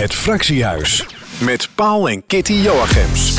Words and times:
Het 0.00 0.14
Fractiehuis. 0.14 1.04
Met 1.38 1.68
Paul 1.74 2.08
en 2.08 2.22
Kitty 2.26 2.52
Joachims. 2.52 3.34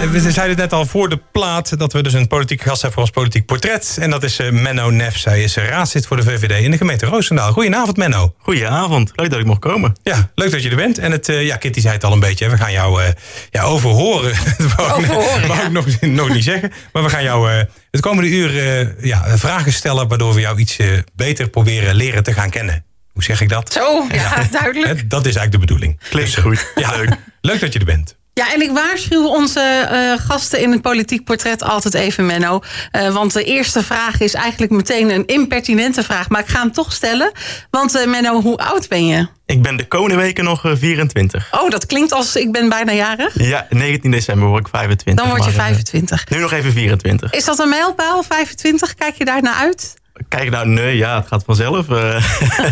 Eh, 0.00 0.10
We 0.10 0.18
zeiden 0.20 0.48
het 0.48 0.56
net 0.56 0.72
al 0.72 0.86
voor 0.86 1.08
de 1.08 1.20
plaat 1.32 1.78
dat 1.78 1.92
we 1.92 2.02
dus 2.02 2.12
een 2.12 2.26
politiek 2.26 2.60
gast 2.62 2.82
hebben 2.82 2.92
voor 2.92 3.02
ons 3.02 3.10
politiek 3.10 3.46
portret. 3.46 3.96
En 4.00 4.10
dat 4.10 4.22
is 4.22 4.38
eh, 4.38 4.50
Menno 4.50 4.90
Nef. 4.90 5.16
Zij 5.18 5.42
is 5.42 5.56
eh, 5.56 5.68
raadslid 5.68 6.06
voor 6.06 6.16
de 6.16 6.22
VVD 6.22 6.62
in 6.62 6.70
de 6.70 6.76
gemeente 6.76 7.06
Roosendaal. 7.06 7.52
Goedenavond 7.52 7.96
Menno. 7.96 8.34
Goedenavond, 8.38 9.12
leuk 9.14 9.30
dat 9.30 9.38
ik 9.40 9.44
mocht 9.46 9.60
komen. 9.60 9.92
Ja, 10.02 10.30
leuk 10.34 10.50
dat 10.50 10.62
je 10.62 10.70
er 10.70 10.76
bent. 10.76 10.98
En 10.98 11.10
het, 11.12 11.28
eh, 11.28 11.46
ja, 11.46 11.56
Kitty 11.56 11.80
zei 11.80 11.94
het 11.94 12.04
al 12.04 12.12
een 12.12 12.20
beetje. 12.20 12.44
hè. 12.44 12.50
We 12.50 12.56
gaan 12.56 12.72
jou 12.72 13.02
eh, 13.02 13.08
ja, 13.50 13.62
overhoren. 13.62 14.32
Dat 14.58 14.74
wou 14.74 14.88
ik- 14.88 15.10
Overhoren, 15.10 15.48
wou 15.48 15.60
ja. 15.60 15.66
ik 15.66 15.70
nog, 15.72 15.86
nog 16.00 16.28
niet 16.28 16.44
zeggen. 16.44 16.72
Maar 16.92 17.02
we 17.02 17.08
gaan 17.08 17.22
jou 17.22 17.50
eh, 17.50 17.62
het 17.90 18.00
komende 18.00 18.30
uur 18.30 18.58
eh, 18.78 19.04
ja, 19.04 19.38
vragen 19.38 19.72
stellen... 19.72 20.08
waardoor 20.08 20.34
we 20.34 20.40
jou 20.40 20.58
iets 20.58 20.76
eh, 20.76 20.88
beter 21.14 21.48
proberen 21.48 21.94
leren 21.94 22.22
te 22.22 22.32
gaan 22.32 22.50
kennen. 22.50 22.84
Hoe 23.14 23.22
zeg 23.22 23.40
ik 23.40 23.48
dat? 23.48 23.72
Zo, 23.72 24.06
ja, 24.12 24.46
duidelijk. 24.60 24.86
Hè, 25.00 25.06
Dat 25.06 25.26
is 25.26 25.36
eigenlijk 25.36 25.52
de 25.52 25.58
bedoeling. 25.58 25.98
Klinkt 26.08 26.34
Dus, 26.34 26.44
goed. 26.44 26.66
Ja, 26.74 26.90
Leuk. 26.96 27.10
Leuk 27.40 27.60
dat 27.60 27.72
je 27.72 27.78
er 27.78 27.84
bent. 27.84 28.16
Ja, 28.34 28.52
en 28.52 28.62
ik 28.62 28.70
waarschuw 28.70 29.26
onze 29.26 29.60
eh, 29.60 30.26
gasten 30.26 30.60
in 30.60 30.70
het 30.70 30.82
politiek 30.82 31.24
portret 31.24 31.62
altijd 31.62 31.94
even, 31.94 32.26
Menno. 32.26 32.60
Eh, 32.90 33.12
want 33.12 33.32
de 33.32 33.44
eerste 33.44 33.82
vraag 33.82 34.20
is 34.20 34.34
eigenlijk 34.34 34.72
meteen 34.72 35.10
een 35.10 35.26
impertinente 35.26 36.02
vraag. 36.02 36.28
Maar 36.28 36.40
ik 36.40 36.46
ga 36.48 36.60
hem 36.60 36.72
toch 36.72 36.92
stellen. 36.92 37.32
Want 37.70 37.94
eh, 37.94 38.06
Menno, 38.06 38.40
hoe 38.42 38.56
oud 38.56 38.88
ben 38.88 39.06
je? 39.06 39.26
Ik 39.46 39.62
ben 39.62 39.76
de 39.76 39.86
komende 39.88 40.16
weken 40.16 40.44
nog 40.44 40.64
eh, 40.64 40.72
24. 40.76 41.48
Oh, 41.52 41.70
dat 41.70 41.86
klinkt 41.86 42.12
als 42.12 42.36
ik 42.36 42.52
ben 42.52 42.68
bijna 42.68 42.92
jarig. 42.92 43.32
Ja, 43.42 43.66
19 43.70 44.10
december 44.10 44.48
word 44.48 44.66
ik 44.66 44.68
25. 44.72 45.24
Dan 45.24 45.34
word 45.36 45.44
je 45.50 45.56
maar, 45.56 45.66
eh, 45.66 45.74
25. 45.74 46.28
nu 46.30 46.38
nog 46.38 46.52
even 46.52 46.72
24. 46.72 47.32
Is 47.32 47.44
dat 47.44 47.58
een 47.58 47.68
mijlpaal, 47.68 48.22
25? 48.22 48.94
Kijk 48.94 49.14
je 49.14 49.24
daar 49.24 49.42
naar 49.42 49.54
uit? 49.54 49.94
Kijk 50.36 50.50
nou, 50.50 50.68
nee, 50.68 50.96
ja, 50.96 51.16
het 51.16 51.26
gaat 51.26 51.42
vanzelf. 51.46 51.88
eh. 51.90 52.24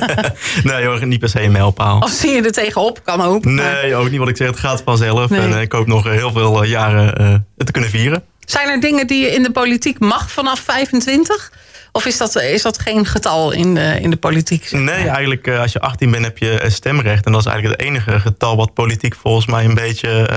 nee 0.65 0.85
hoor, 0.87 1.07
niet 1.07 1.19
per 1.21 1.29
se 1.29 1.43
een 1.43 1.53
mijlpaal. 1.53 1.99
Of 1.99 2.11
zie 2.11 2.31
je 2.31 2.43
er 2.43 2.53
tegenop? 2.53 3.01
Kan 3.05 3.21
ook. 3.23 3.45
maar- 3.45 3.55
Nee, 3.55 3.95
ook 3.95 4.11
niet 4.11 4.19
wat 4.19 4.29
ik 4.29 4.37
zeg, 4.37 4.47
het 4.49 4.59
gaat 4.59 4.83
vanzelf. 4.85 5.31
Nee. 5.31 5.41
En 5.41 5.53
eh, 5.55 5.61
ik 5.61 5.73
hoop 5.73 5.87
nog 5.87 6.07
eh, 6.07 6.13
heel 6.13 6.33
veel 6.33 6.65
jaren 6.65 7.47
te 7.57 7.73
kunnen 7.73 7.91
vieren. 7.91 8.23
Zijn 8.41 8.69
er 8.69 8.81
dingen 8.81 9.07
die 9.07 9.23
je 9.25 9.31
in 9.31 9.43
de 9.43 9.51
politiek 9.51 9.99
mag 9.99 10.31
vanaf 10.31 10.61
25? 10.61 11.53
Of 11.93 12.07
is 12.07 12.17
dat, 12.19 12.37
is 12.37 12.63
dat 12.63 12.79
geen 12.79 13.07
getal 13.07 13.51
in 13.53 13.75
de, 13.75 13.99
in 14.01 14.11
de 14.11 14.17
politiek? 14.17 14.67
zeg 14.69 14.81
Nee, 14.81 15.09
eigenlijk 15.09 15.49
als 15.49 15.73
je 15.73 15.81
18 15.81 16.11
bent 16.11 16.25
heb 16.25 16.39
je 16.39 16.65
stemrecht. 16.67 17.27
En 17.27 17.33
dat 17.33 17.41
is 17.41 17.47
eigenlijk 17.47 17.81
het 17.81 17.89
enige 17.89 18.21
getal 18.21 18.57
wat 18.57 18.75
politiek 18.75 19.15
volgens 19.15 19.47
mij 19.47 19.65
een 19.65 19.75
beetje 19.75 20.29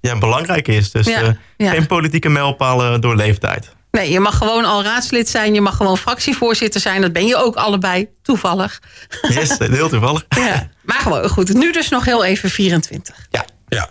ja, 0.00 0.18
belangrijk 0.18 0.68
is. 0.68 0.90
Dus 0.90 1.06
Ja, 1.06 1.36
ja. 1.56 1.70
geen 1.70 1.86
politieke 1.86 2.28
mijlpalen 2.28 3.00
door 3.00 3.16
leeftijd. 3.16 3.74
Nee, 3.90 4.10
je 4.10 4.20
mag 4.20 4.36
gewoon 4.36 4.64
al 4.64 4.82
raadslid 4.82 5.28
zijn. 5.28 5.54
Je 5.54 5.60
mag 5.60 5.76
gewoon 5.76 5.98
fractievoorzitter 5.98 6.80
zijn. 6.80 7.00
Dat 7.00 7.12
ben 7.12 7.26
je 7.26 7.36
ook 7.36 7.54
allebei, 7.56 8.08
toevallig. 8.22 8.80
Yes, 9.28 9.58
heel 9.58 9.88
toevallig. 9.88 10.24
Ja. 10.36 10.68
Maar 10.82 10.98
gewoon 11.00 11.28
goed. 11.28 11.52
Nu 11.54 11.72
dus 11.72 11.88
nog 11.88 12.04
heel 12.04 12.24
even 12.24 12.50
24. 12.50 13.26
Ja. 13.30 13.44
Ja. 13.68 13.88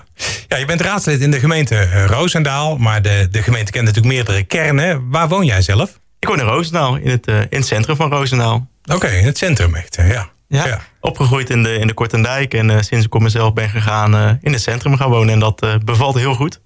ja, 0.48 0.58
je 0.58 0.66
bent 0.66 0.82
raadslid 0.82 1.22
in 1.22 1.32
de 1.32 1.40
gemeente 1.40 1.76
eh, 1.76 2.06
Roosendaal. 2.06 2.78
Maar 2.78 3.02
de, 3.02 3.28
de 3.32 3.42
gemeente 3.44 3.72
kent 3.72 3.86
natuurlijk 3.86 4.14
meerdere 4.14 4.44
kernen. 4.44 5.10
Waar 5.10 5.28
woon 5.28 5.46
jij 5.46 5.62
zelf? 5.62 6.00
Ik 6.20 6.28
woon 6.28 6.40
in 6.40 6.46
Roosendaal, 6.46 6.96
in 6.96 7.10
het, 7.10 7.28
eh, 7.28 7.40
in 7.40 7.48
het 7.50 7.66
centrum 7.68 7.96
van 7.96 8.10
Roosendaal. 8.10 8.68
Oké, 8.94 9.08
in 9.08 9.26
het 9.26 9.38
centrum 9.38 9.76
echt. 9.76 9.96
eh, 9.98 10.10
Ja. 10.12 10.30
Ja. 10.48 10.82
Opgegroeid 11.00 11.50
in 11.50 11.64
de, 11.64 11.74
in 11.74 11.88
de 11.88 11.94
Kortendijk 11.94 12.54
en 12.54 12.70
eh, 12.70 12.78
sinds 12.82 13.06
ik 13.06 13.16
op 13.16 13.22
mezelf 13.22 13.54
ben 13.54 13.70
gegaan 13.70 14.16
eh, 14.16 14.30
in 14.42 14.52
het 14.54 14.62
centrum 14.62 14.98
gaan 14.98 15.10
wonen. 15.10 15.34
En 15.34 15.40
dat 15.40 15.62
eh, 15.62 15.76
bevalt 15.86 16.16
heel 16.16 16.34
goed. 16.36 16.62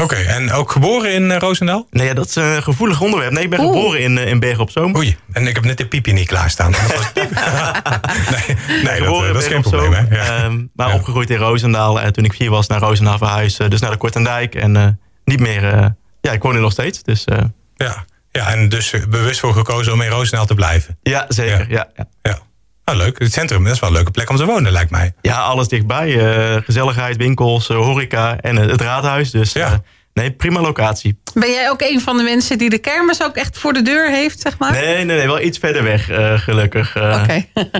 Oké, 0.00 0.14
en 0.16 0.52
ook 0.52 0.70
geboren 0.72 1.12
in 1.12 1.30
eh, 1.30 1.38
Roosendaal? 1.38 1.86
Nee, 1.90 2.06
ja, 2.06 2.14
dat 2.14 2.26
is 2.28 2.34
een 2.34 2.62
gevoelig 2.62 3.00
onderwerp. 3.00 3.32
Nee, 3.32 3.42
ik 3.44 3.50
ben 3.50 3.60
Oeh. 3.60 3.72
geboren 3.76 4.00
in, 4.00 4.18
eh, 4.18 4.26
in 4.26 4.40
Bergen 4.40 4.62
op 4.62 4.70
Zoom. 4.70 4.96
Oei, 4.96 5.16
en 5.32 5.46
ik 5.46 5.54
heb 5.54 5.64
net 5.64 5.76
de 5.78 5.86
piepje 5.86 6.12
niet 6.12 6.26
klaarstaan. 6.26 6.72
Nee, 8.30 8.56
nee 8.82 8.98
dat, 8.98 9.06
Geboren 9.06 9.20
eh, 9.22 9.26
in 9.26 9.32
dat 9.32 9.42
is 9.42 9.48
geen 9.48 9.60
probleem. 9.62 9.92
Hè? 9.92 10.16
Ja. 10.16 10.42
ehm, 10.42 10.64
maar 10.74 10.88
Ja. 10.88 10.94
opgegroeid 10.94 11.30
in 11.30 11.36
Roosendaal. 11.36 12.00
En 12.00 12.12
toen 12.12 12.24
ik 12.24 12.32
vier 12.34 12.50
was 12.50 12.66
naar 12.66 12.80
Roosendaal 12.80 13.18
verhuisd. 13.18 13.60
eh, 13.60 13.68
dus 13.68 13.80
naar 13.80 13.90
de 13.90 13.96
Kortendijk. 13.96 14.54
En 14.54 14.76
eh, 14.76 14.86
niet 15.24 15.40
meer... 15.40 15.64
eh, 15.74 15.86
ja, 16.20 16.32
ik 16.32 16.42
woon 16.42 16.54
er 16.54 16.60
nog 16.60 16.72
steeds. 16.72 17.02
Dus 17.02 17.24
eh, 17.24 17.38
ja. 17.76 18.04
ja, 18.30 18.48
en 18.52 18.68
dus 18.68 18.92
eh, 18.92 19.00
bewust 19.08 19.40
voor 19.40 19.52
gekozen 19.54 19.92
om 19.92 20.00
in 20.02 20.08
Roosendaal 20.10 20.46
te 20.46 20.54
blijven. 20.54 20.98
ja, 21.02 21.24
zeker. 21.28 21.66
Ja. 21.70 21.88
Ja, 22.22 22.38
Leuk. 22.96 23.18
Het 23.18 23.32
centrum, 23.32 23.64
dat 23.64 23.72
is 23.74 23.80
wel 23.80 23.88
een 23.88 23.94
leuke 23.94 24.10
plek 24.10 24.30
om 24.30 24.36
te 24.36 24.44
wonen, 24.44 24.72
lijkt 24.72 24.90
mij. 24.90 25.12
Ja, 25.20 25.36
alles 25.40 25.68
dichtbij. 25.68 26.18
eh, 26.56 26.62
gezelligheid, 26.64 27.16
winkels, 27.16 27.68
eh, 27.68 27.76
horeca 27.76 28.36
en 28.40 28.56
het 28.56 28.80
raadhuis. 28.80 29.30
Dus 29.30 29.52
Ja. 29.52 29.66
eh, 29.66 29.72
nee, 30.14 30.30
prima 30.32 30.60
locatie. 30.60 31.18
Ben 31.34 31.50
jij 31.50 31.70
ook 31.70 31.80
een 31.82 32.00
van 32.00 32.16
de 32.16 32.22
mensen 32.22 32.58
die 32.58 32.70
de 32.70 32.78
kermis 32.78 33.22
ook 33.22 33.36
echt 33.36 33.58
voor 33.58 33.72
de 33.72 33.82
deur 33.82 34.10
heeft, 34.10 34.40
zeg 34.40 34.58
maar? 34.58 34.72
Nee, 34.72 35.04
nee, 35.04 35.16
nee, 35.16 35.26
wel 35.26 35.40
iets 35.40 35.58
verder 35.58 35.82
weg, 35.82 36.08
eh, 36.10 36.38
gelukkig. 36.38 36.96
Eh, 36.96 37.20
Oké. 37.22 37.44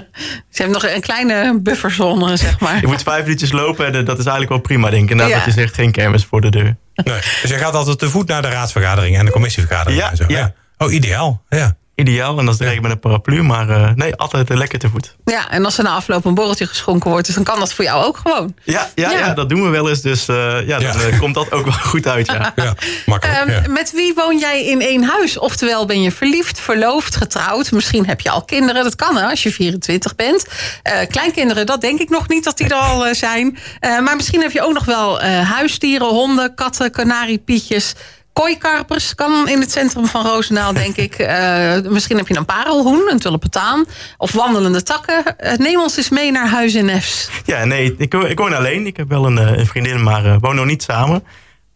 Ze 0.54 0.62
hebben 0.62 0.82
nog 0.82 0.90
een 0.94 1.00
kleine 1.00 1.58
bufferzone, 1.62 2.36
zeg 2.36 2.60
maar. 2.60 2.80
Je 2.80 2.86
moet 2.86 3.02
vijf 3.02 3.22
minuutjes 3.22 3.52
lopen 3.52 3.86
en 3.86 3.92
dat 3.92 4.18
is 4.18 4.24
eigenlijk 4.24 4.48
wel 4.48 4.60
prima, 4.60 4.90
denk 4.90 5.10
ik. 5.10 5.20
En 5.20 5.28
Ja. 5.28 5.34
dat 5.36 5.44
je 5.44 5.50
zegt, 5.50 5.74
geen 5.74 5.92
kermis 5.92 6.24
voor 6.24 6.40
de 6.40 6.50
deur. 6.50 6.76
Nee. 6.94 7.20
Dus 7.42 7.50
jij 7.50 7.58
gaat 7.58 7.74
altijd 7.74 7.98
te 7.98 8.10
voet 8.10 8.28
naar 8.28 8.42
de 8.42 8.48
raadsvergadering 8.48 9.16
en 9.18 9.24
de 9.24 9.30
commissievergadering 9.30 10.00
Ja, 10.00 10.10
en 10.10 10.16
zo. 10.16 10.24
ja. 10.28 10.52
Oh, 10.78 10.92
ideaal. 10.92 11.42
Ja. 11.48 11.76
Ideaal, 12.02 12.38
en 12.38 12.44
dat 12.44 12.54
is 12.54 12.60
regen 12.66 12.82
met 12.82 12.90
een 12.90 12.98
paraplu, 13.00 13.42
maar 13.42 13.68
eh, 13.68 13.90
nee, 13.94 14.14
altijd 14.16 14.48
lekker 14.48 14.78
te 14.78 14.88
voet. 14.88 15.16
Ja, 15.24 15.50
en 15.50 15.64
als 15.64 15.78
er 15.78 15.84
na 15.84 15.90
afloop 15.90 16.24
een 16.24 16.34
borreltje 16.34 16.66
geschonken 16.66 17.10
wordt, 17.10 17.26
dus 17.26 17.34
dan 17.34 17.44
kan 17.44 17.58
dat 17.58 17.72
voor 17.72 17.84
jou 17.84 18.04
ook 18.04 18.16
gewoon. 18.16 18.54
Ja, 18.64 18.90
ja, 18.94 19.10
Ja. 19.10 19.18
ja. 19.18 19.34
dat 19.34 19.48
doen 19.48 19.62
we 19.62 19.68
wel 19.68 19.88
eens, 19.88 20.00
dus 20.00 20.28
eh, 20.28 20.36
ja, 20.66 20.78
dan 20.78 20.80
Ja. 20.80 20.94
eh, 20.94 21.18
komt 21.18 21.34
dat 21.34 21.52
ook 21.52 21.64
wel 21.64 21.72
goed 21.74 22.06
uit, 22.06 22.26
ja. 22.26 22.52
ja, 22.56 22.74
makkelijk. 23.06 23.38
Ehm, 23.38 23.50
ja. 23.50 23.62
Met 23.68 23.92
wie 23.92 24.12
woon 24.14 24.38
jij 24.38 24.64
in 24.64 24.80
één 24.80 25.02
huis? 25.04 25.38
Oftewel, 25.38 25.86
ben 25.86 26.02
je 26.02 26.10
verliefd, 26.12 26.60
verloofd, 26.60 27.16
getrouwd? 27.16 27.70
Misschien 27.72 28.06
heb 28.06 28.20
je 28.20 28.30
al 28.30 28.42
kinderen. 28.44 28.82
Dat 28.84 28.96
kan 28.96 29.16
hè, 29.16 29.24
als 29.26 29.42
je 29.42 29.52
24 29.52 30.14
bent. 30.14 30.46
Eh, 30.82 30.94
kleinkinderen, 31.08 31.66
dat 31.66 31.80
denk 31.80 32.00
ik 32.00 32.08
nog 32.10 32.28
niet 32.28 32.44
dat 32.44 32.56
die 32.56 32.68
er 32.68 32.74
al 32.74 33.14
zijn. 33.14 33.58
Eh, 33.80 33.98
maar 34.00 34.16
misschien 34.16 34.40
heb 34.42 34.52
je 34.52 34.62
ook 34.62 34.72
nog 34.72 34.84
wel 34.84 35.20
eh, 35.20 35.50
huisdieren, 35.50 36.06
honden, 36.08 36.54
katten, 36.54 36.90
kanariepietjes. 36.90 37.94
Kooikarpers 38.32 39.14
kan 39.14 39.48
in 39.48 39.60
het 39.60 39.72
centrum 39.72 40.06
van 40.06 40.26
Roosendaal, 40.26 40.72
denk 40.72 40.96
ik. 40.96 41.14
Eh, 41.14 41.80
misschien 41.80 42.16
heb 42.16 42.28
je 42.28 42.36
een 42.36 42.44
parelhoen, 42.44 43.08
een 43.10 43.18
tulpentaan. 43.18 43.84
Of 44.16 44.32
wandelende 44.32 44.82
takken. 44.82 45.38
Eh, 45.38 45.56
neem 45.56 45.80
ons 45.80 45.96
eens 45.96 46.08
mee 46.08 46.30
naar 46.30 46.48
Huis 46.48 46.74
in 46.74 46.84
Nefs. 46.84 47.30
Ja, 47.44 47.64
nee, 47.64 47.94
ik, 47.98 48.14
ik 48.14 48.38
woon 48.38 48.54
alleen. 48.54 48.86
Ik 48.86 48.96
heb 48.96 49.08
wel 49.08 49.26
een, 49.26 49.38
eh, 49.38 49.66
vriendin, 49.66 50.02
maar 50.02 50.24
eh 50.24 50.36
woon 50.40 50.54
nog 50.54 50.66
niet 50.66 50.82
samen. 50.82 51.24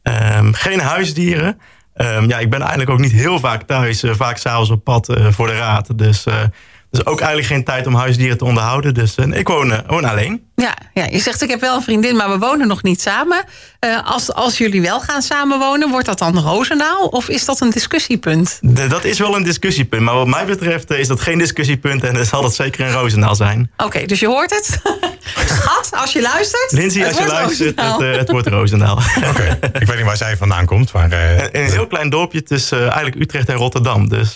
Ehm, 0.03 0.53
geen 0.53 0.81
huisdieren. 0.81 1.61
Ehm, 1.94 2.28
ja, 2.28 2.39
ik 2.39 2.50
ben 2.50 2.61
eigenlijk 2.61 2.91
ook 2.91 2.99
niet 2.99 3.12
heel 3.12 3.38
vaak 3.38 3.62
thuis. 3.62 4.05
vaak 4.06 4.37
s'avonds 4.37 4.71
op 4.71 4.84
pad 4.84 5.17
voor 5.31 5.47
de 5.47 5.56
raad. 5.56 5.99
Dus, 5.99 6.27
dus 6.96 7.06
ook 7.06 7.18
eigenlijk 7.20 7.48
geen 7.48 7.64
tijd 7.64 7.86
om 7.86 7.94
huisdieren 7.94 8.38
te 8.38 8.44
onderhouden. 8.44 8.94
Dus 8.94 9.14
eh, 9.14 9.26
ik 9.38 9.48
woon, 9.48 9.72
eh, 9.72 9.78
woon 9.86 10.04
alleen. 10.04 10.44
Ja, 10.54 10.74
ja, 10.94 11.04
je 11.04 11.18
zegt 11.18 11.42
ik 11.42 11.50
heb 11.50 11.60
wel 11.60 11.76
een 11.76 11.82
vriendin, 11.82 12.16
maar 12.16 12.30
we 12.30 12.38
wonen 12.38 12.66
nog 12.68 12.82
niet 12.82 13.00
samen. 13.00 13.44
Eh, 13.78 14.06
als, 14.12 14.32
als 14.32 14.58
jullie 14.58 14.82
wel 14.82 15.00
gaan 15.00 15.22
samenwonen, 15.22 15.90
wordt 15.90 16.06
dat 16.06 16.18
dan 16.18 16.38
Roosendaal? 16.38 17.06
Of 17.06 17.28
is 17.28 17.44
dat 17.44 17.60
een 17.60 17.70
discussiepunt? 17.70 18.58
De- 18.60 18.86
dat 18.86 19.04
is 19.04 19.18
wel 19.18 19.36
een 19.36 19.42
discussiepunt. 19.42 20.02
Maar 20.02 20.14
wat 20.14 20.26
mij 20.26 20.44
betreft 20.44 20.90
is 20.90 21.08
dat 21.08 21.20
geen 21.20 21.38
discussiepunt. 21.38 22.04
En 22.04 22.14
dan 22.14 22.24
zal 22.24 22.42
dat 22.42 22.54
zeker 22.54 22.86
in 22.86 22.92
Roosendaal 22.92 23.34
zijn. 23.34 23.70
Oké, 23.76 24.06
dus 24.06 24.20
je 24.20 24.26
hoort 24.26 24.50
het. 24.50 24.80
Schat, 25.46 25.88
als 25.92 26.12
je 26.12 26.20
luistert. 26.22 26.72
Lindsay, 26.72 27.06
als 27.06 27.18
je 27.18 27.26
luistert, 27.26 27.80
het, 27.80 28.16
het 28.16 28.30
wordt 28.30 28.46
Roosendaal. 28.48 28.98
Oké, 29.28 29.58
ik 29.72 29.86
weet 29.86 29.96
niet 29.96 30.04
waar 30.06 30.16
zij 30.16 30.36
vandaan 30.36 30.66
komt, 30.66 30.92
maar... 30.92 31.10
eh, 31.10 31.42
In 31.42 31.48
een 31.52 31.70
heel 31.70 31.86
klein 31.86 32.10
dorpje 32.10 32.42
tussen 32.42 32.78
eigenlijk 32.82 33.16
Utrecht 33.20 33.48
en 33.48 33.54
Rotterdam. 33.56 34.08
Dus 34.08 34.34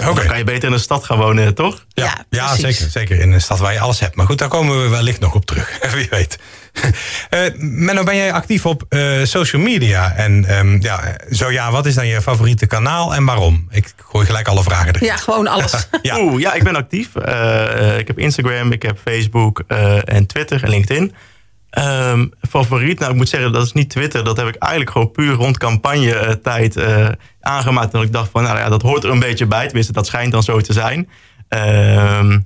eh, 0.00 0.14
dan 0.14 0.26
kan 0.26 0.38
je 0.38 0.44
beter 0.44 0.68
in 0.68 0.74
de 0.74 0.80
stad 0.80 1.04
gaan 1.04 1.18
wonen, 1.18 1.54
toch? 1.54 1.84
Ja, 1.88 2.24
Ja, 2.30 2.54
zeker, 2.54 2.90
zeker 2.90 3.20
in 3.20 3.32
een 3.32 3.40
stad 3.40 3.58
waar 3.58 3.72
je 3.72 3.80
alles 3.80 4.00
hebt. 4.00 4.14
Maar 4.16 4.26
goed, 4.26 4.38
daar 4.38 4.48
komen 4.48 4.82
we 4.82 4.88
wellicht 4.88 5.20
nog 5.20 5.34
op 5.34 5.46
terug. 5.46 5.78
Wie 5.94 6.06
weet. 6.10 6.38
Eh 7.30 7.40
Menno, 7.56 8.02
ben 8.02 8.16
jij 8.16 8.32
actief 8.32 8.66
op 8.66 8.84
eh, 8.88 9.00
social 9.22 9.62
media? 9.62 10.12
En 10.16 10.44
ehm, 10.44 10.80
ja, 10.82 11.16
zo 11.30 11.50
ja, 11.50 11.70
wat 11.70 11.86
is 11.86 11.94
dan 11.94 12.06
je 12.06 12.22
favoriete 12.22 12.66
kanaal 12.66 13.14
en 13.14 13.24
waarom? 13.24 13.66
Ik 13.70 13.92
gooi 14.10 14.26
gelijk 14.26 14.48
alle 14.48 14.62
vragen 14.62 14.94
erin. 14.94 15.06
Ja, 15.06 15.16
gewoon 15.16 15.46
alles. 15.46 15.72
Ja. 16.02 16.20
Oeh, 16.20 16.40
ja, 16.40 16.52
ik 16.52 16.64
ben 16.64 16.76
actief. 16.76 17.14
Eh, 17.16 17.90
eh, 17.92 17.98
ik 17.98 18.06
heb 18.06 18.18
Instagram, 18.18 18.72
ik 18.72 18.82
heb 18.82 18.98
Facebook 19.04 19.62
eh, 19.66 19.98
en 20.04 20.26
Twitter 20.26 20.62
en 20.64 20.70
LinkedIn. 20.70 21.14
Ehm, 21.70 22.26
favoriet, 22.48 22.98
nou 22.98 23.10
ik 23.10 23.16
moet 23.16 23.28
zeggen, 23.28 23.52
dat 23.52 23.64
is 23.66 23.72
niet 23.72 23.90
Twitter. 23.90 24.24
Dat 24.24 24.36
heb 24.36 24.46
ik 24.46 24.54
eigenlijk 24.56 24.90
gewoon 24.92 25.10
puur 25.10 25.34
rond 25.34 25.58
campagnetijd 25.58 26.76
eh 26.76 27.08
aangemaakt. 27.40 27.92
Dat 27.92 28.02
ik 28.02 28.12
dacht 28.12 28.30
van, 28.30 28.42
nou 28.42 28.58
ja, 28.58 28.68
dat 28.68 28.82
hoort 28.82 29.04
er 29.04 29.10
een 29.10 29.18
beetje 29.18 29.46
bij. 29.46 29.66
Tenminste, 29.66 29.92
dat 29.92 30.06
schijnt 30.06 30.32
dan 30.32 30.42
zo 30.42 30.60
te 30.60 30.72
zijn. 30.72 31.08
Ehm, 31.48 32.38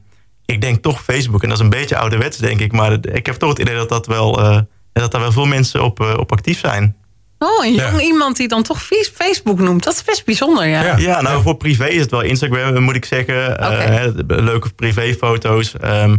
ik 0.47 0.61
denk 0.61 0.83
toch 0.83 1.03
Facebook. 1.03 1.43
En 1.43 1.49
dat 1.49 1.59
is 1.59 1.65
een 1.65 1.71
beetje 1.71 1.97
ouderwets, 1.97 2.37
denk 2.39 2.61
ik. 2.61 2.73
Maar 2.73 2.93
ik 3.13 3.27
heb 3.27 3.35
toch 3.35 3.49
het 3.49 3.59
idee 3.59 3.75
dat, 3.75 3.89
dat, 3.89 4.07
wel, 4.07 4.41
eh, 4.41 4.59
dat 4.93 5.11
daar 5.13 5.21
wel 5.21 5.33
veel 5.33 5.47
mensen 5.47 5.83
op, 5.85 6.01
eh, 6.01 6.15
op 6.17 6.33
actief 6.33 6.59
zijn. 6.59 6.97
Oh, 7.39 7.65
een 7.65 7.75
jong 7.75 7.97
Ja. 7.97 8.01
iemand 8.01 8.37
die 8.37 8.49
dan 8.49 8.63
toch 8.63 8.83
Facebook 9.15 9.59
noemt. 9.59 9.85
Dat 9.85 9.95
is 9.95 10.05
best 10.05 10.25
bijzonder, 10.25 10.67
ja. 10.67 10.83
Ja. 10.83 10.97
Ja, 10.97 11.21
nou 11.21 11.43
voor 11.43 11.57
privé 11.57 11.87
is 11.87 12.01
het 12.01 12.11
wel 12.11 12.21
Instagram, 12.21 12.83
moet 12.83 12.97
ik 12.97 13.05
zeggen. 13.05 13.59
Eh, 13.59 13.79
hè, 13.79 14.11
leuke 14.27 14.71
privéfoto's. 14.71 15.77
Ehm, 15.77 16.11
eh, 16.13 16.19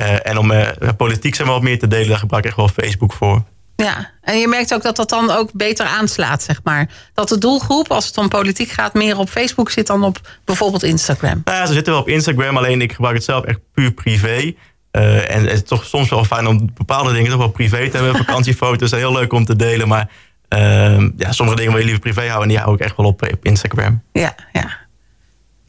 en 0.00 0.38
om 0.38 0.50
eh, 0.50 0.88
politiek 0.96 1.34
zijn 1.34 1.48
we 1.48 1.54
wat 1.54 1.62
meer 1.62 1.78
te 1.78 1.88
delen, 1.88 2.08
daar 2.08 2.18
gebruik 2.18 2.44
ik 2.44 2.48
echt 2.48 2.58
wel 2.58 2.68
Facebook 2.68 3.12
voor. 3.12 3.44
Ja, 3.76 4.10
en 4.20 4.38
je 4.38 4.48
merkt 4.48 4.74
ook 4.74 4.82
dat 4.82 4.96
dat 4.96 5.08
dan 5.08 5.30
ook 5.30 5.52
beter 5.52 5.86
aanslaat, 5.86 6.42
zeg 6.42 6.60
maar. 6.64 6.90
Dat 7.14 7.28
de 7.28 7.38
doelgroep, 7.38 7.90
als 7.90 8.06
het 8.06 8.16
om 8.18 8.28
politiek 8.28 8.70
gaat, 8.70 8.94
meer 8.94 9.18
op 9.18 9.28
Facebook 9.28 9.70
zit 9.70 9.86
dan 9.86 10.04
op 10.04 10.20
bijvoorbeeld 10.44 10.82
Instagram. 10.82 11.40
Nou 11.44 11.58
ja, 11.58 11.66
ze 11.66 11.72
zitten 11.72 11.92
wel 11.92 12.02
op 12.02 12.08
Instagram, 12.08 12.56
alleen 12.56 12.82
ik 12.82 12.92
gebruik 12.92 13.14
het 13.14 13.24
zelf 13.24 13.44
echt 13.44 13.58
puur 13.72 13.92
privé. 13.92 14.54
Eh, 14.90 15.34
en 15.34 15.42
het 15.42 15.52
is 15.52 15.62
toch 15.62 15.84
soms 15.84 16.08
wel 16.08 16.24
fijn 16.24 16.46
om 16.46 16.70
bepaalde 16.74 17.12
dingen 17.12 17.30
toch 17.30 17.38
wel 17.38 17.48
privé 17.48 17.90
te 17.90 17.96
hebben. 17.96 18.16
Vakantiefoto's 18.24 18.88
zijn 18.88 19.00
heel 19.00 19.12
leuk 19.12 19.32
om 19.32 19.44
te 19.44 19.56
delen. 19.56 19.88
Maar 19.88 20.10
ehm, 20.48 21.10
ja, 21.16 21.32
sommige 21.32 21.56
dingen 21.56 21.72
wil 21.72 21.80
je 21.80 21.86
liever 21.86 22.12
privé 22.12 22.26
houden. 22.26 22.42
En 22.42 22.48
die 22.48 22.58
hou 22.58 22.74
ik 22.74 22.80
echt 22.80 22.96
wel 22.96 23.06
op, 23.06 23.22
op 23.22 23.44
Instagram. 23.44 24.02
Ja, 24.12 24.34
ja. 24.52 24.76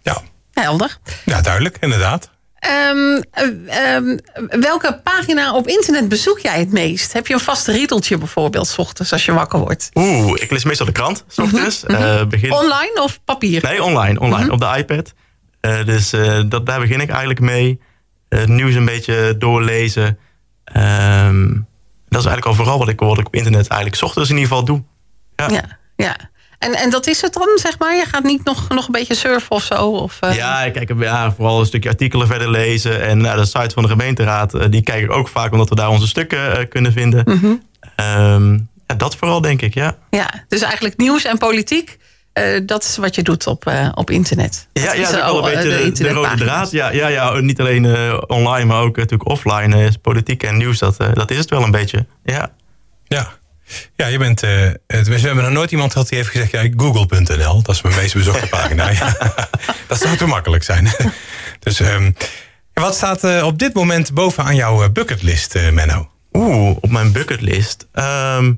Ja, 0.02 0.22
Helder. 0.54 0.98
ja 1.26 1.42
duidelijk, 1.42 1.78
inderdaad. 1.80 2.30
Ehm, 2.60 3.22
eh, 3.32 3.96
ehm, 3.96 4.18
welke 4.60 5.00
pagina 5.04 5.56
op 5.56 5.68
internet 5.68 6.10
bezoek 6.10 6.40
jij 6.40 6.60
het 6.60 6.72
meest? 6.72 7.14
Heb 7.14 7.28
je 7.28 7.34
een 7.34 7.40
vast 7.40 7.68
riedeltje 7.68 8.18
bijvoorbeeld, 8.18 8.68
s 8.68 8.78
ochtends 8.78 9.12
als 9.12 9.26
je 9.26 9.34
wakker 9.34 9.60
wordt? 9.60 9.90
Oeh, 9.94 10.42
ik 10.42 10.52
lees 10.52 10.64
meestal 10.64 10.86
de 10.86 10.92
krant, 10.92 11.24
s 11.28 11.38
ochtends. 11.38 11.86
Eh, 11.86 12.26
begin... 12.26 12.52
Online 12.52 13.02
of 13.04 13.20
papier? 13.26 13.64
Nee, 13.64 13.84
online. 13.84 14.20
online 14.20 14.52
Op 14.52 14.60
de 14.60 14.74
iPad. 14.78 15.14
Eh, 15.60 15.86
dus 15.86 16.14
eh, 16.14 16.42
dat, 16.48 16.66
daar 16.66 16.80
begin 16.80 17.02
ik 17.02 17.10
eigenlijk 17.10 17.40
mee. 17.40 17.80
Het 18.30 18.48
nieuws 18.48 18.76
een 18.76 18.86
beetje 18.86 19.36
doorlezen. 19.38 20.20
Ehm, 20.64 21.48
dat 22.08 22.20
is 22.20 22.26
eigenlijk 22.26 22.46
al 22.46 22.54
vooral 22.54 22.80
wat 22.80 22.90
ik, 22.90 23.00
wat 23.00 23.20
ik 23.20 23.28
op 23.28 23.36
internet 23.36 23.68
eigenlijk 23.68 23.96
's 23.96 24.04
ochtends 24.04 24.30
in 24.30 24.36
ieder 24.36 24.50
geval 24.50 24.66
doe. 24.66 24.84
Ja. 25.36 25.50
Ja, 25.50 25.78
ja. 25.96 26.30
En, 26.60 26.74
en 26.74 26.90
dat 26.90 27.08
is 27.08 27.22
het 27.22 27.34
dan, 27.34 27.48
zeg 27.56 27.80
maar? 27.80 27.96
Je 27.96 28.06
gaat 28.06 28.24
niet 28.24 28.44
nog, 28.44 28.70
nog 28.70 28.86
een 28.86 28.92
beetje 28.92 29.16
surfen 29.16 29.52
of 29.52 29.64
zo? 29.64 29.86
Of, 29.90 30.18
eh, 30.20 30.36
Ja, 30.36 30.62
ik 30.64 30.74
kijk 30.74 30.92
ja, 31.00 31.32
vooral 31.34 31.60
een 31.60 31.66
stukje 31.66 31.90
artikelen 31.90 32.28
verder 32.28 32.50
lezen. 32.50 33.02
En 33.02 33.18
nou, 33.18 33.38
de 33.40 33.46
site 33.46 33.70
van 33.74 33.84
de 33.84 33.90
gemeenteraad, 33.90 34.54
eh, 34.54 34.66
die 34.70 34.82
kijk 34.84 35.04
ik 35.04 35.12
ook 35.12 35.28
vaak 35.28 35.52
omdat 35.52 35.70
we 35.70 35.76
daar 35.76 35.90
onze 35.90 36.08
stukken 36.08 36.58
eh, 36.58 36.70
kunnen 36.70 36.92
vinden. 36.92 37.22
Mhm. 37.26 37.54
Ehm, 37.96 38.54
ja, 38.88 38.96
dat 38.98 39.16
vooral 39.16 39.42
denk 39.42 39.62
ik, 39.62 39.74
ja. 39.74 39.98
ja. 40.10 40.30
Dus 40.48 40.62
eigenlijk 40.62 40.98
nieuws 40.98 41.24
en 41.24 41.38
politiek, 41.38 41.98
eh, 42.34 42.60
dat 42.66 42.84
is 42.84 42.98
wat 42.98 43.16
je 43.16 43.22
doet 43.24 43.48
op, 43.48 43.66
eh, 43.66 43.90
op 43.94 44.10
internet. 44.10 44.68
Ja, 44.74 44.82
Dat 44.86 44.94
ja 44.94 45.02
is 45.02 45.08
dat 45.10 45.16
is 45.16 45.24
wel 45.26 45.42
al, 45.42 45.48
een 45.52 45.54
eh, 45.58 45.64
beetje 45.64 45.92
de, 45.92 46.04
de 46.04 46.10
rode 46.14 46.36
draad. 46.36 46.72
Ja, 46.72 46.90
ja, 46.92 47.08
ja, 47.08 47.40
niet 47.40 47.60
alleen 47.60 47.86
eh, 47.86 48.18
online, 48.28 48.66
maar 48.66 48.82
ook 48.82 48.96
natuurlijk 48.98 49.30
offline. 49.30 49.84
eh, 49.84 49.92
politiek 50.02 50.44
en 50.44 50.58
nieuws, 50.58 50.80
dat, 50.80 50.98
eh, 50.98 51.08
dat 51.14 51.32
is 51.32 51.38
het 51.38 51.50
wel 51.50 51.64
een 51.64 51.72
beetje. 51.72 52.06
Ja. 52.24 52.52
Ja. 53.08 53.38
Ja, 53.96 54.08
je 54.08 54.18
bent. 54.18 54.42
het- 54.88 55.08
we 55.08 55.20
hebben 55.20 55.44
nog 55.44 55.54
nooit 55.54 55.72
iemand 55.72 55.92
gehad 55.92 56.08
die 56.10 56.18
heeft 56.18 56.30
gezegd: 56.30 56.52
ja, 56.52 56.68
google.nl, 56.78 57.62
dat 57.62 57.76
is 57.76 57.82
mijn 57.82 57.96
meest 57.96 58.14
bezochte 58.14 58.48
pagina. 58.58 58.90
Ja, 58.90 59.16
dat 59.88 60.00
zou 60.02 60.18
te 60.18 60.26
makkelijk 60.26 60.64
zijn. 60.64 60.88
dus 61.60 61.80
ehm, 61.80 62.12
wat 62.74 62.96
staat 62.96 63.24
eh, 63.24 63.44
op 63.46 63.60
dit 63.60 63.74
moment 63.74 64.14
bovenaan 64.14 64.56
jouw 64.56 64.84
eh, 64.84 64.90
bucketlist, 64.90 65.56
Menno? 65.72 66.10
Oeh, 66.34 66.78
op 66.82 66.90
mijn 66.90 67.12
bucketlist. 67.12 67.88
Ehm, 67.94 68.54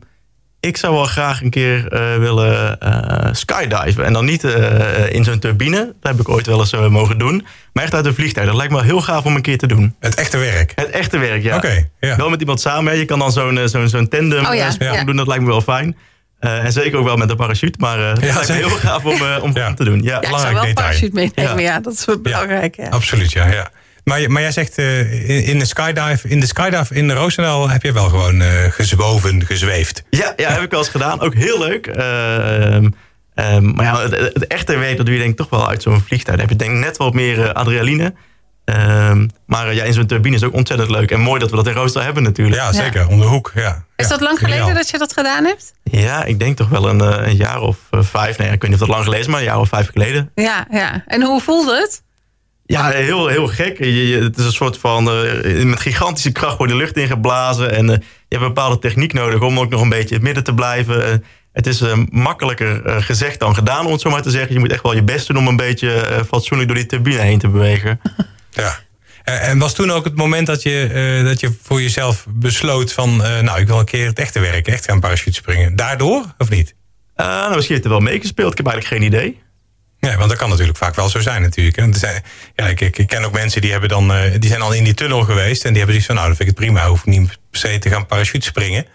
ik 0.62 0.78
zou 0.78 0.94
wel 0.94 1.06
graag 1.06 1.42
een 1.42 1.50
keer 1.50 1.88
eh, 1.88 2.16
willen 2.18 2.80
eh, 2.80 3.30
skydiven. 3.34 4.06
En 4.06 4.14
dan 4.14 4.26
niet 4.26 4.44
eh, 4.44 5.14
in 5.14 5.24
zo'n 5.24 5.40
turbine. 5.40 5.94
Dat 6.02 6.12
heb 6.12 6.20
ik 6.22 6.30
ooit 6.30 6.46
wel 6.46 6.60
eens 6.60 6.72
eh, 6.74 6.88
mogen 6.88 7.18
doen. 7.18 7.46
Maar 7.74 7.84
echt 7.84 7.94
uit 7.94 8.06
een 8.06 8.14
vliegtuig. 8.14 8.48
Dat 8.48 8.56
lijkt 8.56 8.72
me 8.72 8.78
wel 8.78 8.86
heel 8.88 9.02
gaaf 9.02 9.26
om 9.26 9.36
een 9.36 9.42
keer 9.42 9.58
te 9.58 9.68
doen. 9.68 9.96
Het 10.00 10.16
echte 10.16 10.38
werk. 10.38 10.72
Het 10.76 10.90
echte 10.90 11.18
werk, 11.18 11.44
ja. 11.44 11.56
Oké, 11.56 11.88
ja. 12.00 12.16
Wel 12.16 12.30
met 12.30 12.40
iemand 12.40 12.62
samen. 12.62 12.92
hè. 12.94 12.98
Je 13.00 13.06
kan 13.06 13.20
dan 13.20 13.32
zo'n 13.32 13.60
zo'n 13.66 13.90
zo'n 13.90 14.08
tandem 14.08 14.46
Oh 14.46 14.56
ja, 14.56 15.04
doen. 15.04 15.16
Dat 15.16 15.28
lijkt 15.28 15.44
me 15.44 15.50
wel 15.50 15.62
fijn. 15.62 15.98
Eh, 16.40 16.64
en 16.64 16.72
zeker 16.72 16.98
ook 16.98 17.06
wel 17.06 17.18
met 17.18 17.30
een 17.30 17.36
parachute. 17.36 17.78
Maar 17.80 18.00
eh 18.00 18.14
dat 18.14 18.24
lijkt 18.24 18.48
me 18.48 18.54
heel 18.54 18.70
gaaf 18.70 19.06
om, 19.06 19.22
om 19.42 19.52
Ja. 19.54 19.74
te 19.74 19.84
doen. 19.84 20.02
Ja. 20.04 20.10
Ja, 20.12 20.18
ik 20.22 20.24
zou 20.28 20.32
belangrijk 20.36 20.54
wel 20.54 20.64
detail. 20.66 20.88
parachute 20.88 21.14
meenemen. 21.14 21.64
Ja. 21.64 21.72
Ja. 21.74 21.80
dat 21.80 21.94
is 21.94 22.06
wel 22.06 22.20
belangrijk. 22.20 22.76
Ja. 22.76 22.88
Absoluut, 22.90 23.32
ja. 23.32 23.48
ja. 23.52 23.70
Maar, 24.04 24.32
maar 24.32 24.42
jij 24.42 24.52
zegt 24.52 24.78
eh, 24.78 25.50
in, 25.50 25.60
de 25.60 25.66
skydive, 25.66 26.28
in 26.28 26.40
de 26.40 26.46
skydive 26.46 26.94
in 26.96 27.12
Roosendaal 27.12 27.70
heb 27.70 27.84
je 27.84 27.92
wel 27.92 28.10
gewoon 28.10 28.42
eh 28.42 28.50
gezwoven, 28.70 29.46
gezweefd. 29.46 30.04
Ja, 30.10 30.34
ja, 30.36 30.52
heb 30.52 30.62
ik 30.62 30.72
wel 30.72 30.80
eens 30.80 30.90
gedaan. 30.90 31.20
Ook 31.22 31.34
heel 31.34 31.60
leuk. 31.60 31.88
Ehm, 31.88 32.90
ehm, 33.36 33.72
maar 33.72 33.86
ja, 33.86 34.02
het, 34.02 34.12
het 34.34 34.48
echte 34.48 34.78
werk, 34.78 34.98
dat 34.98 35.06
doe 35.06 35.16
je 35.16 35.22
denk 35.22 35.32
ik 35.32 35.38
toch 35.38 35.50
wel 35.50 35.70
uit 35.70 35.82
zo'n 35.82 36.02
vliegtuig. 36.02 36.38
Dan 36.38 36.48
heb 36.48 36.60
je 36.60 36.66
denk 36.66 36.78
ik 36.78 36.84
net 36.86 36.98
wat 36.98 37.14
meer 37.14 37.42
eh, 37.46 37.54
adrenaline. 37.54 38.14
Ehm, 38.66 39.28
maar 39.46 39.74
ja, 39.74 39.84
in 39.84 39.94
zo'n 39.94 40.06
turbine 40.06 40.36
is 40.36 40.44
ook 40.44 40.54
ontzettend 40.54 40.90
leuk. 40.90 41.12
En 41.12 41.20
mooi 41.20 41.40
dat 41.40 41.50
we 41.50 41.56
dat 41.56 41.68
in 41.68 41.74
Rooster 41.74 42.04
hebben 42.04 42.24
natuurlijk. 42.24 42.58
Ja, 42.62 42.74
zeker. 42.74 43.08
Om 43.08 43.20
de 43.20 43.26
hoek. 43.26 43.52
Ja. 43.56 43.84
Is 43.96 44.06
Ja, 44.06 44.12
dat 44.12 44.22
lang 44.22 44.40
geleden 44.40 44.76
dat 44.76 44.90
je 44.90 44.98
dat 44.98 45.14
gedaan 45.14 45.46
hebt? 45.46 45.74
Ja, 45.84 46.24
ik 46.24 46.40
denk 46.40 46.58
toch 46.58 46.70
wel 46.70 46.90
een, 46.90 47.00
een 47.00 47.36
jaar 47.36 47.62
of 47.62 47.78
vijf. 47.92 48.38
Nee, 48.38 48.52
ik 48.52 48.62
weet 48.62 48.72
niet 48.72 48.74
of 48.74 48.80
dat 48.80 48.88
lang 48.88 49.04
geleden 49.04 49.26
is, 49.26 49.32
maar 49.32 49.40
een 49.40 49.46
jaar 49.46 49.60
of 49.60 49.70
vijf 49.70 49.90
geleden. 49.92 50.32
Ja, 50.36 50.68
ja. 50.72 51.04
En 51.08 51.24
hoe 51.24 51.42
voelde 51.42 51.76
het? 51.76 52.04
Ja, 52.72 52.90
heel, 52.90 53.28
heel 53.28 53.48
gek. 53.48 53.78
Je, 53.78 54.20
het 54.24 54.38
is 54.38 54.46
een 54.46 54.52
soort 54.52 54.78
van. 54.78 55.10
eh, 55.12 55.64
met 55.64 55.80
gigantische 55.80 56.32
kracht 56.32 56.58
wordt 56.58 56.72
de 56.72 56.78
lucht 56.78 56.98
ingeblazen. 56.98 57.72
En 57.72 57.90
eh, 57.90 57.96
je 57.98 58.04
hebt 58.30 58.42
een 58.42 58.48
bepaalde 58.48 58.80
techniek 58.80 59.14
nodig 59.14 59.42
om 59.42 59.60
ook 59.60 59.70
nog 59.70 59.82
een 59.82 59.90
beetje 59.90 60.08
in 60.08 60.14
het 60.14 60.24
midden 60.24 60.44
te 60.44 60.54
blijven. 60.54 61.06
Eh, 61.06 61.18
het 61.54 61.68
is 61.68 61.84
makkelijker 62.10 63.02
gezegd 63.02 63.40
dan 63.40 63.56
gedaan, 63.56 63.86
om 63.86 63.92
het 63.92 64.02
zo 64.02 64.10
maar 64.10 64.22
te 64.22 64.30
zeggen. 64.30 64.54
Je 64.54 64.60
moet 64.60 64.72
echt 64.72 64.84
wel 64.84 64.96
je 64.96 65.04
best 65.04 65.28
doen 65.28 65.38
om 65.38 65.48
een 65.48 65.56
beetje 65.56 66.24
fatsoenlijk 66.28 66.70
door 66.70 66.78
die 66.78 66.88
turbine 66.88 67.22
heen 67.22 67.40
te 67.40 67.48
bewegen. 67.50 68.00
Ja. 68.54 68.80
En 69.24 69.60
was 69.60 69.74
toen 69.74 69.92
ook 69.92 70.04
het 70.04 70.16
moment 70.16 70.48
dat 70.48 70.64
je, 70.64 71.22
dat 71.26 71.40
je 71.40 71.54
voor 71.62 71.82
jezelf 71.82 72.26
besloot 72.30 72.94
van... 72.94 73.18
nou, 73.18 73.60
ik 73.60 73.68
wil 73.68 73.80
een 73.80 73.86
keer 73.86 74.08
het 74.08 74.20
echte 74.20 74.40
werk, 74.40 74.68
echt 74.68 74.86
gaan 74.86 75.00
parachute 75.00 75.36
springen. 75.36 75.76
Daardoor, 75.76 76.26
of 76.38 76.50
niet? 76.50 76.76
Eh, 77.16 77.28
nou, 77.28 77.56
misschien 77.56 77.76
heeft 77.76 77.84
het 77.84 77.94
er 77.94 78.00
wel 78.04 78.12
meegespeeld. 78.12 78.52
Ik 78.52 78.58
heb 78.58 78.68
eigenlijk 78.68 78.96
geen 78.96 79.14
idee. 79.14 79.42
Ja, 80.10 80.18
want 80.18 80.30
dat 80.30 80.38
kan 80.38 80.50
natuurlijk 80.50 80.78
vaak 80.78 80.96
wel 80.96 81.10
zo 81.10 81.20
zijn 81.20 81.42
natuurlijk. 81.42 81.76
hè. 81.76 81.84
Er 81.88 81.96
zijn, 81.96 82.24
ja, 82.56 82.68
ik, 82.68 82.82
ik, 82.82 82.98
ik 82.98 83.08
ken 83.08 83.24
ook 83.26 83.34
mensen 83.34 83.62
die, 83.62 83.72
hebben 83.72 83.90
dan, 83.90 84.14
eh, 84.14 84.32
die 84.40 84.50
zijn 84.50 84.62
al 84.62 84.74
in 84.74 84.84
die 84.84 84.94
tunnel 84.94 85.22
geweest... 85.24 85.64
en 85.64 85.70
die 85.74 85.78
hebben 85.84 85.88
zoiets 85.88 86.06
van, 86.06 86.16
nou, 86.16 86.28
dan 86.28 86.36
vind 86.36 86.50
ik 86.50 86.56
het 86.58 86.66
prima. 86.66 86.88
Hoef 86.88 87.00
ik 87.00 87.06
niet 87.06 87.28
per 87.28 87.60
se 87.60 87.80
te 87.80 87.90
gaan 87.90 88.06
parachute 88.06 88.46
springen. 88.46 88.86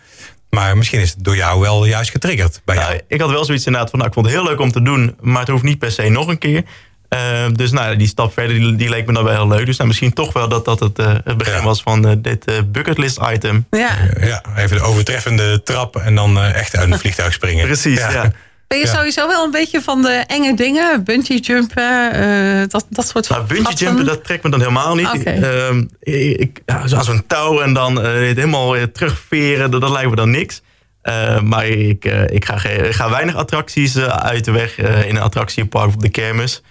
Maar 0.50 0.76
misschien 0.76 1.00
is 1.00 1.10
het 1.10 1.24
door 1.24 1.36
jou 1.36 1.60
wel 1.60 1.84
juist 1.86 2.10
getriggerd 2.10 2.60
bij 2.64 2.76
jou. 2.76 2.88
Nou, 2.88 3.00
ik 3.08 3.20
had 3.20 3.30
wel 3.30 3.44
zoiets 3.44 3.66
inderdaad 3.66 3.90
van, 3.90 3.98
nou, 3.98 4.10
ik 4.10 4.16
vond 4.16 4.26
het 4.26 4.36
heel 4.36 4.44
leuk 4.44 4.60
om 4.60 4.72
te 4.72 4.82
doen, 4.82 5.16
maar 5.20 5.40
het 5.40 5.48
hoeft 5.48 5.62
niet 5.62 5.78
per 5.78 5.90
se 5.92 6.08
nog 6.08 6.26
een 6.28 6.38
keer. 6.38 6.62
Eh, 7.08 7.46
dus 7.52 7.70
nou, 7.70 7.96
die 7.96 8.06
stap 8.08 8.32
verder, 8.32 8.56
die, 8.58 8.76
die 8.76 8.88
leek 8.88 9.06
me 9.06 9.12
dan 9.12 9.24
wel 9.24 9.34
heel 9.34 9.48
leuk. 9.48 9.66
Dus 9.66 9.76
nou, 9.76 9.88
misschien 9.88 10.12
toch 10.12 10.32
wel 10.32 10.48
dat 10.48 10.64
dat 10.64 10.80
het, 10.80 10.98
eh, 10.98 11.14
het 11.24 11.36
begin 11.36 11.54
Ja. 11.54 11.62
was 11.62 11.82
van 11.82 12.06
eh, 12.08 12.12
dit 12.18 12.44
eh, 12.44 12.54
bucketlist 12.66 13.18
item. 13.32 13.66
Ja. 13.70 13.90
Ja, 14.20 14.42
even 14.56 14.76
de 14.76 14.82
overtreffende 14.82 15.62
trap 15.62 15.96
en 15.96 16.14
dan 16.14 16.38
eh, 16.38 16.54
echt 16.54 16.76
uit 16.76 16.90
een 16.92 16.98
vliegtuig 17.04 17.32
springen. 17.32 17.66
Precies, 17.66 17.98
ja. 17.98 18.32
Ben 18.68 18.78
je 18.78 18.84
Ja. 18.84 18.94
sowieso 18.94 19.28
wel 19.28 19.44
een 19.44 19.50
beetje 19.50 19.80
van 19.82 20.02
de 20.02 20.24
enge 20.26 20.54
dingen? 20.56 21.04
Bungee 21.04 21.40
jumpen, 21.40 22.12
eh, 22.12 22.68
dat, 22.68 22.86
dat 22.90 23.08
soort 23.08 23.28
Nou, 23.28 23.44
bungee 23.46 23.74
jumpen, 23.74 24.04
dat 24.04 24.24
trekt 24.24 24.42
me 24.42 24.50
dan 24.50 24.60
helemaal 24.60 24.94
niet. 24.94 25.08
Oké. 25.14 25.30
Ehm, 25.30 25.84
ik, 26.00 26.60
ja, 26.66 26.86
zo 26.86 26.96
aan 26.96 27.04
zo'n 27.04 27.26
touw 27.26 27.60
en 27.60 27.72
dan 27.72 28.00
eh, 28.02 28.12
het 28.28 28.36
helemaal 28.36 28.72
weer 28.72 28.92
terugveren, 28.92 29.70
dat, 29.70 29.80
dat 29.80 29.90
lijkt 29.90 30.10
me 30.10 30.16
dan 30.16 30.30
niks. 30.30 30.62
Eh, 31.02 31.40
maar 31.40 31.66
ik, 31.66 32.04
eh, 32.04 32.22
ik, 32.26 32.44
ga, 32.44 32.58
ge- 32.58 32.68
ik 32.88 32.92
ga 32.94 33.10
weinig 33.10 33.34
attracties 33.34 33.94
eh, 33.94 34.06
uit 34.06 34.44
de 34.44 34.50
weg 34.50 34.78
eh, 34.78 35.08
in 35.08 35.16
een 35.16 35.22
attractiepark 35.22 35.86
of 35.86 35.94
op 35.94 36.00
de 36.02 36.08
kermis. 36.10 36.62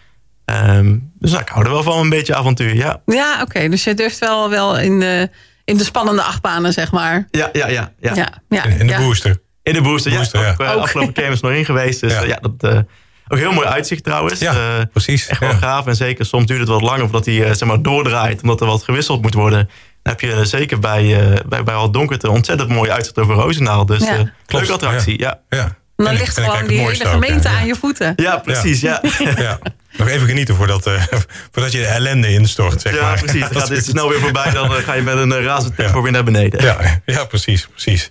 Ehm, 0.46 0.98
dus 1.20 1.30
nou, 1.32 1.42
ik 1.44 1.50
hou 1.50 1.66
er 1.66 1.72
wel 1.72 1.84
van 1.84 2.00
een 2.00 2.10
beetje 2.10 2.36
avontuur, 2.36 2.76
ja. 2.76 3.02
Ja, 3.06 3.42
oké. 3.42 3.70
Dus 3.70 3.84
je 3.84 3.94
durft 3.94 4.20
wel, 4.20 4.50
wel 4.50 4.78
in, 4.80 5.00
de, 5.00 5.30
in 5.64 5.78
de 5.78 5.84
spannende 5.84 6.22
achtbanen, 6.22 6.74
zeg 6.74 6.92
maar. 6.92 7.28
Ja, 7.32 7.50
ja, 7.54 7.68
ja. 7.68 7.92
ja. 8.00 8.14
Ja, 8.16 8.34
ja, 8.50 8.64
de 8.78 8.86
ja. 8.86 8.98
booster. 8.98 9.38
In 9.66 9.74
de 9.74 9.82
booster, 9.82 10.12
Booster, 10.12 10.40
ja. 10.40 10.46
ja. 10.46 10.52
Ook, 10.54 10.60
eh, 10.60 10.76
Ook. 10.76 10.82
afgelopen 10.82 11.14
kermis 11.14 11.42
nog 11.42 11.52
in 11.52 11.66
geweest. 11.66 12.02
Dus 12.02 12.14
Ja. 12.14 12.22
ja, 12.22 12.28
ja 12.28 12.40
dat, 12.42 12.74
eh, 12.74 12.80
ook 13.28 13.38
heel 13.38 13.52
mooi 13.52 13.68
uitzicht 13.68 14.04
trouwens. 14.04 14.40
Ja, 14.40 14.54
Eh, 14.54 14.84
precies. 14.92 15.28
Echt 15.28 15.40
wel 15.40 15.50
Ja. 15.50 15.56
gaaf. 15.58 15.88
En 15.88 15.96
zeker 15.96 16.26
soms 16.26 16.46
duurt 16.46 16.60
het 16.60 16.70
wat 16.70 16.82
langer 16.82 17.00
voordat 17.04 17.26
hij 17.26 17.44
eh, 17.44 17.54
zeg 17.54 17.68
maar, 17.68 17.82
doordraait. 17.82 18.42
Omdat 18.42 18.62
er 18.62 18.68
wat 18.68 18.84
gewisseld 18.84 19.22
moet 19.22 19.34
worden. 19.34 19.60
Dan 20.04 20.14
heb 20.14 20.22
je 20.22 20.32
eh, 20.32 20.42
zeker 20.44 20.80
bij, 20.80 21.20
eh 21.34 21.40
bij, 21.48 21.64
bij 21.64 21.74
al 21.74 21.92
donkerte 21.92 22.30
ontzettend 22.30 22.70
mooi 22.70 22.92
uitzicht 22.92 23.18
over 23.20 23.36
Roosendaal. 23.36 23.86
Dus 23.86 24.04
Ja. 24.04 24.16
eh 24.18 24.24
leuke 24.48 24.74
attractie, 24.74 25.20
ja. 25.20 25.40
Ja. 25.50 25.76
Dan 25.96 26.08
En- 26.08 26.14
ligt 26.18 26.38
en 26.38 26.44
gewoon 26.44 26.68
die 26.68 26.80
hele 26.80 27.06
ook, 27.06 27.12
gemeente 27.12 27.50
ja. 27.50 27.56
aan 27.58 27.66
je 27.66 27.76
voeten. 27.76 28.14
Ja, 28.16 28.38
precies, 28.38 28.82
ja. 28.82 29.02
Ja, 29.20 29.32
Ja. 29.38 29.60
Nog 29.98 30.08
even 30.08 30.28
genieten 30.28 30.56
voordat, 30.56 30.88
eh, 30.88 31.04
voordat 31.52 31.72
je 31.72 31.78
de 31.78 31.86
ellende 31.86 32.30
instort, 32.34 32.82
zeg 32.82 33.02
maar. 33.02 33.20
precies. 33.20 33.40
Dan 33.50 33.60
gaat 33.62 33.68
dit 33.68 33.86
snel 33.86 34.10
weer 34.10 34.20
voorbij. 34.20 34.52
Dan 34.52 34.76
eh, 34.76 34.84
ga 34.84 34.94
je 34.94 35.02
met 35.02 35.18
een 35.18 35.32
eh, 35.32 35.44
razend 35.44 35.76
tempo 35.76 35.98
Ja. 35.98 36.04
weer 36.04 36.12
naar 36.12 36.24
beneden. 36.24 36.62
Ja, 36.64 37.02
ja 37.06 37.26
precies, 37.26 37.68
precies. 37.68 38.10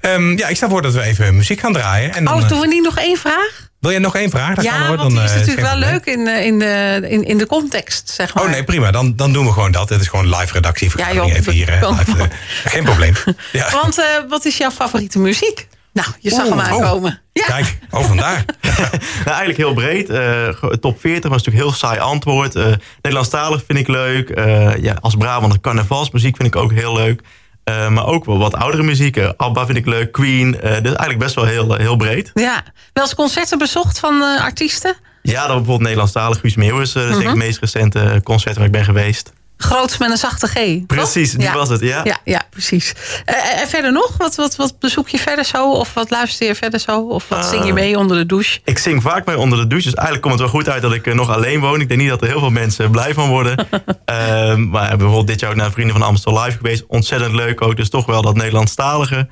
Ehm, 0.00 0.38
ja, 0.38 0.48
ik 0.48 0.56
stel 0.56 0.68
voor 0.68 0.82
dat 0.82 0.92
we 0.92 1.02
even 1.02 1.36
muziek 1.36 1.60
gaan 1.60 1.72
draaien. 1.72 2.14
En 2.14 2.24
dan, 2.24 2.34
Oh, 2.34 2.42
eh, 2.42 2.48
doen 2.48 2.60
we 2.60 2.66
niet 2.66 2.82
nog 2.82 2.98
één 2.98 3.16
vraag? 3.16 3.68
wil 3.80 3.90
jij 3.90 4.00
nog 4.00 4.16
één 4.16 4.30
vraag? 4.30 4.54
Dat 4.54 4.64
kan 4.64 4.74
Ja, 4.74 4.86
hoor, 4.86 4.96
want 4.96 5.08
die 5.08 5.16
dan, 5.18 5.26
is 5.26 5.32
eh, 5.32 5.38
natuurlijk 5.38 5.66
wel 5.66 5.76
leuk 5.78 6.04
in, 6.04 6.26
eh, 6.28 6.46
in, 6.46 6.58
de, 6.58 7.00
in, 7.08 7.24
in 7.24 7.38
de 7.38 7.46
context, 7.46 8.10
zeg 8.10 8.34
maar. 8.34 8.44
Oh 8.44 8.50
nee, 8.50 8.64
prima. 8.64 8.90
Dan, 8.90 9.16
dan 9.16 9.32
doen 9.32 9.46
we 9.46 9.52
gewoon 9.52 9.72
dat. 9.72 9.88
Het 9.88 10.00
is 10.00 10.08
gewoon 10.08 10.28
live 10.28 10.52
redactievergadering 10.52 11.24
Ja, 11.26 11.30
joh, 11.30 11.38
even 11.38 11.52
hier. 11.52 11.88
Live, 11.90 12.28
geen 12.64 12.84
probleem. 12.84 13.14
Ja. 13.52 13.70
Want 13.70 13.98
eh, 13.98 14.04
wat 14.28 14.44
is 14.44 14.56
jouw 14.56 14.70
favoriete 14.70 15.18
muziek? 15.18 15.68
Nou, 15.92 16.08
je 16.18 16.30
zag 16.30 16.46
Oeh, 16.46 16.50
hem 16.50 16.60
aankomen. 16.60 17.20
Ja. 17.32 17.44
Kijk, 17.44 17.78
oh 17.90 18.04
vandaar. 18.04 18.44
Nou, 19.24 19.36
eigenlijk 19.36 19.56
heel 19.56 19.74
breed. 19.74 20.10
Eh, 20.10 20.48
top 20.80 21.00
40 21.00 21.30
was 21.30 21.42
natuurlijk 21.44 21.64
heel 21.64 21.72
saai 21.78 21.98
antwoord. 21.98 22.54
Eh 22.54 22.66
Nederlandstalig 23.02 23.62
vind 23.66 23.78
ik 23.78 23.88
leuk. 23.88 24.30
Eh, 24.30 24.76
ja, 24.76 24.96
als 25.00 25.14
Brabant 25.16 25.60
carnavalsmuziek 25.60 26.36
vind 26.36 26.48
ik 26.48 26.56
ook 26.56 26.72
heel 26.72 26.94
leuk. 26.94 27.22
Eh, 27.64 27.88
maar 27.88 28.06
ook 28.06 28.24
wel 28.24 28.38
wat 28.38 28.54
oudere 28.54 28.82
muziek. 28.82 29.16
Eh, 29.16 29.28
ABBA 29.36 29.66
vind 29.66 29.78
ik 29.78 29.86
leuk. 29.86 30.12
Queen. 30.12 30.60
Eh, 30.60 30.70
dus 30.70 30.82
eigenlijk 30.82 31.18
best 31.18 31.34
wel 31.34 31.44
heel, 31.44 31.74
heel 31.74 31.96
breed. 31.96 32.30
ja. 32.34 32.62
Wel 32.92 33.04
eens 33.04 33.14
concerten 33.14 33.58
bezocht 33.58 33.98
van 33.98 34.22
eh, 34.22 34.42
artiesten? 34.44 34.96
Ja, 35.22 35.38
dan 35.40 35.46
bijvoorbeeld 35.48 35.80
Nederlandstalig. 35.80 36.40
Guus 36.40 36.54
Meeuwis. 36.54 36.94
eh, 36.94 37.02
dat 37.02 37.10
is 37.10 37.16
Mhm. 37.18 37.26
het 37.26 37.36
meest 37.36 37.58
recente 37.60 38.20
concert 38.24 38.56
waar 38.56 38.66
ik 38.66 38.72
ben 38.72 38.84
geweest. 38.84 39.32
Groots 39.62 39.98
met 39.98 40.10
een 40.10 40.16
zachte 40.16 40.46
G. 40.46 40.86
Precies, 40.86 41.32
die 41.32 41.42
Ja. 41.42 41.52
was 41.54 41.68
het, 41.68 41.80
ja. 41.80 42.00
Ja, 42.04 42.18
ja 42.24 42.42
precies. 42.50 42.92
Eh, 43.24 43.60
en 43.60 43.68
verder 43.68 43.92
nog? 43.92 44.14
Wat, 44.16 44.34
wat, 44.34 44.56
wat 44.56 44.78
bezoek 44.78 45.08
je 45.08 45.18
verder 45.18 45.44
zo? 45.44 45.70
Of 45.72 45.94
wat 45.94 46.10
luister 46.10 46.46
je 46.46 46.54
verder 46.54 46.80
zo? 46.80 47.00
Of 47.00 47.28
wat 47.28 47.46
zing 47.46 47.60
Ah. 47.60 47.66
je 47.66 47.72
mee 47.72 47.98
onder 47.98 48.16
de 48.16 48.26
douche? 48.26 48.60
Ik 48.64 48.78
zing 48.78 49.02
vaak 49.02 49.26
mee 49.26 49.38
onder 49.38 49.58
de 49.58 49.66
douche, 49.66 49.84
dus 49.84 49.94
eigenlijk 49.94 50.26
komt 50.28 50.40
het 50.40 50.50
wel 50.50 50.60
goed 50.60 50.68
uit 50.72 50.82
dat 50.82 50.92
ik 50.92 51.06
eh, 51.06 51.14
nog 51.14 51.30
alleen 51.30 51.60
woon. 51.60 51.80
Ik 51.80 51.88
denk 51.88 52.00
niet 52.00 52.08
dat 52.08 52.22
er 52.22 52.28
heel 52.28 52.38
veel 52.38 52.50
mensen 52.50 52.90
blij 52.96 53.14
van 53.14 53.28
worden. 53.28 53.56
Ehm, 54.04 54.68
maar 54.68 54.88
bijvoorbeeld 54.96 55.26
dit 55.26 55.40
jaar 55.40 55.50
ook 55.50 55.56
naar 55.56 55.70
Vrienden 55.72 55.96
van 55.96 56.06
Amstel 56.06 56.42
Live 56.42 56.56
geweest. 56.56 56.84
Ontzettend 56.86 57.34
leuk 57.34 57.62
ook, 57.62 57.76
dus 57.76 57.88
toch 57.88 58.06
wel 58.06 58.22
dat 58.22 58.34
Nederlandstalige. 58.36 59.28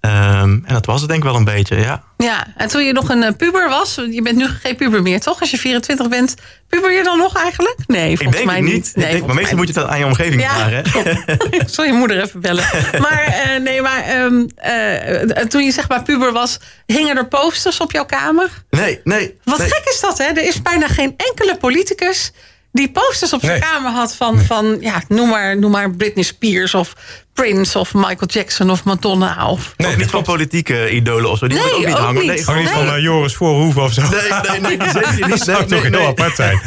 Ehm, 0.00 0.58
en 0.64 0.64
dat 0.74 0.86
was 0.86 1.00
het 1.00 1.08
denk 1.10 1.22
ik 1.22 1.28
wel 1.28 1.38
een 1.38 1.44
beetje, 1.44 1.76
ja. 1.76 2.02
Ja, 2.16 2.46
en 2.56 2.68
toen 2.68 2.84
je 2.84 2.92
nog 2.92 3.08
een 3.08 3.22
eh, 3.22 3.32
puber 3.36 3.68
was, 3.68 3.94
je 4.10 4.22
bent 4.22 4.36
nu 4.36 4.46
geen 4.46 4.76
puber 4.76 5.02
meer, 5.02 5.20
toch? 5.20 5.40
Als 5.40 5.50
je 5.50 5.58
24 5.58 6.08
bent, 6.08 6.34
puber 6.68 6.92
je 6.92 7.02
dan 7.02 7.18
nog 7.18 7.36
eigenlijk? 7.36 7.76
Nee, 7.86 8.10
Ik 8.10 8.16
volgens 8.16 8.36
denk 8.36 8.50
mij 8.50 8.60
niet. 8.60 8.72
niet. 8.72 8.92
Nee, 8.96 9.06
ik 9.06 9.12
denk, 9.12 9.26
maar 9.26 9.34
meestal 9.34 9.56
moet 9.56 9.68
je 9.74 9.80
het 9.80 9.88
aan 9.88 9.98
je 9.98 10.04
omgeving 10.06 10.40
Ja, 10.42 10.50
vragen. 10.54 10.84
Ik 11.60 11.62
zal 11.66 11.84
je 11.84 11.92
moeder 11.92 12.22
even 12.22 12.40
bellen. 12.40 12.64
Maar 12.98 13.22
eh, 13.22 13.60
nee, 13.60 13.82
maar 13.82 14.02
ehm, 14.04 14.46
eh, 14.56 15.44
toen 15.44 15.64
je 15.64 15.72
zeg 15.72 15.88
maar 15.88 16.02
puber 16.02 16.32
was, 16.32 16.58
hingen 16.86 17.16
er 17.16 17.26
posters 17.28 17.80
op 17.80 17.92
jouw 17.92 18.04
kamer? 18.06 18.48
Nee, 18.70 19.00
nee. 19.04 19.38
Wat 19.44 19.58
nee. 19.58 19.68
gek 19.68 19.82
is 19.84 20.00
dat, 20.00 20.18
hè? 20.18 20.24
Er 20.24 20.46
is 20.48 20.62
bijna 20.62 20.86
geen 20.88 21.14
enkele 21.16 21.56
politicus 21.56 22.32
die 22.78 22.90
posters 22.90 23.32
op 23.32 23.40
zijn 23.40 23.60
Nee. 23.60 23.70
kamer 23.70 23.90
had 23.92 24.14
van, 24.14 24.38
van 24.40 24.76
ja, 24.80 25.02
noem 25.08 25.28
maar, 25.28 25.58
noem 25.58 25.70
maar 25.70 25.90
Britney 25.90 26.24
Spears 26.24 26.74
of 26.74 26.92
Prince 27.32 27.78
of 27.78 27.94
Michael 27.94 28.26
Jackson 28.26 28.70
of 28.70 28.84
Madonna. 28.84 29.48
Of... 29.50 29.74
Nee, 29.76 29.96
niet 29.96 30.10
van 30.10 30.22
politieke 30.22 30.90
idolen 30.90 31.30
of 31.30 31.38
zo. 31.38 31.46
Die 31.46 31.58
Nee, 31.58 31.72
ook 31.72 31.78
niet 31.78 31.88
ook 31.88 31.96
hangen. 31.98 32.14
niet. 32.14 32.24
Nee, 32.26 32.38
Ook 32.38 32.44
gewoon 32.44 32.60
niet 32.60 32.70
van 32.70 32.86
eh, 32.94 33.02
Joris 33.02 33.34
Voorhoeven 33.34 33.82
of 33.82 33.92
zo. 33.92 34.02
Nee, 34.02 34.10
nee, 34.50 34.60
nee, 34.60 34.78
die 34.78 34.90
zeker 35.02 35.14
niet. 35.14 35.28
Dat 35.28 35.40
zou 35.40 35.58
Nee, 35.58 35.66
toch 35.68 35.82
nee, 35.82 35.90
heel 35.90 35.98
nee. 36.00 36.08
apart 36.08 36.36
zijn. 36.36 36.60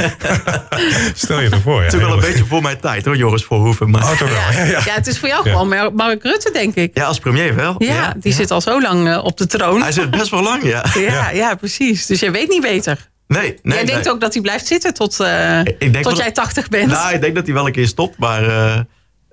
Stel 1.15 1.39
je 1.39 1.50
ervoor. 1.50 1.77
Ja. 1.77 1.84
Het 1.84 1.94
is 1.94 2.00
wel 2.00 2.13
een 2.13 2.20
beetje 2.20 2.46
voor 2.46 2.62
mijn 2.62 2.80
tijd 2.80 3.06
hoor, 3.06 3.15
Joris 3.18 3.44
Voorhoeven. 3.44 3.89
Maar 3.89 4.01
Oh, 4.03 4.10
toch 4.10 4.20
wel. 4.30 4.30
Ja, 4.30 4.51
Ja, 4.51 4.63
ja. 4.63 4.82
ja, 4.86 4.94
het 4.94 5.08
is 5.08 5.20
voor 5.20 5.27
jou 5.27 5.44
Ja. 5.46 5.51
gewoon 5.51 5.68
Mar- 5.68 5.94
Mark 5.94 6.24
Rutte, 6.24 6.50
denk 6.53 6.75
ik. 6.75 6.91
ja, 6.98 7.06
als 7.06 7.20
premier 7.20 7.56
wel. 7.56 7.75
Ja, 7.77 8.13
die 8.18 8.34
zit 8.34 8.51
al 8.51 8.62
zo 8.62 8.82
lang 8.82 9.08
eh, 9.10 9.24
op 9.24 9.38
de 9.38 9.48
troon. 9.48 9.82
Hij 9.82 9.91
zit 9.91 10.10
best 10.10 10.30
wel 10.30 10.41
lang, 10.44 10.63
ja. 10.63 10.86
Ja, 11.00 11.30
ja, 11.30 11.56
precies. 11.56 12.06
Dus 12.06 12.20
jij 12.20 12.32
weet 12.32 12.50
niet 12.50 12.62
beter. 12.62 13.10
Nee, 13.40 13.42
nee. 13.64 13.76
jij 13.78 13.86
denkt 13.86 14.04
nee. 14.04 14.14
ook 14.14 14.22
dat 14.22 14.34
hij 14.34 14.42
blijft 14.42 14.68
zitten 14.68 14.94
tot, 14.94 15.20
eh, 15.20 15.60
Ik 15.60 15.80
denk 15.94 16.02
tot 16.04 16.18
jij 16.18 16.26
dat- 16.26 16.36
80 16.36 16.70
bent. 16.70 16.92
Nou, 16.92 17.14
ik 17.14 17.22
denk 17.22 17.36
dat 17.36 17.46
hij 17.46 17.54
wel 17.54 17.66
een 17.66 17.72
keer 17.72 17.88
stopt, 17.88 18.18
maar 18.18 18.44
eh, 18.44 18.80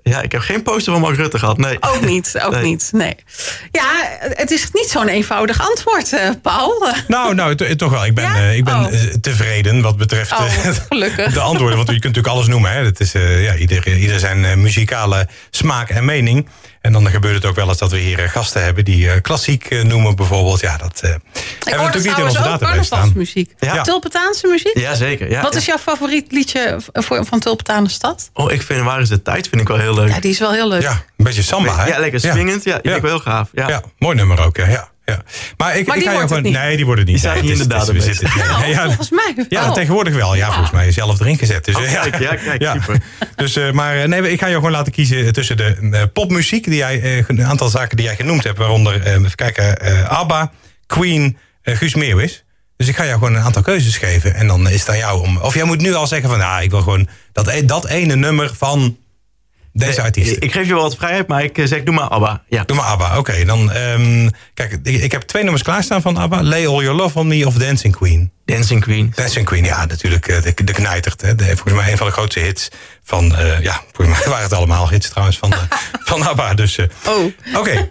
ja, 0.03 0.21
ik 0.21 0.31
heb 0.31 0.41
geen 0.41 0.63
poster 0.63 0.91
van 0.93 1.01
Mark 1.01 1.15
Rutte 1.15 1.39
gehad. 1.39 1.57
Nee. 1.57 1.77
Ook 1.79 2.01
niet, 2.05 2.39
ook 2.45 2.51
Nee. 2.51 2.63
niet. 2.63 2.89
Nee. 2.93 3.15
Ja, 3.71 3.91
het 4.19 4.51
is 4.51 4.67
niet 4.71 4.89
zo'n 4.89 5.07
eenvoudig 5.07 5.69
antwoord, 5.69 6.13
eh, 6.13 6.29
Paul. 6.41 6.87
Nou, 7.07 7.33
nou 7.35 7.55
to- 7.55 7.75
toch 7.75 7.91
wel. 7.91 8.05
Ik 8.05 8.15
ben, 8.15 8.23
Ja? 8.23 8.37
ik 8.37 8.63
ben 8.63 8.75
Oh. 8.75 8.85
tevreden 9.21 9.81
wat 9.81 9.97
betreft 9.97 10.31
Oh, 10.31 10.53
de 11.33 11.39
antwoorden. 11.39 11.75
Want 11.77 11.87
je 11.89 11.99
kunt 11.99 12.03
natuurlijk 12.15 12.27
alles 12.33 12.47
noemen. 12.47 12.71
Hè. 12.71 12.83
Het 12.85 12.99
is, 12.99 13.13
eh, 13.13 13.43
ja, 13.43 13.55
ieder, 13.55 13.97
ieder 13.97 14.19
zijn 14.19 14.61
muzikale 14.61 15.27
smaak 15.49 15.89
en 15.89 16.05
mening. 16.05 16.47
En 16.81 16.91
dan 16.91 17.07
gebeurt 17.09 17.35
het 17.35 17.45
ook 17.45 17.55
wel 17.55 17.67
eens 17.67 17.77
dat 17.77 17.91
we 17.91 17.97
hier 17.97 18.19
eh, 18.19 18.29
gasten 18.29 18.63
hebben 18.63 18.85
die 18.85 19.11
eh, 19.11 19.21
klassiek 19.21 19.65
eh, 19.65 19.83
noemen 19.83 20.15
bijvoorbeeld. 20.15 20.59
Ja, 20.59 20.77
dat 20.77 20.99
eh, 21.03 21.09
hebben 21.09 21.21
we 21.63 21.69
Ik 21.71 21.77
natuurlijk 21.77 22.05
niet 22.05 22.17
in 22.17 22.23
onze 22.23 22.37
database 22.37 22.83
staan. 22.83 22.99
carnavalsmuziek. 22.99 23.53
Ja. 23.59 23.81
Tulpentaanse 23.81 24.47
muziek? 24.47 24.77
Ja, 24.77 24.95
zeker. 24.95 25.29
Ja, 25.29 25.41
Wat 25.41 25.53
ja. 25.53 25.59
is 25.59 25.65
jouw 25.65 25.77
favoriet 25.77 26.31
liedje 26.31 26.77
voor, 26.93 27.25
van 27.25 27.39
Tulpentaanse 27.39 27.93
Stad? 27.93 28.29
Oh, 28.33 28.51
ik 28.51 28.61
vind 28.61 28.83
Waar 28.83 29.01
is 29.01 29.09
de 29.09 29.21
tijd 29.21 29.47
vind 29.47 29.61
ik 29.61 29.67
wel 29.67 29.77
heel 29.77 29.93
leuk. 29.93 30.09
Ja, 30.09 30.19
die 30.19 30.31
is 30.31 30.39
wel 30.39 30.51
heel 30.51 30.67
leuk. 30.67 30.81
Ja, 30.81 30.91
een 31.17 31.25
beetje 31.25 31.41
samba. 31.43 31.75
Hè? 31.77 31.87
Ja, 31.87 31.99
lekker 31.99 32.19
swingend. 32.19 32.63
Ja, 32.63 32.73
die 32.73 32.81
vind 32.91 32.95
ik 32.95 33.01
wel 33.01 33.11
heel 33.11 33.19
gaaf. 33.19 33.49
Ja. 33.53 33.67
Ja, 33.67 33.81
mooi 33.97 34.15
nummer 34.15 34.45
ook. 34.45 34.57
Ja, 34.57 34.67
ja. 34.67 34.89
Ja. 35.09 35.21
Maar, 35.57 35.77
ik, 35.77 35.87
Maar 35.87 35.97
ik 35.97 36.03
ga 36.03 36.27
gewoon. 36.27 36.41
Nee, 36.41 36.75
die 36.75 36.85
worden 36.85 37.05
niet. 37.05 37.21
Die 37.21 37.31
Nee, 37.31 37.41
niet 37.41 37.49
het 37.49 37.59
in 37.59 37.65
is- 37.65 37.67
de 37.67 37.73
database. 37.73 38.13
zitten- 38.13 38.29
Nou, 38.47 38.65
ja, 38.75 38.85
volgens 38.85 39.09
mij 39.09 39.33
wel. 39.35 39.45
Ja, 39.49 39.71
tegenwoordig 39.71 40.13
wel. 40.13 40.35
Ja, 40.35 40.47
volgens 40.47 40.71
mij 40.71 40.91
zelf 40.91 41.19
erin 41.19 41.37
gezet. 41.37 41.65
Dus, 41.65 41.75
Oh, 41.75 41.81
kijk, 41.81 42.19
ja, 42.19 42.35
kijk, 42.35 42.69
super. 42.73 43.01
Dus, 43.35 43.55
eh, 43.55 43.71
maar 43.71 43.97
eh, 43.97 44.07
nee, 44.07 44.31
ik 44.31 44.39
ga 44.39 44.45
jou 44.47 44.57
gewoon 44.57 44.71
laten 44.71 44.91
kiezen 44.91 45.33
tussen 45.33 45.57
de 45.57 45.77
eh, 45.91 46.01
popmuziek, 46.13 46.63
die 46.63 46.75
jij, 46.75 47.23
een 47.27 47.45
aantal 47.45 47.69
zaken 47.69 47.97
die 47.97 48.05
jij 48.05 48.15
genoemd 48.15 48.43
hebt, 48.43 48.57
waaronder, 48.57 49.07
even 49.07 49.35
kijken, 49.35 49.77
ABBA, 50.09 50.51
Queen, 50.87 51.37
Guus 51.63 51.95
Meeuwis. 51.95 52.43
Dus 52.77 52.87
ik 52.87 52.95
ga 52.95 53.05
jou 53.05 53.17
gewoon 53.19 53.35
een 53.35 53.41
aantal 53.41 53.61
keuzes 53.61 53.97
geven. 53.97 54.35
En 54.35 54.47
dan 54.47 54.69
is 54.69 54.79
het 54.79 54.89
aan 54.89 54.97
jou 54.97 55.21
om. 55.21 55.37
Of 55.37 55.53
jij 55.53 55.63
moet 55.63 55.81
nu 55.81 55.93
al 55.93 56.07
zeggen 56.07 56.29
van, 56.29 56.37
nou, 56.39 56.63
ik 56.63 56.69
wil 56.69 56.81
gewoon 56.81 57.07
dat, 57.31 57.47
e- 57.47 57.65
dat 57.65 57.87
ene 57.87 58.15
nummer 58.15 58.51
van 58.57 58.97
deze 59.73 60.01
artiest. 60.01 60.31
Ik, 60.31 60.43
ik 60.43 60.51
geef 60.51 60.67
je 60.67 60.73
wel 60.73 60.81
wat 60.81 60.95
vrijheid, 60.95 61.27
maar 61.27 61.43
ik 61.43 61.57
eh, 61.57 61.65
zeg, 61.65 61.83
doe 61.83 61.95
maar 61.95 62.07
ABBA. 62.07 62.43
Ja. 62.47 62.63
Doe 62.63 62.75
maar 62.77 62.85
ABBA. 62.85 63.17
Oké, 63.17 63.45
dan. 63.45 63.71
ehm, 63.71 64.29
kijk, 64.53 64.79
ik, 64.83 65.01
ik 65.01 65.11
heb 65.11 65.21
twee 65.21 65.41
nummers 65.43 65.63
klaarstaan 65.63 66.01
van 66.01 66.17
ABBA: 66.17 66.43
Lay 66.43 66.67
All 66.67 66.81
Your 66.83 66.95
Love 66.97 67.19
on 67.19 67.27
Me 67.27 67.47
of 67.47 67.53
Dancing 67.53 67.95
Queen. 67.95 68.31
Dancing 68.55 68.81
Queen. 68.81 69.11
Dancing 69.15 69.45
Queen, 69.45 69.63
ja, 69.63 69.85
natuurlijk 69.85 70.27
eh, 70.27 70.41
de, 70.41 70.63
de 70.63 70.73
knijtert. 70.73 71.21
Hè. 71.21 71.35
De, 71.35 71.43
volgens 71.45 71.73
mij 71.73 71.91
een 71.91 71.97
van 71.97 72.07
de 72.07 72.13
grootste 72.13 72.39
hits 72.39 72.69
van, 73.03 73.35
eh, 73.35 73.61
ja, 73.61 73.81
volgens 73.91 74.17
mij 74.19 74.27
waren 74.27 74.43
het 74.43 74.53
allemaal 74.53 74.89
hits 74.89 75.09
trouwens 75.09 75.37
van, 75.37 75.53
eh, 75.53 75.59
van 76.09 76.21
ABBA. 76.27 76.53
Dus, 76.53 76.77
Oh. 77.07 77.33
Oké. 77.55 77.87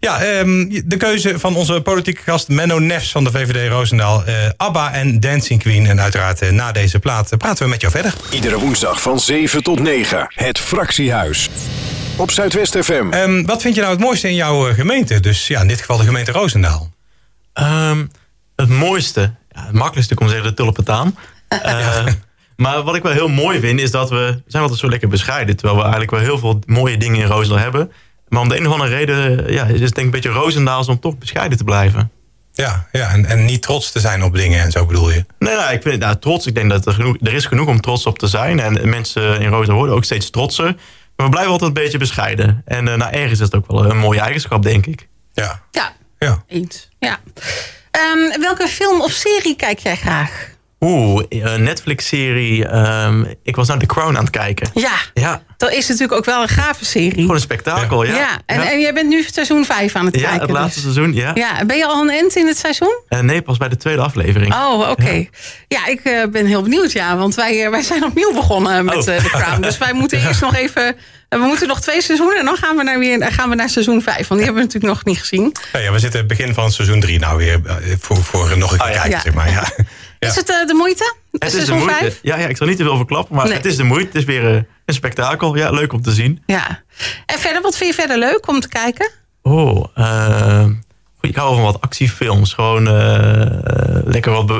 Ja, 0.00 0.20
ehm, 0.22 0.80
de 0.84 0.96
keuze 0.96 1.38
van 1.38 1.56
onze 1.56 1.80
politieke 1.80 2.22
gast 2.22 2.48
Menno 2.48 2.78
Nefs 2.78 3.10
van 3.10 3.24
de 3.24 3.30
VVD 3.30 3.68
Roosendaal. 3.70 4.24
eh, 4.24 4.34
ABBA 4.56 4.92
en 4.92 5.20
Dancing 5.20 5.60
Queen. 5.60 5.86
En 5.86 6.00
uiteraard 6.00 6.50
na 6.50 6.72
deze 6.72 6.98
plaat 6.98 7.38
praten 7.38 7.64
we 7.64 7.70
met 7.70 7.80
jou 7.80 7.92
verder. 7.92 8.14
Iedere 8.30 8.58
woensdag 8.58 9.02
van 9.02 9.20
7 9.20 9.62
tot 9.62 9.80
9. 9.80 10.26
Het 10.34 10.58
Fractiehuis. 10.58 11.48
Op 12.16 12.30
Zuidwest 12.30 12.76
FM. 12.78 13.06
Ehm, 13.10 13.42
wat 13.44 13.62
vind 13.62 13.74
je 13.74 13.80
nou 13.80 13.92
het 13.92 14.02
mooiste 14.02 14.28
in 14.28 14.34
jouw 14.34 14.74
gemeente? 14.74 15.20
Dus 15.20 15.46
ja, 15.46 15.60
in 15.60 15.68
dit 15.68 15.80
geval 15.80 15.96
de 15.96 16.04
gemeente 16.04 16.32
Roosendaal. 16.32 16.90
Ehm, 17.52 18.04
het 18.56 18.68
mooiste, 18.68 19.34
ja, 19.50 19.64
het 19.66 19.74
makkelijkste 19.74 20.18
om 20.18 20.26
te 20.26 20.32
zeggen, 20.32 20.50
de 20.50 20.56
tulpentaan. 20.56 21.16
Eh, 21.48 22.06
Maar 22.56 22.82
wat 22.82 22.94
ik 22.94 23.02
wel 23.02 23.12
heel 23.12 23.28
mooi 23.28 23.60
vind, 23.60 23.80
is 23.80 23.90
dat 23.90 24.10
we 24.10 24.16
we 24.16 24.42
zijn 24.46 24.62
altijd 24.62 24.80
zo 24.80 24.88
lekker 24.88 25.08
bescheiden. 25.08 25.56
Terwijl 25.56 25.76
we 25.76 25.82
eigenlijk 25.82 26.10
wel 26.10 26.20
heel 26.20 26.38
veel 26.38 26.60
mooie 26.66 26.96
dingen 26.96 27.20
in 27.20 27.26
Roosendaal 27.26 27.62
hebben. 27.62 27.92
Maar 28.28 28.40
om 28.40 28.48
de 28.48 28.58
een 28.58 28.66
of 28.66 28.72
andere 28.72 28.90
reden 28.90 29.52
ja, 29.52 29.64
is 29.64 29.80
het 29.80 29.80
denk 29.80 29.96
ik 29.96 30.04
een 30.04 30.10
beetje 30.10 30.28
Roosendaals 30.30 30.88
om 30.88 31.00
toch 31.00 31.18
bescheiden 31.18 31.58
te 31.58 31.64
blijven. 31.64 32.10
Ja, 32.52 32.88
ja 32.92 33.10
en, 33.10 33.24
en 33.24 33.44
niet 33.44 33.62
trots 33.62 33.92
te 33.92 34.00
zijn 34.00 34.22
op 34.22 34.34
dingen 34.34 34.60
en 34.60 34.70
zo 34.70 34.86
bedoel 34.86 35.10
je. 35.10 35.24
Nee, 35.38 35.54
nou, 35.54 35.72
ik 35.72 35.82
vind 35.82 35.94
het 35.94 36.02
nou, 36.02 36.18
trots. 36.18 36.46
Ik 36.46 36.54
denk 36.54 36.70
dat 36.70 36.86
er, 36.86 36.92
genoeg, 36.92 37.16
er 37.20 37.32
is 37.34 37.46
genoeg 37.46 37.68
om 37.68 37.80
trots 37.80 38.06
op 38.06 38.18
te 38.18 38.26
zijn. 38.26 38.60
En 38.60 38.88
mensen 38.88 39.40
in 39.40 39.48
Roosendaal 39.48 39.76
worden 39.76 39.94
ook 39.94 40.04
steeds 40.04 40.30
trotser. 40.30 40.76
Maar 41.16 41.26
we 41.26 41.32
blijven 41.32 41.52
altijd 41.52 41.76
een 41.76 41.82
beetje 41.82 41.98
bescheiden. 41.98 42.62
En 42.64 42.88
eh, 42.88 42.94
nou, 42.94 43.12
ergens 43.12 43.32
is 43.32 43.38
het 43.38 43.54
ook 43.54 43.66
wel 43.66 43.90
een 43.90 43.98
mooie 43.98 44.20
eigenschap, 44.20 44.62
denk 44.62 44.86
ik. 44.86 45.08
Ja, 45.32 45.62
Ja, 45.70 45.92
ja. 46.18 46.44
eens. 46.46 46.88
Ja. 46.98 47.18
Ehm, 47.90 48.40
welke 48.40 48.68
film 48.68 49.00
of 49.00 49.10
serie 49.10 49.56
kijk 49.56 49.78
jij 49.78 49.96
graag? 49.96 50.58
Oeh, 50.80 51.24
een 51.28 51.62
Netflix-serie. 51.62 52.66
ehm, 52.66 53.24
ik 53.42 53.56
was 53.56 53.68
naar 53.68 53.78
The 53.78 53.86
Crown 53.86 54.16
aan 54.16 54.22
het 54.24 54.30
kijken. 54.30 54.70
Ja, 54.74 54.92
Ja, 55.14 55.42
dat 55.56 55.72
is 55.72 55.86
natuurlijk 55.88 56.12
ook 56.18 56.24
wel 56.24 56.42
een 56.42 56.48
gave 56.48 56.84
serie. 56.84 57.12
gewoon 57.20 57.34
een 57.34 57.40
spektakel, 57.40 58.04
ja. 58.04 58.14
ja. 58.14 58.28
En, 58.46 58.60
ja. 58.60 58.70
en 58.70 58.80
jij 58.80 58.94
bent 58.94 59.08
nu 59.08 59.24
seizoen 59.32 59.64
5 59.64 59.94
aan 59.96 60.06
het 60.06 60.14
Ja, 60.16 60.22
kijken. 60.22 60.40
het 60.40 60.50
laatste 60.50 60.82
dus. 60.82 60.92
seizoen, 60.94 61.14
ja. 61.14 61.30
Ja, 61.34 61.64
ben 61.64 61.76
je 61.76 61.86
al 61.86 62.00
een 62.02 62.10
end 62.10 62.36
in 62.36 62.46
het 62.46 62.58
seizoen? 62.58 63.00
Eh, 63.08 63.20
nee, 63.20 63.42
pas 63.42 63.56
bij 63.56 63.68
de 63.68 63.76
tweede 63.76 64.02
aflevering. 64.02 64.54
Oh, 64.54 64.88
oké. 64.90 65.26
Ja, 65.68 65.86
ik 65.86 66.00
eh, 66.00 66.24
ben 66.32 66.46
heel 66.46 66.62
benieuwd, 66.62 66.92
ja. 66.92 67.16
Want 67.16 67.34
wij, 67.34 67.64
eh, 67.64 67.70
wij 67.70 67.82
zijn 67.82 68.04
opnieuw 68.04 68.32
begonnen 68.32 68.84
met 68.84 68.94
Oh. 69.08 69.14
eh, 69.14 69.22
The 69.22 69.28
Crown. 69.28 69.60
Dus 69.60 69.78
wij 69.78 69.92
moeten 69.92 70.20
eerst 70.26 70.40
nog 70.40 70.54
even... 70.54 70.86
eh, 70.86 71.38
we 71.40 71.44
moeten 71.46 71.68
nog 71.68 71.80
twee 71.80 72.02
seizoenen 72.02 72.38
en 72.38 72.44
dan 72.44 72.56
gaan 72.56 72.76
we 72.76 72.82
naar, 72.82 72.98
weer, 72.98 73.32
gaan 73.32 73.48
we 73.48 73.54
naar 73.54 73.68
seizoen 73.68 74.02
5. 74.02 74.16
Want 74.16 74.28
die 74.28 74.38
hebben 74.44 74.54
we 74.54 74.66
natuurlijk 74.66 74.92
nog 74.94 75.04
niet 75.04 75.18
gezien. 75.18 75.54
Ja, 75.72 75.92
we 75.92 75.98
zitten 75.98 76.26
begin 76.26 76.54
van 76.54 76.70
seizoen 76.72 77.00
3 77.00 77.18
nou 77.18 77.36
weer 77.38 77.60
eh, 77.66 77.74
voor, 78.00 78.16
voor 78.24 78.58
nog 78.58 78.72
een 78.72 78.78
keer 78.78 78.86
Oh, 78.88 78.94
ja. 78.94 79.00
kijken, 79.00 79.10
Ja. 79.10 79.20
zeg 79.20 79.34
maar. 79.34 79.50
Ja. 79.50 79.64
Ja. 80.20 80.28
Is 80.28 80.36
het 80.36 80.50
eh, 80.50 80.66
de 80.66 80.74
moeite? 80.74 81.14
het 81.38 81.52
is 81.54 81.64
de 81.64 81.72
moeite. 81.74 81.94
5? 81.98 82.18
Ja, 82.22 82.36
ja, 82.38 82.46
ik 82.46 82.56
zal 82.56 82.66
niet 82.66 82.76
te 82.76 82.82
veel 82.82 82.96
verklappen, 82.96 83.36
maar 83.36 83.44
Nee. 83.44 83.54
het 83.54 83.64
is 83.64 83.76
de 83.76 83.82
moeite. 83.84 84.06
Het 84.06 84.16
is 84.16 84.24
weer 84.24 84.46
eh, 84.54 84.62
een 84.84 84.94
spektakel. 84.94 85.56
Ja, 85.56 85.70
leuk 85.70 85.92
om 85.92 86.02
te 86.02 86.12
zien. 86.12 86.42
Ja. 86.46 86.82
En 87.26 87.38
verder, 87.38 87.62
wat 87.62 87.76
vind 87.76 87.90
je 87.94 88.00
verder 88.00 88.18
leuk 88.18 88.48
om 88.48 88.60
te 88.60 88.68
kijken? 88.68 89.10
Oh, 89.42 89.84
eh, 89.94 90.64
ik 91.20 91.36
hou 91.36 91.54
van 91.54 91.64
wat 91.64 91.80
actiefilms. 91.80 92.52
Gewoon 92.54 92.82
lekker 94.04 94.32
wat 94.32 94.50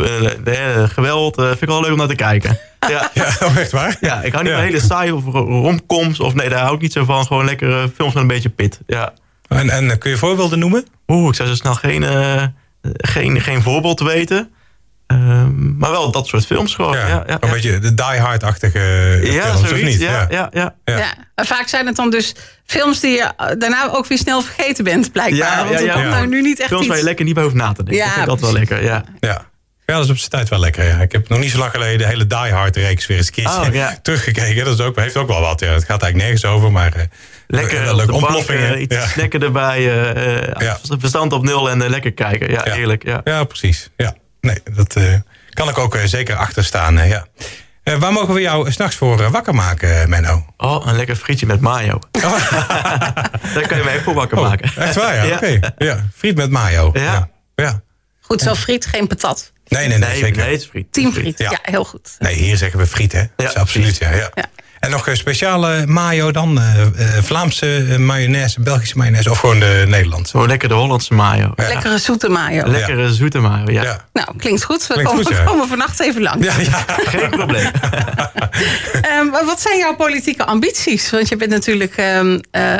geweld. 0.90 1.36
eh, 1.38 1.44
vind 1.46 1.62
ik 1.62 1.68
wel 1.68 1.80
leuk 1.80 1.90
om 1.92 1.96
naar 1.98 2.06
te 2.08 2.14
kijken. 2.14 2.58
Ja, 2.88 3.10
Ja, 3.14 3.24
oh, 3.42 3.56
echt 3.56 3.70
waar? 3.72 3.96
ja 4.00 4.22
ik 4.22 4.32
hou 4.32 4.44
niet 4.44 4.52
Ja. 4.52 4.58
van 4.58 4.66
hele 4.68 4.80
saai 4.80 5.12
of 5.12 5.24
ro- 5.24 5.62
romcoms. 5.62 6.20
Of 6.20 6.34
nee, 6.34 6.48
daar 6.48 6.60
hou 6.60 6.74
ik 6.74 6.80
niet 6.80 6.92
zo 6.92 7.04
van. 7.04 7.26
Gewoon 7.26 7.44
lekkere 7.44 7.90
films 7.94 8.12
met 8.14 8.22
een 8.22 8.28
beetje 8.28 8.48
pit. 8.48 8.80
Ja. 8.86 9.12
En, 9.48 9.70
en 9.70 9.98
kun 9.98 10.10
je 10.10 10.16
voorbeelden 10.16 10.58
noemen? 10.58 10.86
Oeh, 11.08 11.28
ik 11.28 11.34
zou 11.34 11.48
zo 11.48 11.54
snel 11.54 11.74
geen, 11.74 12.02
eh, 12.02 12.42
geen, 12.82 13.40
geen 13.40 13.62
voorbeeld 13.62 14.00
weten. 14.00 14.50
Ehm, 15.10 15.76
maar 15.78 15.90
wel 15.90 16.10
dat 16.10 16.26
soort 16.26 16.46
films 16.46 16.74
gewoon. 16.74 16.96
Ja, 16.96 17.06
ja, 17.06 17.22
ja. 17.26 17.36
Een 17.40 17.50
beetje 17.50 17.78
de 17.78 17.94
Die 17.94 18.04
Hard-achtige 18.04 18.78
eh, 18.78 19.32
Ja, 19.34 19.42
films, 19.42 19.60
of 19.60 19.68
zoiets. 19.68 19.88
niet? 19.88 20.00
Ja, 20.00 20.26
ja, 20.30 20.48
ja. 20.52 20.74
Ja. 20.84 20.96
Ja. 20.98 21.14
En 21.34 21.46
vaak 21.46 21.68
zijn 21.68 21.86
het 21.86 21.96
dan 21.96 22.10
dus 22.10 22.34
films 22.66 23.00
die 23.00 23.10
je 23.10 23.32
eh, 23.36 23.46
daarna 23.58 23.90
ook 23.92 24.06
weer 24.06 24.18
snel 24.18 24.42
vergeten 24.42 24.84
bent, 24.84 25.12
blijkbaar. 25.12 25.38
Ja, 25.38 25.56
Want 25.64 25.70
ja, 25.70 25.76
er 25.78 25.84
ja. 25.84 25.92
komt 25.92 26.04
Ja. 26.04 26.10
nou 26.10 26.26
nu 26.26 26.42
niet 26.42 26.58
echt 26.60 26.68
Films 26.68 26.86
waar 26.86 26.96
je 26.96 27.02
lekker 27.02 27.24
niet 27.24 27.34
bij 27.34 27.42
hoeft 27.42 27.54
na 27.54 27.72
te 27.72 27.82
denken. 27.82 27.94
Ja, 27.96 28.04
dat 28.04 28.12
vind 28.14 28.24
ik 28.24 28.30
altijd 28.30 28.50
wel 28.52 28.60
lekker, 28.60 28.84
ja. 28.84 29.04
Ja. 29.20 29.48
Ja, 29.86 29.96
dat 29.96 30.04
is 30.04 30.10
op 30.10 30.16
zijn 30.18 30.30
tijd 30.30 30.48
wel 30.48 30.58
lekker. 30.58 30.84
Ja. 30.84 30.96
Ik 31.00 31.12
heb 31.12 31.28
nog 31.28 31.38
niet 31.38 31.50
zo 31.50 31.58
lang 31.58 31.70
geleden 31.70 31.98
de 31.98 32.06
hele 32.06 32.26
Die 32.26 32.52
Hard-reeks 32.52 33.06
weer 33.06 33.16
eens 33.16 33.26
een 33.26 33.32
keertje 33.32 33.60
Oh, 33.68 33.74
ja. 33.74 33.98
teruggekeken. 34.02 34.64
Dat 34.64 34.78
is 34.78 34.84
ook, 34.84 34.96
heeft 34.96 35.16
ook 35.16 35.28
wel 35.28 35.40
wat. 35.40 35.60
Ja. 35.60 35.66
Het 35.66 35.84
gaat 35.84 36.02
eigenlijk 36.02 36.16
nergens 36.16 36.44
over, 36.44 36.72
maar 36.72 36.92
eh, 36.94 37.02
Lekker 37.46 37.90
op 38.12 38.28
leuke 38.30 38.80
iets 38.80 38.94
ja. 38.94 39.06
snacken 39.06 39.42
erbij. 39.42 39.82
Ja. 40.58 40.78
Verstand 40.98 41.32
op 41.32 41.42
nul 41.44 41.70
en 41.70 41.88
lekker 41.90 42.12
kijken. 42.12 42.50
Ja, 42.50 42.60
Ja. 42.64 42.74
eerlijk. 42.74 43.04
Ja. 43.04 43.20
ja, 43.24 43.44
precies. 43.44 43.90
Ja. 43.96 44.14
Nee, 44.40 44.58
dat 44.74 44.96
eh, 44.96 45.14
kan 45.50 45.68
ik 45.68 45.78
ook 45.78 45.94
eh, 45.94 46.04
zeker 46.04 46.36
achter 46.36 46.64
staan. 46.64 46.98
eh, 46.98 47.08
ja. 47.08 47.26
Eh, 47.82 47.94
waar 47.96 48.12
mogen 48.12 48.34
we 48.34 48.40
jou 48.40 48.72
s'nachts 48.72 48.96
voor 48.96 49.30
wakker 49.30 49.54
maken, 49.54 50.08
Menno? 50.08 50.46
Oh, 50.56 50.86
een 50.86 50.96
lekker 50.96 51.16
frietje 51.16 51.46
met 51.46 51.60
mayo. 51.60 51.98
Daar 53.54 53.66
kan 53.68 53.78
je 53.78 53.84
mij 53.84 54.00
voor 54.00 54.14
wakker 54.14 54.38
Oh, 54.38 54.44
maken. 54.48 54.70
echt 54.76 54.94
waar, 54.94 55.14
ja? 55.14 55.24
Ja. 55.28 55.34
Oké. 55.36 55.60
Ja, 55.78 56.06
friet 56.16 56.36
met 56.36 56.50
mayo. 56.50 56.90
Ja. 56.92 57.02
ja. 57.02 57.30
ja. 57.54 57.82
Goed, 58.20 58.40
zo 58.40 58.54
friet, 58.54 58.86
geen 58.86 59.06
patat. 59.06 59.52
Nee, 59.68 59.88
nee, 59.88 59.98
nee, 59.98 60.08
Nee, 60.08 60.18
zeker. 60.18 60.42
nee, 60.42 60.52
het 60.52 60.60
is 60.60 60.66
friet. 60.66 60.92
Team 60.92 61.12
friet. 61.12 61.38
Ja. 61.38 61.50
Ja, 61.50 61.58
heel 61.62 61.84
goed. 61.84 62.14
Nee, 62.18 62.34
hier 62.34 62.56
zeggen 62.56 62.78
we 62.78 62.86
friet, 62.86 63.12
hè? 63.12 63.24
Dat 63.36 63.48
is 63.48 63.54
absoluut, 63.54 63.96
ja, 63.96 64.10
ja. 64.14 64.30
En 64.80 64.90
nog 64.90 65.06
een 65.06 65.16
speciale 65.16 65.86
mayo 65.86 66.30
dan? 66.30 66.58
eh, 66.60 66.82
eh, 66.82 67.22
Vlaamse 67.22 67.86
eh, 67.90 67.96
mayonaise, 67.96 68.60
Belgische 68.60 68.96
mayonaise 68.98 69.30
of 69.30 69.38
gewoon 69.38 69.60
de 69.60 69.84
Nederlandse? 69.88 70.38
Zo 70.38 70.46
lekker 70.46 70.68
de 70.68 70.74
Hollandse 70.74 71.14
mayo. 71.14 71.52
Ja. 71.56 71.68
Lekkere 71.68 71.98
zoete 71.98 72.28
mayo. 72.28 72.66
Lekkere 72.66 73.12
zoete 73.12 73.38
mayo, 73.38 73.70
ja. 73.70 73.82
Ja. 73.82 74.04
Nou, 74.12 74.28
klinkt 74.36 74.64
goed. 74.64 74.86
We 74.86 74.92
Klinkt 74.92 75.10
komen, 75.10 75.26
goed, 75.26 75.36
ja. 75.36 75.44
komen 75.44 75.68
vannacht 75.68 76.00
even 76.00 76.22
langs. 76.22 76.46
Ja, 76.46 76.58
ja. 76.58 76.84
Geen 76.86 77.30
probleem. 77.30 77.70
Ehm, 79.02 79.30
wat 79.44 79.60
zijn 79.60 79.78
jouw 79.78 79.94
politieke 79.96 80.44
ambities? 80.44 81.10
Want 81.10 81.28
je 81.28 81.36
bent 81.36 81.50
natuurlijk 81.50 81.96
ehm, 81.96 82.38
eh, 82.50 82.74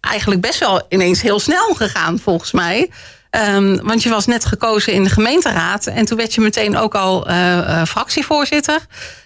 eigenlijk 0.00 0.40
best 0.40 0.58
wel 0.58 0.82
ineens 0.88 1.22
heel 1.22 1.40
snel 1.40 1.74
gegaan, 1.74 2.18
volgens 2.18 2.52
mij. 2.52 2.90
Ehm, 3.30 3.76
want 3.82 4.02
je 4.02 4.08
was 4.08 4.26
net 4.26 4.44
gekozen 4.44 4.92
in 4.92 5.04
de 5.04 5.10
gemeenteraad. 5.10 5.86
En 5.86 6.04
toen 6.04 6.16
werd 6.16 6.34
je 6.34 6.40
meteen 6.40 6.76
ook 6.76 6.94
al 6.94 7.28
eh, 7.28 7.58
eh, 7.58 7.86
fractievoorzitter. 7.86 8.78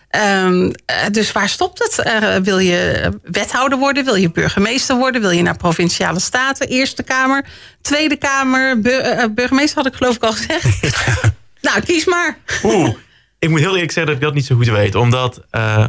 Ehm, 0.09 0.71
eh, 0.87 0.97
dus 1.11 1.33
waar 1.33 1.49
stopt 1.49 1.79
het? 1.79 1.99
Eh, 1.99 2.37
wil 2.37 2.59
je 2.59 3.09
wethouder 3.23 3.79
worden? 3.79 4.05
Wil 4.05 4.15
je 4.15 4.31
burgemeester 4.31 4.97
worden? 4.97 5.21
Wil 5.21 5.31
je 5.31 5.43
naar 5.43 5.57
provinciale 5.57 6.21
staten? 6.21 6.69
Eerste 6.69 7.03
Kamer, 7.03 7.45
Tweede 7.83 8.17
Kamer, 8.17 8.81
bur- 8.81 9.01
eh, 9.01 9.25
burgemeester 9.35 9.77
had 9.83 9.87
ik 9.87 9.95
geloof 9.95 10.15
ik 10.15 10.23
al 10.23 10.33
gezegd. 10.33 10.81
nou, 11.61 11.81
kies 11.81 12.05
maar. 12.07 12.39
Oeh. 12.63 12.95
Ik 13.41 13.49
moet 13.49 13.61
heel 13.61 13.73
eerlijk 13.75 13.93
zeggen 13.93 14.07
dat 14.07 14.15
ik 14.23 14.27
dat 14.29 14.35
niet 14.35 14.47
zo 14.47 14.57
goed 14.57 14.67
weet. 14.69 14.95
Omdat, 14.95 15.41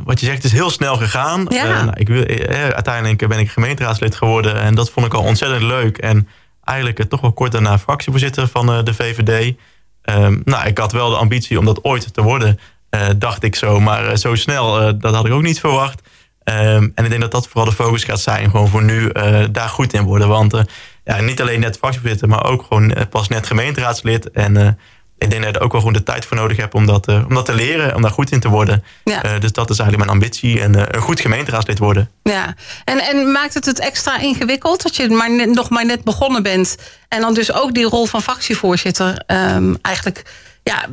wat 0.04 0.20
je 0.20 0.26
zegt, 0.26 0.44
is 0.44 0.52
heel 0.52 0.70
snel 0.70 0.96
gegaan. 0.98 1.46
Ja. 1.50 1.84
Nou, 1.84 1.92
ik 2.00 2.08
wil, 2.08 2.26
uiteindelijk 2.74 3.28
ben 3.28 3.40
ik 3.40 3.50
gemeenteraadslid 3.52 4.16
geworden. 4.16 4.62
En 4.62 4.76
dat 4.76 4.90
vond 4.90 5.06
ik 5.06 5.14
al 5.14 5.24
ontzettend 5.24 5.62
leuk. 5.64 5.98
En 5.98 6.28
eigenlijk 6.64 7.10
toch 7.10 7.22
wel 7.22 7.34
kort 7.34 7.52
daarna 7.52 7.80
fractievoorzitter 7.80 8.48
van 8.48 8.86
de 8.86 8.94
VVD. 8.94 9.56
Ehm, 10.02 10.38
nou, 10.44 10.68
ik 10.68 10.78
had 10.78 10.92
wel 10.92 11.10
de 11.10 11.16
ambitie 11.16 11.60
om 11.60 11.66
dat 11.66 11.84
ooit 11.84 12.14
te 12.14 12.22
worden. 12.22 12.60
Eh, 12.90 13.08
dacht 13.18 13.44
ik 13.44 13.56
zo. 13.56 13.80
Maar 13.80 14.08
eh, 14.08 14.16
zo 14.16 14.36
snel, 14.36 14.82
eh, 14.82 14.94
dat 14.98 15.16
had 15.16 15.26
ik 15.26 15.32
ook 15.32 15.42
niet 15.42 15.60
verwacht. 15.60 16.02
Ehm, 16.44 16.88
en 16.96 17.04
ik 17.04 17.10
denk 17.10 17.22
dat 17.22 17.32
dat 17.32 17.48
vooral 17.48 17.70
de 17.70 17.76
focus 17.76 18.04
gaat 18.04 18.20
zijn. 18.20 18.50
Gewoon 18.50 18.68
voor 18.68 18.84
nu 18.84 19.12
daar 19.52 19.70
goed 19.70 19.94
in 19.94 20.04
worden. 20.04 20.28
Want 20.28 20.54
eh, 20.54 20.62
ja, 21.04 21.22
niet 21.22 21.42
alleen 21.42 21.60
net 21.60 21.78
fractievoorzitter, 21.78 22.28
maar 22.28 22.46
ook 22.46 22.66
gewoon 22.68 22.94
pas 23.10 23.28
net 23.28 23.48
gemeenteraadslid. 23.48 24.32
En 24.32 24.78
ik 25.20 25.30
denk 25.30 25.44
dat 25.44 25.52
je 25.52 25.58
er 25.58 25.66
ook 25.66 25.72
wel 25.72 25.82
gewoon 25.82 25.96
de 25.96 26.04
tijd 26.04 26.26
voor 26.26 26.38
nodig 26.38 26.58
hebt 26.58 26.74
om 26.74 26.86
dat, 26.86 27.08
eh, 27.08 27.24
om 27.28 27.34
dat 27.34 27.46
te 27.46 27.54
leren, 27.54 27.96
om 27.96 28.02
daar 28.02 28.12
goed 28.12 28.32
in 28.32 28.40
te 28.40 28.50
worden. 28.50 28.84
Ja. 29.04 29.40
Dus 29.40 29.52
dat 29.52 29.70
is 29.70 29.80
eigenlijk 29.80 29.98
mijn 29.98 30.22
ambitie. 30.22 30.62
En 30.62 30.96
een 30.96 31.02
goed 31.02 31.20
gemeenteraadslid 31.20 31.78
worden. 31.78 32.10
Ja, 32.24 32.56
en, 32.86 33.00
en 33.00 33.32
maakt 33.32 33.54
het 33.54 33.66
het 33.66 33.80
extra 33.80 34.20
ingewikkeld 34.20 34.84
dat 34.84 34.96
je 34.96 35.10
maar 35.10 35.32
net, 35.32 35.50
nog 35.50 35.70
maar 35.70 35.86
net 35.86 36.04
begonnen 36.04 36.44
bent 36.44 36.78
en 37.08 37.22
dan 37.22 37.34
dus 37.34 37.54
ook 37.54 37.74
die 37.74 37.86
rol 37.86 38.06
van 38.06 38.22
fractievoorzitter 38.22 39.24
ehm, 39.26 39.74
eigenlijk 39.82 40.24
ja, 40.64 40.86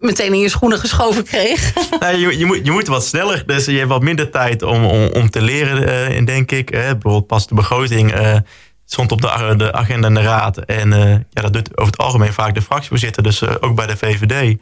meteen 0.00 0.32
in 0.32 0.38
je 0.38 0.48
schoenen 0.48 0.78
geschoven 0.78 1.24
kreeg? 1.24 1.72
Nou, 2.00 2.16
je, 2.16 2.38
je, 2.38 2.44
moet, 2.44 2.60
je 2.64 2.70
moet 2.70 2.86
wat 2.86 3.04
sneller, 3.04 3.42
dus 3.46 3.64
je 3.64 3.76
hebt 3.76 3.88
wat 3.88 4.02
minder 4.02 4.30
tijd 4.30 4.62
om, 4.62 4.84
om, 4.84 5.08
om 5.12 5.30
te 5.30 5.42
leren, 5.42 6.08
eh, 6.16 6.26
denk 6.26 6.50
ik. 6.50 6.70
Eh, 6.70 6.80
bijvoorbeeld 6.80 7.26
pas 7.26 7.46
de 7.46 7.54
begroting 7.54 8.12
eh, 8.12 8.36
stond 8.84 9.12
op 9.12 9.20
de, 9.20 9.54
de 9.56 9.72
agenda 9.72 10.08
in 10.08 10.14
de 10.14 10.22
raad. 10.22 10.58
En 10.58 10.92
eh, 10.92 11.10
ja, 11.30 11.42
dat 11.42 11.52
doet 11.52 11.70
over 11.78 11.92
het 11.92 12.00
algemeen 12.00 12.32
vaak 12.32 12.54
de 12.54 12.62
fractievoorzitter, 12.62 13.22
dus 13.22 13.60
ook 13.60 13.74
bij 13.74 13.86
de 13.86 13.96
VVD. 13.96 14.58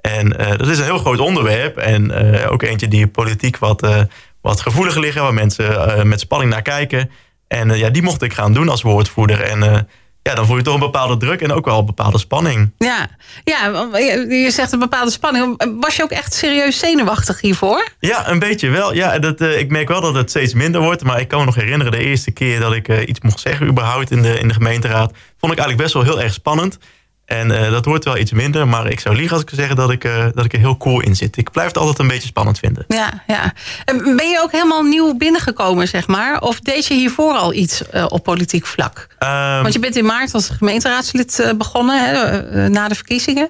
En 0.00 0.28
dat 0.56 0.68
is 0.68 0.78
een 0.78 0.84
heel 0.84 0.98
groot 0.98 1.20
onderwerp. 1.20 1.76
En 1.76 2.12
ook 2.48 2.62
eentje 2.62 2.88
die 2.88 3.06
politiek 3.06 3.58
wat, 3.58 4.06
wat 4.40 4.60
gevoeliger 4.60 5.00
liggen, 5.00 5.22
waar 5.22 5.34
mensen 5.34 6.08
met 6.08 6.20
spanning 6.20 6.50
naar 6.50 6.62
kijken. 6.62 7.10
En 7.48 7.78
ja, 7.78 7.90
die 7.90 8.02
mocht 8.02 8.22
ik 8.22 8.32
gaan 8.32 8.52
doen 8.52 8.68
als 8.68 8.82
woordvoerder. 8.82 9.40
En 9.40 9.88
ja, 10.28 10.34
dan 10.34 10.46
voel 10.46 10.56
je 10.56 10.62
toch 10.62 10.74
een 10.74 10.80
bepaalde 10.80 11.16
druk 11.16 11.40
en 11.40 11.52
ook 11.52 11.64
wel 11.64 11.78
een 11.78 11.86
bepaalde 11.86 12.18
spanning. 12.18 12.72
ja, 12.78 13.08
ja, 13.44 13.88
je 14.28 14.50
zegt 14.50 14.72
een 14.72 14.78
bepaalde 14.78 15.10
spanning. 15.10 15.62
Was 15.80 15.96
je 15.96 16.02
ook 16.02 16.10
echt 16.10 16.34
serieus 16.34 16.78
zenuwachtig 16.78 17.40
hiervoor? 17.40 17.88
Ja, 18.00 18.28
een 18.28 18.38
beetje 18.38 18.68
wel. 18.68 18.94
Ja, 18.94 19.18
dat, 19.18 19.40
eh, 19.40 19.58
ik 19.58 19.70
merk 19.70 19.88
wel 19.88 20.00
dat 20.00 20.14
het 20.14 20.30
steeds 20.30 20.54
minder 20.54 20.80
wordt. 20.80 21.04
Maar 21.04 21.20
ik 21.20 21.28
kan 21.28 21.38
me 21.38 21.44
nog 21.44 21.54
herinneren, 21.54 21.92
de 21.92 21.98
eerste 21.98 22.30
keer 22.30 22.60
dat 22.60 22.72
ik 22.72 22.88
eh, 22.88 23.08
iets 23.08 23.20
mocht 23.20 23.40
zeggen 23.40 23.66
überhaupt 23.66 24.10
in 24.10 24.22
de, 24.22 24.38
in 24.38 24.48
de 24.48 24.54
gemeenteraad, 24.54 25.12
vond 25.38 25.52
ik 25.52 25.58
eigenlijk 25.58 25.76
best 25.76 25.92
wel 25.92 26.02
heel 26.02 26.22
erg 26.22 26.32
spannend. 26.32 26.78
En 27.28 27.50
eh, 27.50 27.70
dat 27.70 27.84
wordt 27.84 28.04
wel 28.04 28.16
iets 28.16 28.32
minder, 28.32 28.68
maar 28.68 28.90
ik 28.90 29.00
zou 29.00 29.14
liegen 29.16 29.32
als 29.32 29.42
ik 29.42 29.48
zou 29.48 29.60
zeggen 29.60 29.76
dat 29.78 29.90
ik, 29.90 30.04
eh, 30.04 30.26
dat 30.34 30.44
ik 30.44 30.52
er 30.52 30.58
heel 30.58 30.76
cool 30.76 31.00
in 31.00 31.16
zit. 31.16 31.36
Ik 31.36 31.50
blijf 31.50 31.68
het 31.68 31.78
altijd 31.78 31.98
een 31.98 32.08
beetje 32.08 32.28
spannend 32.28 32.58
vinden. 32.58 32.84
Ja, 32.88 33.22
ja. 33.26 33.52
En 33.84 34.16
Ben 34.16 34.28
je 34.28 34.40
ook 34.42 34.52
helemaal 34.52 34.82
nieuw 34.82 35.16
binnengekomen, 35.16 35.88
zeg 35.88 36.06
maar? 36.06 36.40
Of 36.40 36.60
deed 36.60 36.86
je 36.86 36.94
hiervoor 36.94 37.32
al 37.32 37.52
iets 37.54 37.88
eh, 37.88 38.04
op 38.08 38.22
politiek 38.22 38.66
vlak? 38.66 39.06
Ehm, 39.18 39.62
Want 39.62 39.72
je 39.72 39.78
bent 39.78 39.96
in 39.96 40.04
maart 40.04 40.34
als 40.34 40.48
gemeenteraadslid 40.48 41.54
begonnen, 41.56 42.04
hè, 42.04 42.68
na 42.68 42.88
de 42.88 42.94
verkiezingen. 42.94 43.48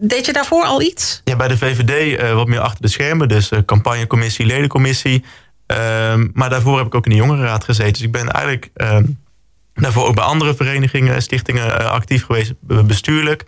Deed 0.00 0.26
je 0.26 0.32
daarvoor 0.32 0.64
al 0.64 0.82
iets? 0.82 1.20
ja, 1.24 1.36
bij 1.36 1.48
de 1.48 1.58
VVD 1.58 2.20
wat 2.32 2.46
meer 2.46 2.60
achter 2.60 2.82
de 2.82 2.88
schermen, 2.88 3.28
dus 3.28 3.50
campagnecommissie, 3.64 4.46
ledencommissie. 4.46 5.24
Ehm, 5.66 6.26
maar 6.32 6.50
daarvoor 6.50 6.76
heb 6.78 6.86
ik 6.86 6.94
ook 6.94 7.04
in 7.04 7.10
de 7.10 7.16
jongerenraad 7.16 7.64
gezeten. 7.64 7.92
Dus 7.92 8.02
ik 8.02 8.12
ben 8.12 8.28
eigenlijk 8.30 8.70
ehm, 8.74 9.04
daarvoor 9.82 10.06
ook 10.06 10.14
bij 10.14 10.24
andere 10.24 10.54
verenigingen 10.54 11.14
en 11.14 11.22
stichtingen 11.22 11.78
eh, 11.78 11.86
actief 11.90 12.24
geweest, 12.24 12.54
be- 12.60 12.84
bestuurlijk. 12.84 13.44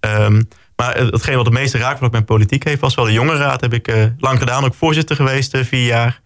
Ehm, 0.00 0.42
maar 0.76 0.96
hetgeen 0.96 1.36
wat 1.36 1.44
het 1.44 1.54
meeste 1.54 1.78
raakvlak 1.78 2.12
met 2.12 2.24
politiek 2.24 2.64
heeft, 2.64 2.80
was 2.80 2.94
wel 2.94 3.04
de 3.04 3.12
jongerenraad. 3.12 3.60
Heb 3.60 3.74
ik 3.74 3.88
eh, 3.88 4.04
lang 4.18 4.38
gedaan, 4.38 4.64
ook 4.64 4.74
voorzitter 4.74 5.16
geweest, 5.16 5.54
eh, 5.54 5.64
vier 5.64 5.86
jaar. 5.86 6.20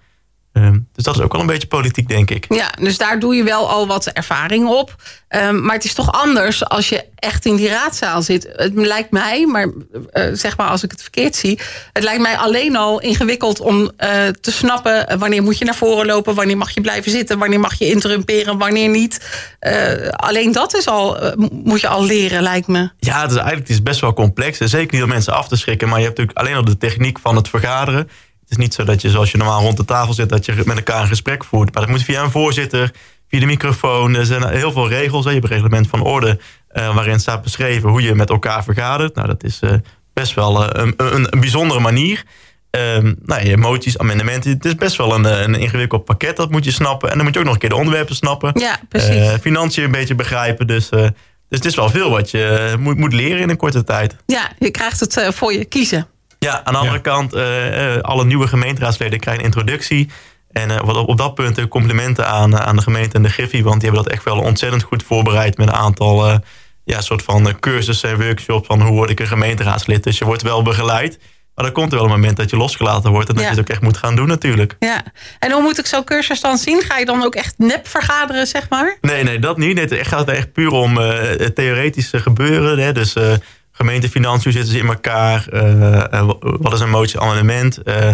Ehm, 0.55 0.79
dus 0.93 1.05
dat 1.05 1.15
is 1.15 1.21
ook 1.21 1.33
wel 1.33 1.41
een 1.41 1.47
beetje 1.47 1.67
politiek, 1.67 2.09
denk 2.09 2.31
ik. 2.31 2.47
Ja, 2.49 2.73
dus 2.81 2.99
daar 2.99 3.19
doe 3.19 3.35
je 3.35 3.43
wel 3.43 3.71
al 3.71 3.87
wat 3.87 4.07
ervaring 4.07 4.69
op. 4.69 4.95
Ehm, 5.29 5.65
maar 5.65 5.75
het 5.75 5.85
is 5.85 5.95
toch 5.95 6.13
anders 6.13 6.69
als 6.69 6.89
je 6.89 7.05
echt 7.15 7.47
in 7.47 7.57
die 7.57 7.69
raadzaal 7.69 8.23
zit. 8.23 8.49
Het 8.53 8.75
lijkt 8.75 9.11
mij, 9.11 9.47
maar 9.47 9.69
eh, 10.11 10.25
zeg 10.33 10.57
maar 10.57 10.69
als 10.69 10.83
ik 10.83 10.91
het 10.91 11.03
verkeerd 11.03 11.37
zie... 11.37 11.61
het 11.93 12.03
lijkt 12.03 12.23
mij 12.23 12.37
alleen 12.37 12.77
al 12.77 13.01
ingewikkeld 13.01 13.61
om 13.61 13.91
eh, 13.97 14.27
te 14.41 14.53
snappen... 14.53 15.19
wanneer 15.19 15.43
moet 15.43 15.59
je 15.59 15.65
naar 15.65 15.75
voren 15.75 16.07
lopen, 16.07 16.35
wanneer 16.35 16.57
mag 16.57 16.71
je 16.71 16.81
blijven 16.81 17.11
zitten... 17.11 17.39
wanneer 17.39 17.61
mag 17.61 17.75
je 17.75 17.91
interrumperen, 17.91 18.59
wanneer 18.59 18.89
niet. 18.89 19.27
Eh, 19.59 20.09
alleen 20.09 20.53
dat 20.53 20.77
is 20.77 20.87
al, 20.87 21.19
moet 21.51 21.81
je 21.81 21.89
al 21.89 22.05
leren, 22.05 22.43
lijkt 22.43 22.67
me. 22.67 22.91
Ja, 22.99 23.21
het 23.21 23.31
is 23.31 23.37
eigenlijk 23.37 23.69
het 23.69 23.77
is 23.77 23.83
best 23.83 24.01
wel 24.01 24.15
complex. 24.15 24.59
En 24.59 24.69
zeker 24.69 24.95
niet 24.95 25.03
om 25.03 25.09
mensen 25.09 25.35
af 25.35 25.49
te 25.49 25.57
schrikken. 25.57 25.89
Maar 25.89 25.99
je 25.99 26.05
hebt 26.05 26.19
natuurlijk 26.19 26.47
alleen 26.47 26.59
al 26.59 26.65
de 26.65 26.79
techniek 26.79 27.19
van 27.19 27.37
het 27.37 27.49
vergaderen. 27.49 28.09
Het 28.45 28.51
is 28.51 28.57
niet 28.65 28.75
zo 28.75 28.85
dat 28.85 29.03
je 29.03 29.11
zoals 29.11 29.31
je 29.31 29.37
normaal 29.39 29.61
rond 29.61 29.77
de 29.77 29.85
tafel 29.85 30.15
zit... 30.15 30.29
dat 30.29 30.45
je 30.45 30.63
met 30.65 30.77
elkaar 30.77 31.01
een 31.01 31.09
gesprek 31.09 31.45
voert. 31.45 31.75
Maar 31.75 31.83
dat 31.83 31.91
moet 31.91 32.03
via 32.03 32.23
een 32.23 32.31
voorzitter, 32.31 32.91
via 33.29 33.41
de 33.41 33.47
microfoon. 33.47 34.15
Er 34.15 34.27
zijn 34.27 34.49
heel 34.49 34.73
veel 34.73 34.89
regels. 34.89 35.25
Hè. 35.25 35.31
Je 35.31 35.37
hebt 35.37 35.51
een 35.51 35.55
reglement 35.57 35.89
van 35.89 36.03
orde... 36.03 36.39
eh, 36.69 36.95
waarin 36.95 37.21
staat 37.21 37.43
beschreven 37.43 37.89
hoe 37.89 38.03
je 38.03 38.15
met 38.15 38.31
elkaar 38.31 38.65
vergadert. 38.65 39.15
Nou, 39.15 39.27
dat 39.27 39.45
is 39.45 39.61
eh, 39.61 39.73
best 40.13 40.35
wel 40.35 40.65
eh, 40.65 40.83
een, 40.83 40.95
een, 40.97 41.27
een 41.31 41.41
bijzondere 41.41 41.81
manier. 41.81 42.23
Ehm 42.71 43.15
nou, 43.23 43.47
je 43.47 43.57
moties, 43.57 43.99
amendementen. 43.99 44.51
Het 44.51 44.65
is 44.65 44.75
best 44.75 44.97
wel 44.97 45.15
een, 45.15 45.25
een 45.25 45.55
ingewikkeld 45.55 46.05
pakket. 46.05 46.37
Dat 46.37 46.51
moet 46.51 46.65
je 46.65 46.71
snappen. 46.71 47.11
En 47.11 47.15
dan 47.15 47.25
moet 47.25 47.35
je 47.35 47.41
ook 47.41 47.47
nog 47.47 47.55
een 47.55 47.61
keer 47.61 47.69
de 47.69 47.77
onderwerpen 47.77 48.15
snappen. 48.15 48.53
Ja, 48.61 48.81
precies. 48.89 49.41
Financiën 49.41 49.85
een 49.85 49.91
beetje 49.91 50.15
begrijpen. 50.15 50.67
Dus, 50.67 50.89
dus 50.89 51.11
het 51.49 51.65
is 51.65 51.75
wel 51.75 51.91
veel 51.91 52.11
wat 52.11 52.31
je 52.31 52.75
moet, 52.79 52.97
moet 52.97 53.13
leren 53.13 53.41
in 53.41 53.51
een 53.51 53.57
korte 53.57 53.85
tijd. 53.85 54.17
Ja, 54.27 54.51
je 54.59 54.71
krijgt 54.71 55.01
het 55.01 55.27
voor 55.35 55.53
je 55.53 55.65
kiezen. 55.65 56.09
Ja, 56.45 56.61
aan 56.65 56.73
de 56.73 56.79
andere 56.79 56.97
Ja. 56.97 57.01
kant, 57.03 57.33
eh, 57.33 57.95
eh, 57.97 58.01
alle 58.03 58.25
nieuwe 58.25 58.47
gemeenteraadsleden 58.47 59.21
krijgen 59.21 59.43
een 59.45 59.49
introductie. 59.51 60.11
En 60.53 60.71
eh, 60.71 60.81
wat 60.81 60.97
op, 60.97 61.09
op 61.09 61.17
dat 61.19 61.35
punt 61.35 61.59
eh, 61.59 61.65
complimenten 61.69 62.27
aan, 62.27 62.59
aan 62.61 62.77
de 62.77 62.83
gemeente 62.83 63.17
en 63.17 63.23
de 63.23 63.29
Griffie. 63.29 63.65
Want 63.65 63.81
die 63.81 63.89
hebben 63.89 64.05
dat 64.05 64.13
echt 64.13 64.25
wel 64.25 64.39
ontzettend 64.39 64.83
goed 64.83 65.03
voorbereid 65.03 65.57
met 65.59 65.69
een 65.69 65.75
aantal 65.75 66.41
ja, 66.85 67.01
soort 67.01 67.23
van 67.23 67.59
cursussen 67.61 68.11
en 68.11 68.21
workshops 68.21 68.67
van 68.67 68.83
hoe 68.83 68.93
word 68.93 69.11
ik 69.11 69.21
een 69.21 69.27
gemeenteraadslid. 69.27 70.05
Dus 70.05 70.19
je 70.19 70.25
wordt 70.25 70.43
wel 70.43 70.63
begeleid. 70.63 71.19
Maar 71.55 71.65
er 71.65 71.73
komt 71.73 71.93
er 71.93 71.97
wel 71.99 72.07
een 72.07 72.13
moment 72.15 72.37
dat 72.37 72.51
je 72.51 72.57
losgelaten 72.57 73.11
wordt 73.11 73.29
en 73.29 73.35
dat 73.35 73.45
Ja. 73.45 73.51
je 73.51 73.57
het 73.57 73.65
ook 73.65 73.73
echt 73.75 73.83
moet 73.83 73.97
gaan 73.97 74.17
doen 74.17 74.27
natuurlijk. 74.29 74.77
Ja. 74.79 75.03
En 75.39 75.53
hoe 75.53 75.63
moet 75.63 75.79
ik 75.79 75.87
zo'n 75.87 76.05
cursus 76.05 76.41
dan 76.41 76.59
zien? 76.59 76.83
Ga 76.83 76.99
je 76.99 77.05
dan 77.05 77.25
ook 77.25 77.35
echt 77.35 77.55
nep 77.59 77.89
vergaderen, 77.89 78.47
zeg 78.47 78.69
maar? 78.69 78.97
Nee, 79.01 79.23
nee, 79.23 79.39
dat 79.39 79.57
niet. 79.59 79.75
Nee, 79.75 79.85
het 79.99 80.07
gaat 80.09 80.29
echt 80.29 80.53
puur 80.53 80.71
om 80.71 80.99
eh, 80.99 81.19
het 81.39 81.55
theoretische 81.55 82.19
gebeuren. 82.19 82.79
Hè? 82.79 82.93
Dus 82.93 83.15
eh 83.15 83.33
gemeentefinanciën, 83.77 84.43
hoe 84.43 84.53
zitten 84.53 84.73
ze 84.73 84.79
in 84.79 84.89
elkaar? 84.89 85.47
Eh, 85.49 86.13
eh, 86.13 86.31
wat 86.41 86.73
is 86.73 86.81
een 86.81 86.91
motie 86.91 87.21
amendement? 87.21 87.83
eh, 87.83 88.11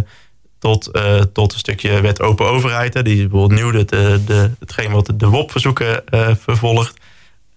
tot, 0.58 0.86
eh, 0.86 1.20
tot 1.32 1.52
een 1.52 1.58
stukje 1.58 2.00
wet 2.00 2.20
open 2.22 2.46
overheid. 2.46 2.94
Hè? 2.94 3.02
Die 3.02 3.14
is 3.16 3.28
bijvoorbeeld 3.28 3.60
nieuw, 3.60 3.70
de, 3.84 4.24
de, 4.26 4.50
hetgeen 4.58 4.90
wat 4.90 5.12
de 5.14 5.26
WOP-verzoeken 5.26 6.06
eh, 6.08 6.28
vervolgt. 6.38 6.98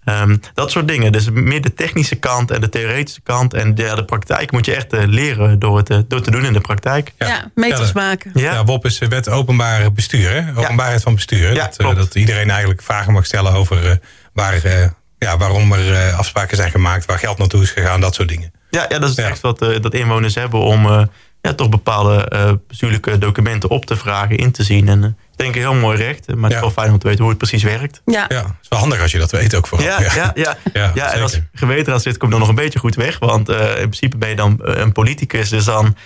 Ehm, 0.04 0.36
dat 0.54 0.70
soort 0.70 0.88
dingen. 0.88 1.12
Dus 1.12 1.30
meer 1.30 1.60
de 1.60 1.74
technische 1.74 2.14
kant 2.14 2.50
en 2.50 2.60
de 2.60 2.68
theoretische 2.68 3.20
kant. 3.20 3.54
En 3.54 3.74
de, 3.74 3.92
de 3.94 4.04
praktijk 4.04 4.52
moet 4.52 4.66
je 4.66 4.74
echt 4.74 4.92
leren 5.06 5.58
door 5.58 5.76
het, 5.76 6.04
door 6.10 6.20
te 6.20 6.30
doen 6.30 6.44
in 6.44 6.52
de 6.52 6.60
praktijk. 6.60 7.12
Ja, 7.18 7.50
meters 7.54 7.86
Ja, 7.86 7.92
maken. 7.94 8.30
Ja, 8.34 8.52
Ja, 8.52 8.64
WOP 8.64 8.84
is 8.84 8.98
de 8.98 9.08
wet 9.08 9.28
openbaar 9.28 9.92
bestuur, 9.92 10.30
hè? 10.30 10.60
Openbaarheid 10.60 11.02
van 11.02 11.14
bestuur. 11.14 11.54
dat, 11.54 11.76
eh, 11.76 11.94
dat 11.94 12.14
iedereen 12.14 12.50
eigenlijk 12.50 12.82
vragen 12.82 13.12
mag 13.12 13.26
stellen 13.26 13.52
over 13.52 14.00
waar, 14.32 14.64
eh, 14.64 14.88
ja, 15.24 15.36
waarom 15.36 15.72
er 15.72 15.94
eh, 15.94 16.18
afspraken 16.18 16.56
zijn 16.56 16.70
gemaakt, 16.70 17.04
waar 17.04 17.18
geld 17.18 17.38
naartoe 17.38 17.62
is 17.62 17.70
gegaan, 17.70 18.00
dat 18.00 18.14
soort 18.14 18.28
dingen. 18.28 18.52
Ja, 18.70 18.86
ja 18.88 18.98
dat 18.98 19.10
is 19.10 19.16
Ja. 19.16 19.28
echt 19.28 19.40
wat 19.40 19.62
eh, 19.62 19.80
dat 19.80 19.94
inwoners 19.94 20.34
hebben 20.34 20.60
om, 20.60 20.86
eh, 20.86 21.02
ja, 21.40 21.54
toch 21.54 21.68
bepaalde 21.68 22.30
uh, 22.34 22.50
bestuurlijke 22.68 23.18
documenten 23.18 23.70
op 23.70 23.86
te 23.86 23.96
vragen, 23.96 24.36
in 24.36 24.52
te 24.52 24.62
zien. 24.62 24.88
En 24.88 25.02
ik 25.04 25.36
denk 25.36 25.54
een 25.54 25.60
heel 25.60 25.74
mooi 25.74 25.96
recht, 25.96 26.34
maar 26.34 26.44
het 26.44 26.52
is 26.52 26.60
wel 26.60 26.70
fijn 26.70 26.92
om 26.92 26.98
te 26.98 27.06
weten 27.06 27.20
hoe 27.20 27.28
het 27.28 27.38
precies 27.38 27.62
werkt. 27.62 28.02
Ja, 28.04 28.24
ja 28.28 28.36
het 28.36 28.46
is 28.62 28.68
wel 28.68 28.78
handig 28.78 29.00
als 29.00 29.12
je 29.12 29.18
dat 29.18 29.30
weet 29.30 29.54
ook 29.54 29.66
vooral. 29.66 29.86
Ja, 29.86 30.00
ja, 30.00 30.32
ja. 30.34 30.56
ja, 30.72 30.90
ja, 30.94 31.12
en 31.12 31.22
als 31.22 31.40
gemeenteraad 31.54 32.02
zit, 32.02 32.16
kom 32.16 32.28
je 32.28 32.32
dan 32.34 32.40
nog 32.40 32.48
een 32.48 32.62
beetje 32.64 32.78
goed 32.78 32.94
weg. 32.94 33.18
Want 33.18 33.48
in 33.48 33.74
principe 33.74 34.16
ben 34.16 34.28
je 34.28 34.36
dan 34.36 34.58
een 34.62 34.92
politicus, 34.92 35.48
dus 35.48 35.64
dan 35.64 35.96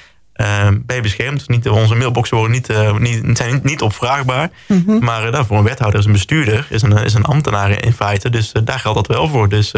ben 0.86 0.96
je 0.96 1.02
beschermd. 1.02 1.38
Dus 1.38 1.46
niet, 1.46 1.68
onze 1.68 1.94
mailboxen 1.94 2.36
worden 2.36 2.54
niet, 2.54 3.22
niet, 3.22 3.36
zijn 3.36 3.60
niet 3.62 3.82
opvraagbaar. 3.82 4.50
Mhm. 4.66 4.98
Maar 4.98 5.32
uh, 5.32 5.44
voor 5.44 5.58
een 5.58 5.64
wethouder 5.64 6.00
is 6.00 6.06
een 6.06 6.12
bestuurder, 6.12 6.66
is 6.70 6.82
een, 6.82 6.92
is 6.92 7.14
een 7.14 7.24
ambtenaar 7.24 7.84
in 7.84 7.92
feite. 7.92 8.30
Dus 8.30 8.52
daar 8.64 8.78
geldt 8.78 8.96
dat 8.96 9.16
wel 9.16 9.28
voor. 9.28 9.48
Dus 9.48 9.72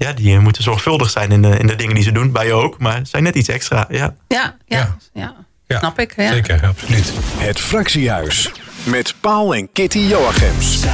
ja, 0.00 0.12
die 0.12 0.38
moeten 0.38 0.62
zorgvuldig 0.62 1.10
zijn 1.10 1.32
in 1.32 1.42
de, 1.42 1.58
in 1.58 1.66
de 1.66 1.74
dingen 1.74 1.94
die 1.94 2.04
ze 2.04 2.12
doen. 2.12 2.32
Bij 2.32 2.46
je 2.46 2.52
ook, 2.52 2.78
maar 2.78 3.00
zijn 3.02 3.22
net 3.22 3.34
iets 3.34 3.48
extra. 3.48 3.86
Ja, 3.88 4.14
ja, 4.28 4.56
ja. 4.66 4.96
ja. 5.12 5.34
ja. 5.66 5.78
Snap 5.78 5.98
ik. 5.98 6.16
Ja. 6.16 6.32
Zeker, 6.32 6.66
absoluut. 6.66 7.12
Het 7.38 7.60
Fractiehuis 7.60 8.50
met 8.84 9.14
Paul 9.20 9.54
en 9.54 9.72
Kitty 9.72 9.98
Joachims. 9.98 10.84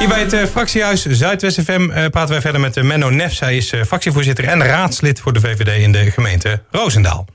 Hier 0.00 0.08
bij 0.08 0.20
het 0.20 0.32
uh, 0.32 0.44
fractiehuis 0.44 1.06
Zuidwest 1.06 1.60
FM 1.62 1.80
uh, 1.80 2.06
praten 2.06 2.28
wij 2.28 2.40
verder 2.40 2.60
met 2.60 2.76
uh, 2.76 2.84
Menno 2.84 3.10
Nef. 3.10 3.38
Hij 3.38 3.56
is 3.56 3.72
fractievoorzitter 3.86 4.44
en 4.44 4.62
raadslid 4.62 5.20
voor 5.20 5.32
de 5.32 5.40
VVD 5.40 5.82
in 5.82 5.92
de 5.92 6.10
gemeente 6.10 6.62
Roosendaal. 6.70 7.26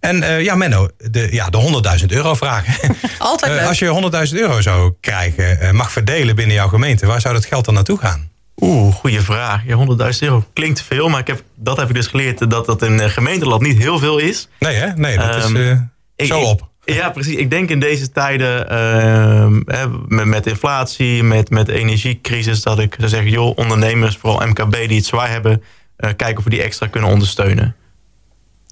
En 0.00 0.42
ja, 0.42 0.54
Menno, 0.54 0.88
de, 1.10 1.28
ja, 1.30 1.50
de 1.50 1.82
100.000 2.00 2.06
euro 2.06 2.34
vraag. 2.34 2.64
Altijd 3.18 3.66
Als 3.66 3.78
je 3.78 4.10
100.000 4.32 4.38
euro 4.38 4.60
zou 4.60 4.94
krijgen, 5.00 5.76
mag 5.76 5.92
verdelen 5.92 6.36
binnen 6.36 6.54
jouw 6.54 6.68
gemeente, 6.68 7.06
waar 7.06 7.20
zou 7.20 7.34
dat 7.34 7.44
geld 7.44 7.64
dan 7.64 7.74
naartoe 7.74 7.98
gaan? 7.98 8.30
Oeh, 8.56 8.94
goede 8.94 9.22
vraag. 9.22 9.62
Ja, 9.66 9.86
100.000 10.12 10.18
euro 10.18 10.44
klinkt 10.52 10.82
veel, 10.82 11.08
maar 11.08 11.20
ik 11.20 11.26
heb, 11.26 11.42
dat 11.54 11.76
heb 11.76 11.88
ik 11.88 11.94
dus 11.94 12.06
geleerd 12.06 12.50
dat 12.50 12.66
dat 12.66 12.82
in 12.82 13.10
gemeenteland 13.10 13.62
niet 13.62 13.78
heel 13.78 13.98
veel 13.98 14.18
is. 14.18 14.48
Nee, 14.58 14.74
hè? 14.74 14.92
Nee, 14.94 15.18
dat 15.18 15.36
is 15.36 15.50
uh, 15.50 15.78
zo 16.16 16.40
op. 16.40 16.68
Ja, 16.94 17.10
precies. 17.10 17.34
Ik 17.34 17.50
denk 17.50 17.70
in 17.70 17.80
deze 17.80 18.12
tijden 18.12 18.72
uh, 18.72 19.86
met, 20.08 20.24
met, 20.24 20.46
inflatie, 20.46 21.22
met, 21.22 21.50
met 21.50 21.68
energiecrisis, 21.68 22.62
dat 22.62 22.78
ik 22.78 22.94
zou 22.98 23.08
zeggen, 23.08 23.30
joh, 23.30 23.56
ondernemers, 23.56 24.16
vooral 24.16 24.46
MKB 24.46 24.72
die 24.72 24.96
het 24.96 25.06
zwaar 25.06 25.30
hebben, 25.30 25.62
uh, 25.98 26.10
kijken 26.16 26.38
of 26.38 26.44
we 26.44 26.50
die 26.50 26.62
extra 26.62 26.86
kunnen 26.86 27.10
ondersteunen. 27.10 27.76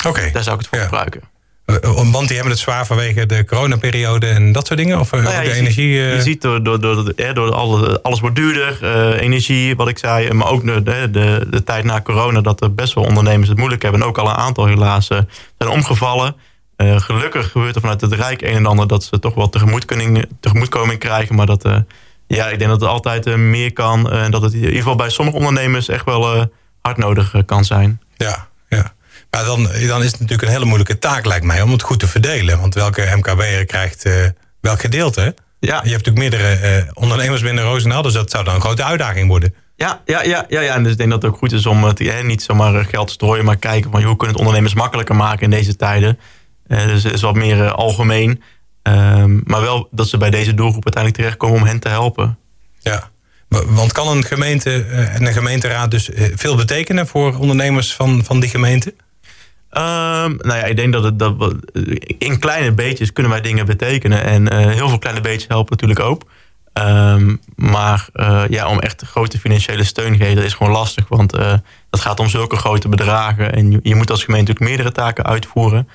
Oké. 0.07 0.31
Daar 0.33 0.43
zou 0.43 0.57
ik 0.57 0.61
het 0.61 0.71
voor 0.71 0.85
gebruiken. 0.85 1.21
Eh, 1.65 1.77
eh, 1.83 2.11
want 2.13 2.27
die 2.27 2.37
hebben 2.37 2.53
het 2.53 2.63
zwaar 2.63 2.87
vanwege 2.87 3.27
de 3.27 3.45
coronaperiode 3.45 4.27
en 4.27 4.53
dat 4.53 4.67
soort 4.67 4.79
dingen? 4.79 5.01
Of 5.01 5.13
eh, 5.13 5.23
nou 5.23 5.35
ja, 5.35 5.41
de 5.41 5.47
je 5.47 5.55
energie? 5.55 6.03
Ziet, 6.03 6.15
je 6.15 6.23
ziet 6.23 6.43
door, 6.43 6.63
door, 6.63 6.81
door, 6.81 7.15
door 7.35 7.55
alles, 7.55 8.03
alles 8.03 8.21
wordt 8.21 8.37
duurder, 8.37 8.79
uh, 8.83 9.21
energie, 9.21 9.77
wat 9.77 9.89
ik 9.89 9.99
zei. 9.99 10.33
Maar 10.33 10.49
ook 10.49 10.67
de, 10.67 10.83
de, 11.11 11.47
de, 11.51 11.65
tijd 11.65 11.85
na 11.85 12.01
corona 12.01 12.41
dat 12.41 12.63
er 12.63 12.75
best 12.75 12.95
wel 12.95 13.05
ondernemers 13.05 13.49
het 13.49 13.59
moeilijk 13.59 13.83
hebben. 13.83 14.01
En 14.01 14.07
ook 14.07 14.19
al 14.19 14.29
een 14.29 14.35
aantal 14.35 14.67
helaas 14.67 15.07
zijn 15.07 15.71
omgevallen. 15.71 16.37
Uh, 16.77 17.01
gelukkig 17.01 17.51
gebeurt 17.51 17.75
er 17.75 17.81
vanuit 17.81 18.01
het 18.01 18.13
Rijk 18.13 18.43
een 18.43 18.55
en 18.55 18.67
ander 18.67 18.89
dat 18.89 19.05
ze 19.05 19.19
toch 19.19 19.35
wel 19.35 19.49
tegemoetkoming, 19.49 20.27
tegemoetkoming 20.41 20.99
krijgen. 20.99 21.35
Maar 21.35 21.47
dat, 21.47 21.67
uh, 21.67 21.77
ja, 22.27 22.49
ik 22.49 22.59
denk 22.59 22.71
dat 22.71 22.81
het 22.81 22.91
altijd 22.91 23.37
meer 23.37 23.73
kan. 23.73 24.11
En 24.11 24.31
dat 24.31 24.43
het 24.43 24.53
in 24.53 24.59
ieder 24.59 24.77
geval 24.77 24.97
bij 24.97 25.11
sommige 25.11 25.37
ondernemers 25.37 25.89
echt 25.89 26.05
wel 26.05 26.53
hard 26.81 26.97
nodig 26.97 27.35
kan 27.47 27.65
zijn. 27.65 28.01
Ja, 28.17 28.49
ja. 28.69 28.93
Maar 29.31 29.45
dan, 29.45 29.63
dan 29.63 30.03
is 30.03 30.11
het 30.11 30.21
natuurlijk 30.21 30.43
een 30.43 30.55
hele 30.55 30.65
moeilijke 30.65 30.99
taak, 30.99 31.25
lijkt 31.25 31.45
mij, 31.45 31.63
om 31.63 31.73
het 31.73 31.83
goed 31.83 31.99
te 31.99 32.09
verdelen. 32.09 32.61
Want 32.61 32.75
welke 32.75 33.13
MKB'er 33.17 33.65
krijgt 33.65 34.09
welk 34.61 34.81
gedeelte? 34.81 35.35
Ja. 35.61 35.81
Je 35.85 35.91
hebt 35.91 36.07
natuurlijk 36.07 36.19
meerdere 36.19 36.87
ondernemers 36.95 37.43
binnen 37.43 37.65
Roosendaal, 37.65 38.03
dus 38.03 38.13
dat 38.13 38.31
zou 38.31 38.45
dan 38.45 38.55
een 38.55 38.61
grote 38.61 38.85
uitdaging 38.85 39.29
worden. 39.29 39.55
Ja, 39.77 40.03
ja, 40.05 40.23
ja, 40.23 40.45
ja, 40.49 40.61
ja. 40.61 40.75
en 40.75 40.83
dus 40.83 40.93
ik 40.93 40.99
denk 40.99 41.11
dat 41.11 41.23
het 41.23 41.31
ook 41.31 41.39
goed 41.39 41.53
is 41.53 41.67
om 41.67 41.85
het, 41.85 42.23
niet 42.23 42.43
zomaar 42.43 42.85
geld 42.85 43.07
te 43.07 43.13
strooien, 43.13 43.45
maar 43.45 43.57
kijken 43.57 43.91
van 43.91 44.03
hoe 44.03 44.17
kunnen 44.17 44.29
het 44.29 44.39
ondernemers 44.39 44.75
makkelijker 44.75 45.15
maken 45.15 45.43
in 45.43 45.51
deze 45.51 45.77
tijden. 45.77 46.19
Uh, 46.69 46.87
dus 46.87 47.03
het 47.03 47.13
is 47.13 47.21
wat 47.21 47.35
meer 47.35 47.71
algemeen. 47.71 48.43
Um, 48.83 49.43
maar 49.45 49.61
wel 49.61 49.89
dat 49.91 50.09
ze 50.09 50.17
bij 50.17 50.31
deze 50.31 50.55
doelgroep 50.55 50.85
uiteindelijk 50.85 51.23
terechtkomen 51.23 51.61
om 51.61 51.67
hen 51.67 51.79
te 51.79 51.89
helpen. 51.89 52.39
Ja, 52.81 53.11
want 53.49 53.93
kan 53.93 54.09
een 54.09 54.25
gemeente 54.25 54.85
en 54.85 55.27
een 55.27 55.33
gemeenteraad 55.33 55.91
dus 55.91 56.11
veel 56.15 56.57
betekenen 56.57 57.07
voor 57.07 57.39
ondernemers 57.39 57.95
van, 57.95 58.25
van 58.25 58.41
die 58.41 58.51
gemeente? 58.51 58.95
Um, 59.77 60.37
nou 60.37 60.55
ja, 60.59 60.65
ik 60.65 60.77
denk 60.77 60.93
dat, 60.93 61.05
het, 61.05 61.19
dat 61.19 61.37
we, 61.37 61.59
in 62.19 62.39
kleine 62.39 62.73
beetjes 62.73 63.13
kunnen 63.13 63.33
wij 63.33 63.41
dingen 63.41 63.67
betekenen. 63.67 64.25
En 64.25 64.53
uh, 64.53 64.59
heel 64.59 64.89
veel 64.89 64.99
kleine 64.99 65.23
beetjes 65.23 65.49
helpen 65.49 65.71
natuurlijk 65.71 66.01
ook. 66.01 66.23
Um, 66.73 67.41
maar 67.57 68.09
uh, 68.15 68.43
ja, 68.49 68.69
om 68.69 68.79
echt 68.79 69.03
grote 69.03 69.39
financiële 69.39 69.85
steun 69.85 70.13
te 70.13 70.19
geven, 70.19 70.37
dat 70.37 70.45
is 70.45 70.55
gewoon 70.55 70.73
lastig. 70.73 71.09
Want 71.09 71.37
uh, 71.37 71.53
dat 71.91 72.01
gaat 72.01 72.21
om 72.21 72.29
zulke 72.29 72.57
grote 72.57 72.89
bedragen. 72.89 73.53
En 73.53 73.71
je, 73.71 73.81
je 73.83 73.95
moet 73.95 74.11
als 74.11 74.25
gemeente 74.25 74.53
natuurlijk 74.53 74.77
meerdere 74.77 74.97
taken 74.97 75.25
uitvoeren. 75.25 75.89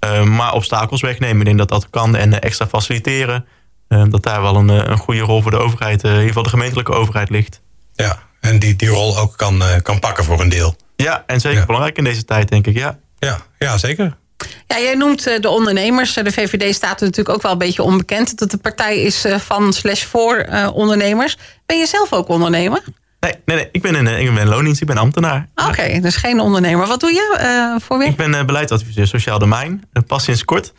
Um, 0.00 0.34
maar 0.34 0.52
obstakels 0.52 1.00
wegnemen, 1.00 1.38
ik 1.38 1.44
denk 1.44 1.58
dat 1.58 1.68
dat 1.68 1.90
kan. 1.90 2.16
En 2.16 2.40
extra 2.40 2.66
faciliteren. 2.66 3.46
dat 3.88 4.22
daar 4.22 4.42
wel 4.42 4.56
een, 4.56 4.68
een 4.68 4.98
goede 4.98 5.20
rol 5.20 5.42
voor 5.42 5.50
de 5.50 5.56
overheid, 5.56 6.02
in 6.02 6.10
ieder 6.10 6.26
geval 6.26 6.42
de 6.42 6.48
gemeentelijke 6.48 6.92
overheid 6.92 7.30
ligt. 7.30 7.60
Ja, 7.94 8.18
en 8.40 8.58
die 8.58 8.76
die 8.76 8.88
rol 8.88 9.18
ook 9.18 9.36
kan, 9.36 9.62
kan 9.82 9.98
pakken 9.98 10.24
voor 10.24 10.40
een 10.40 10.48
deel. 10.48 10.76
Ja, 10.96 11.24
en 11.26 11.40
zeker 11.40 11.58
ja. 11.58 11.66
belangrijk 11.66 11.96
in 11.96 12.04
deze 12.04 12.24
tijd, 12.24 12.48
denk 12.48 12.66
ik. 12.66 12.76
Ja. 12.76 12.98
Ja, 13.18 13.38
ja 13.58 13.78
zeker. 13.78 14.16
Ja, 14.66 14.78
jij 14.78 14.94
noemt 14.94 15.26
eh, 15.26 15.40
de 15.40 15.48
ondernemers. 15.48 16.14
De 16.14 16.32
VVD 16.32 16.74
staat 16.74 17.00
er 17.00 17.06
natuurlijk 17.06 17.36
ook 17.36 17.42
wel 17.42 17.52
een 17.52 17.58
beetje 17.58 17.82
onbekend. 17.82 18.38
Dat 18.38 18.50
de 18.50 18.56
partij 18.56 19.00
is 19.00 19.24
eh, 19.24 19.38
van 19.38 19.72
slash 19.72 20.04
voor 20.04 20.48
ondernemers. 20.74 21.36
Ben 21.66 21.78
je 21.78 21.86
zelf 21.86 22.12
ook 22.12 22.28
ondernemer? 22.28 22.82
Nee, 23.20 23.32
nee, 23.44 23.56
nee. 23.56 23.68
Ik 23.72 23.82
ben 23.82 23.94
een, 23.94 24.20
ik 24.20 24.34
ben 24.34 24.46
loondienst, 24.46 24.80
ik 24.80 24.86
ben 24.86 24.98
ambtenaar. 24.98 25.48
Oké, 25.54 25.68
okay, 25.68 26.00
dus 26.00 26.16
geen 26.16 26.40
ondernemer. 26.40 26.86
Wat 26.86 27.00
doe 27.00 27.12
je 27.12 27.38
uh, 27.40 27.80
voor 27.80 27.98
werk? 27.98 28.10
Ik 28.10 28.16
ben 28.16 28.46
beleidsadviseur 28.46 29.06
sociaal 29.06 29.38
domein. 29.38 29.84
Pas 30.06 30.24
sinds 30.24 30.44
kort 30.44 30.72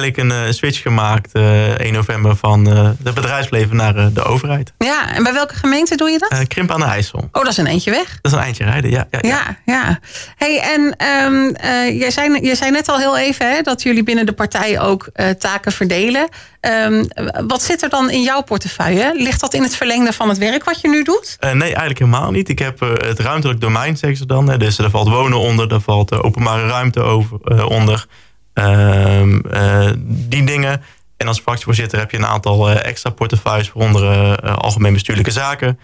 eigenlijk 0.00 0.16
een 0.16 0.46
uh, 0.46 0.52
switch 0.52 0.82
gemaakt 0.82 1.30
uh, 1.32 1.78
1 1.78 1.92
november 1.92 2.36
van 2.36 2.68
uh, 2.68 2.88
de 2.98 3.12
bedrijfsleven 3.12 3.76
naar 3.76 4.12
de 4.12 4.22
overheid. 4.22 4.72
Ja, 4.78 5.14
en 5.14 5.22
bij 5.22 5.32
welke 5.32 5.54
gemeente 5.54 5.96
doe 5.96 6.10
je 6.10 6.18
dat? 6.18 6.46
Krimp 6.46 6.70
aan 6.70 6.80
de 6.80 6.86
IJssel. 6.86 7.18
Oh, 7.18 7.42
dat 7.42 7.48
is 7.48 7.56
een 7.56 7.66
eindje 7.66 7.90
weg. 7.90 8.18
Dat 8.20 8.32
is 8.32 8.38
een 8.38 8.44
eindje 8.44 8.64
rijden, 8.64 8.90
ja. 8.90 9.06
Ja, 9.10 9.18
ja. 9.22 9.28
ja, 9.28 9.56
ja. 9.64 9.98
Hey, 10.36 10.60
en 10.60 11.06
um, 11.32 11.56
jij, 11.98 12.10
zei, 12.10 12.40
jij 12.40 12.54
zei 12.54 12.70
net 12.70 12.88
al 12.88 12.98
heel 12.98 13.18
even 13.18 13.50
hè, 13.50 13.60
dat 13.60 13.82
jullie 13.82 14.02
binnen 14.02 14.26
de 14.26 14.32
partij 14.32 14.80
ook 14.80 15.08
taken 15.38 15.72
verdelen. 15.72 16.28
Um, 16.60 17.06
wat 17.46 17.62
zit 17.62 17.82
er 17.82 17.88
dan 17.88 18.10
in 18.10 18.22
jouw 18.22 18.42
portefeuille? 18.42 19.12
Ligt 19.16 19.40
dat 19.40 19.54
in 19.54 19.62
het 19.62 19.76
verlengde 19.76 20.12
van 20.12 20.28
het 20.28 20.38
werk 20.38 20.64
wat 20.64 20.80
je 20.80 20.88
nu 20.88 21.02
doet? 21.02 21.36
nee, 21.40 21.52
eigenlijk 21.60 21.98
helemaal 21.98 22.30
niet. 22.30 22.48
Ik 22.48 22.58
heb 22.58 22.80
het 22.80 23.18
ruimtelijk 23.18 23.60
domein, 23.60 23.96
zeggen 23.96 24.18
ze 24.18 24.26
dan. 24.26 24.48
Hè. 24.48 24.56
Dus 24.56 24.78
er 24.78 24.90
valt 24.90 25.08
wonen 25.08 25.38
onder, 25.38 25.68
daar 25.68 25.80
valt 25.80 26.22
openbare 26.22 26.66
ruimte 26.66 27.00
over, 27.00 27.66
onder... 27.66 28.06
Uh, 28.54 29.22
uh, 29.22 29.90
die 30.06 30.44
dingen. 30.44 30.82
En 31.16 31.28
als 31.28 31.40
fractievoorzitter 31.40 31.98
heb 31.98 32.10
je 32.10 32.16
een 32.16 32.26
aantal 32.26 32.70
uh, 32.70 32.84
extra 32.84 33.10
portefeuilles, 33.10 33.72
waaronder 33.72 34.44
uh, 34.44 34.56
algemeen 34.56 34.92
bestuurlijke 34.92 35.30
zaken 35.30 35.78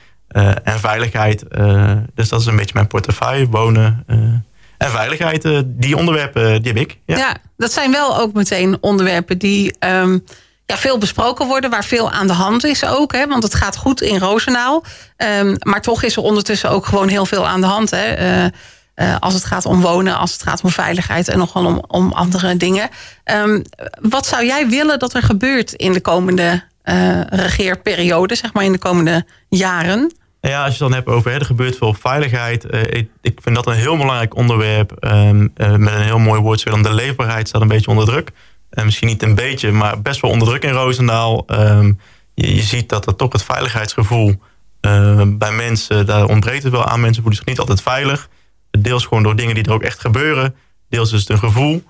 en 0.64 0.80
veiligheid. 0.80 1.44
dus 2.14 2.28
dat 2.28 2.40
is 2.40 2.46
een 2.46 2.56
beetje 2.56 2.74
mijn 2.74 2.86
portefeuille, 2.86 3.48
wonen 3.48 4.04
en 4.78 4.90
veiligheid. 4.90 5.64
die 5.66 5.96
onderwerpen, 5.96 6.62
die 6.62 6.72
heb 6.72 6.80
ik. 6.80 6.98
Ja. 7.06 7.36
dat 7.56 7.72
zijn 7.72 7.92
wel 7.92 8.18
ook 8.18 8.32
meteen 8.32 8.78
onderwerpen 8.80 9.38
die 9.38 9.74
um, 9.80 10.24
ja, 10.66 10.76
veel 10.76 10.98
besproken 10.98 11.46
worden, 11.46 11.70
waar 11.70 11.84
veel 11.84 12.10
aan 12.10 12.26
de 12.26 12.32
hand 12.32 12.64
is 12.64 12.84
ook. 12.84 13.12
Hè, 13.12 13.26
want 13.26 13.42
het 13.42 13.54
gaat 13.54 13.76
goed 13.76 14.02
in 14.02 14.18
Roosendaal. 14.18 14.84
Um, 15.16 15.56
maar 15.58 15.82
toch 15.82 16.02
is 16.02 16.16
er 16.16 16.22
ondertussen 16.22 16.70
ook 16.70 16.86
gewoon 16.86 17.08
heel 17.08 17.26
veel 17.26 17.46
aan 17.48 17.60
de 17.60 17.66
hand. 17.66 17.90
Hè. 17.90 18.48
Als 19.20 19.34
het 19.34 19.44
gaat 19.44 19.66
om 19.66 19.80
wonen, 19.80 20.18
als 20.18 20.32
het 20.32 20.42
gaat 20.42 20.62
om 20.62 20.70
veiligheid 20.70 21.28
en 21.28 21.38
nogal 21.38 21.64
om, 21.64 21.84
om 21.86 22.12
andere 22.12 22.56
dingen. 22.56 22.88
Um, 23.24 23.62
wat 24.00 24.26
zou 24.26 24.44
jij 24.46 24.68
willen 24.68 24.98
dat 24.98 25.14
er 25.14 25.22
gebeurt 25.22 25.72
in 25.72 25.92
de 25.92 26.00
komende 26.00 26.62
uh, 26.84 27.20
regeerperiode, 27.22 28.34
zeg 28.34 28.52
maar 28.52 28.64
in 28.64 28.72
de 28.72 28.78
komende 28.78 29.26
jaren? 29.48 30.14
Ja, 30.40 30.64
als 30.64 30.76
je 30.76 30.84
het 30.84 30.92
dan 30.92 30.92
hebt 30.92 31.08
over 31.08 31.32
er 31.32 31.44
gebeurt 31.44 31.76
veel 31.76 31.94
veiligheid. 31.94 32.64
Uh, 32.70 32.82
ik, 33.20 33.38
vind 33.42 33.54
dat 33.54 33.66
een 33.66 33.74
heel 33.74 33.96
belangrijk 33.96 34.36
onderwerp. 34.36 34.96
Um, 35.00 35.52
met 35.56 35.94
een 35.94 36.02
heel 36.02 36.18
mooi 36.18 36.40
woordspel. 36.40 36.82
De 36.82 36.94
leefbaarheid 36.94 37.48
staat 37.48 37.62
een 37.62 37.68
beetje 37.68 37.90
onder 37.90 38.06
druk. 38.06 38.30
misschien 38.70 39.08
niet 39.08 39.22
een 39.22 39.34
beetje, 39.34 39.72
maar 39.72 40.02
best 40.02 40.20
wel 40.20 40.30
onder 40.30 40.48
druk 40.48 40.62
in 40.62 40.72
Roosendaal. 40.72 41.44
Je, 42.34 42.54
je, 42.54 42.62
ziet 42.62 42.88
dat 42.88 43.06
er 43.06 43.16
toch 43.16 43.32
het 43.32 43.42
veiligheidsgevoel 43.42 44.34
bij 45.26 45.52
mensen, 45.52 46.06
daar 46.06 46.24
ontbreekt 46.24 46.62
het 46.62 46.72
wel 46.72 46.86
aan. 46.86 47.00
Mensen 47.00 47.22
voelen 47.22 47.40
zich 47.40 47.48
niet 47.48 47.58
altijd 47.58 47.82
veilig. 47.82 48.28
Deels 48.78 49.04
gewoon 49.04 49.22
door 49.22 49.36
dingen 49.36 49.54
die 49.54 49.64
er 49.64 49.72
ook 49.72 49.82
echt 49.82 50.00
gebeuren. 50.00 50.54
Deels 50.88 51.12
is 51.12 51.20
het 51.20 51.28
een 51.28 51.38
gevoel. 51.38 51.82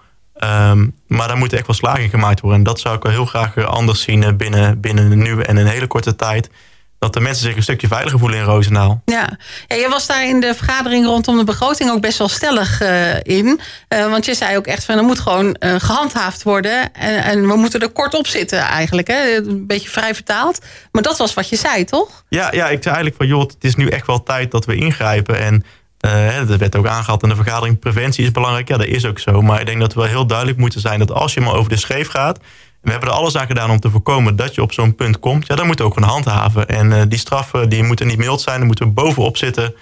Um, 0.45 0.95
maar 1.07 1.29
daar 1.29 1.37
moet 1.37 1.53
echt 1.53 1.67
wel 1.67 1.77
slagen 1.77 2.09
gemaakt 2.09 2.41
worden. 2.41 2.59
En 2.59 2.65
dat 2.65 2.81
zou 2.81 2.97
ik 2.97 3.03
wel 3.03 3.13
heel 3.13 3.27
graag 3.27 3.65
anders 3.65 4.03
zien 4.03 4.23
eh, 4.23 4.33
binnen, 4.33 4.81
binnen 4.81 5.19
nu 5.19 5.41
en 5.41 5.57
een 5.57 5.67
hele 5.67 5.87
korte 5.87 6.17
tijd. 6.17 6.51
Dat 6.99 7.13
de 7.13 7.21
mensen 7.21 7.45
zich 7.45 7.57
een 7.57 7.63
stukje 7.63 7.89
veiliger 7.89 8.19
voelen 8.19 8.39
in 8.39 8.45
Roosendaal. 8.45 9.03
Ja, 9.05 9.39
ja 9.67 9.77
je 9.77 9.89
was 9.89 10.07
daar 10.07 10.27
in 10.27 10.41
de 10.41 10.55
vergadering 10.55 11.07
rondom 11.07 11.37
de 11.37 11.45
begroting 11.45 11.91
ook 11.91 12.01
best 12.01 12.19
wel 12.19 12.29
stellig 12.29 12.83
uh, 12.83 13.21
in. 13.23 13.61
Uh, 13.89 14.11
want 14.11 14.25
je 14.25 14.35
zei 14.35 14.57
ook 14.57 14.67
echt 14.67 14.85
van 14.85 14.97
er 14.97 15.05
moet 15.05 15.19
gewoon 15.21 15.57
uh, 15.61 15.75
gehandhaafd 15.79 16.43
worden. 16.43 16.95
En, 16.95 17.23
en, 17.23 17.47
we 17.47 17.57
moeten 17.57 17.81
er 17.81 17.91
kort 17.91 18.15
op 18.15 18.27
zitten 18.27 18.59
eigenlijk. 18.59 19.09
Hè? 19.09 19.37
Een 19.37 19.67
beetje 19.67 19.89
vrij 19.89 20.15
vertaald. 20.15 20.59
Maar 20.93 21.03
dat 21.03 21.19
was 21.19 21.35
wat 21.35 21.49
je 21.49 21.57
zei, 21.57 21.85
toch? 21.85 22.25
Ja, 22.29 22.49
ja 22.53 22.69
ik 22.69 22.83
zei 22.83 22.95
eigenlijk 22.95 23.17
van 23.17 23.27
joh, 23.27 23.41
het 23.41 23.65
is 23.65 23.75
nu 23.75 23.89
echt 23.89 24.07
wel 24.07 24.23
tijd 24.23 24.51
dat 24.51 24.65
we 24.65 24.75
ingrijpen. 24.75 25.39
En 25.39 25.65
Uh, 26.07 26.49
dat 26.49 26.59
werd 26.59 26.77
ook 26.77 26.87
aangehaald 26.87 27.23
in 27.23 27.29
de 27.29 27.37
vergadering. 27.37 27.79
Preventie 27.79 28.25
is 28.25 28.31
belangrijk. 28.31 28.69
Ja, 28.69 28.77
dat 28.77 28.87
is 28.87 29.05
ook 29.05 29.19
zo. 29.19 29.43
Maar 29.43 29.61
ik 29.61 29.67
denk 29.67 29.81
dat 29.81 29.95
we 29.95 30.01
wel 30.01 30.09
heel 30.09 30.27
duidelijk 30.27 30.59
moeten 30.59 30.81
zijn 30.81 30.99
dat 30.99 31.13
als 31.13 31.35
je 31.35 31.41
maar 31.41 31.55
over 31.55 31.71
de 31.71 31.77
scheef 31.77 32.09
gaat. 32.09 32.39
we 32.81 32.91
hebben 32.91 33.09
er 33.09 33.15
alles 33.15 33.37
aan 33.37 33.47
gedaan 33.47 33.71
om 33.71 33.81
te 33.81 33.91
voorkomen 33.91 34.37
dat 34.37 34.55
je 34.55 34.63
op 34.63 34.73
zo'n 34.73 34.95
punt 34.95 35.19
komt. 35.19 35.47
Ja, 35.47 35.55
dan 35.55 35.67
moet 35.67 35.79
we 35.79 35.85
ook 35.85 35.95
gewoon 35.95 36.09
handhaven. 36.09 36.69
En 36.69 36.91
uh, 36.91 37.03
die 37.09 37.19
straffen 37.19 37.69
die 37.69 37.83
moeten 37.83 38.07
niet 38.07 38.19
mild 38.19 38.41
zijn. 38.41 38.57
Daar 38.57 38.67
moeten 38.67 38.87
we 38.87 38.93
bovenop 38.93 39.37
zitten. 39.37 39.75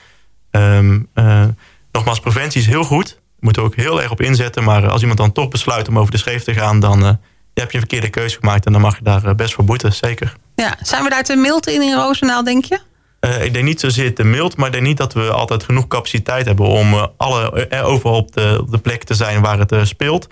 Um, 0.50 1.09
uh, 1.14 1.44
nogmaals, 1.92 2.20
preventie 2.20 2.61
is 2.61 2.66
heel 2.66 2.85
goed. 2.85 3.20
Moeten 3.40 3.62
we 3.62 3.68
ook 3.68 3.76
heel 3.76 4.02
erg 4.02 4.11
op 4.11 4.20
inzetten. 4.20 4.64
Maar 4.64 4.88
als 4.88 5.00
iemand 5.00 5.18
dan 5.18 5.33
toch 5.33 5.48
besluit 5.48 5.88
om 5.88 5.98
over 5.98 6.11
de 6.11 6.18
scheef 6.18 6.44
te 6.44 6.54
gaan, 6.54 6.81
dan 6.81 7.02
heb 7.54 7.70
je 7.70 7.78
een 7.78 7.87
verkeerde 7.88 8.09
keuze 8.09 8.38
gemaakt. 8.38 8.66
En 8.66 8.72
dan 8.72 8.81
mag 8.81 8.96
je 8.96 9.04
daar 9.04 9.35
best 9.35 9.54
voor 9.54 9.64
boeten, 9.64 9.92
zeker. 9.92 10.37
Ja, 10.54 10.76
zijn 10.83 11.02
we 11.02 11.11
daar 11.11 11.24
te 11.24 11.37
mild 11.37 11.66
in 11.66 11.83
in 11.83 11.94
Roosendaal, 11.94 12.44
denk 12.44 12.64
je? 12.64 12.78
Uh, 13.20 13.44
ik 13.44 13.52
denk 13.52 13.64
niet 13.64 13.81
zozeer 13.81 14.14
te 14.14 14.24
mild, 14.24 14.57
maar 14.57 14.66
ik 14.66 14.72
denk 14.72 14.85
niet 14.85 14.96
dat 14.96 15.12
we 15.12 15.31
altijd 15.31 15.64
genoeg 15.64 15.87
capaciteit 15.87 16.46
hebben 16.46 16.66
om 16.66 16.92
uh, 16.92 17.07
alle, 17.16 17.68
uh, 17.70 17.88
overal 17.88 18.16
op 18.16 18.33
de, 18.33 18.59
op 18.61 18.70
de 18.70 18.78
plek 18.78 19.04
te 19.04 19.14
zijn 19.14 19.42
waar 19.42 19.59
het 19.59 19.88
speelt. 19.88 20.26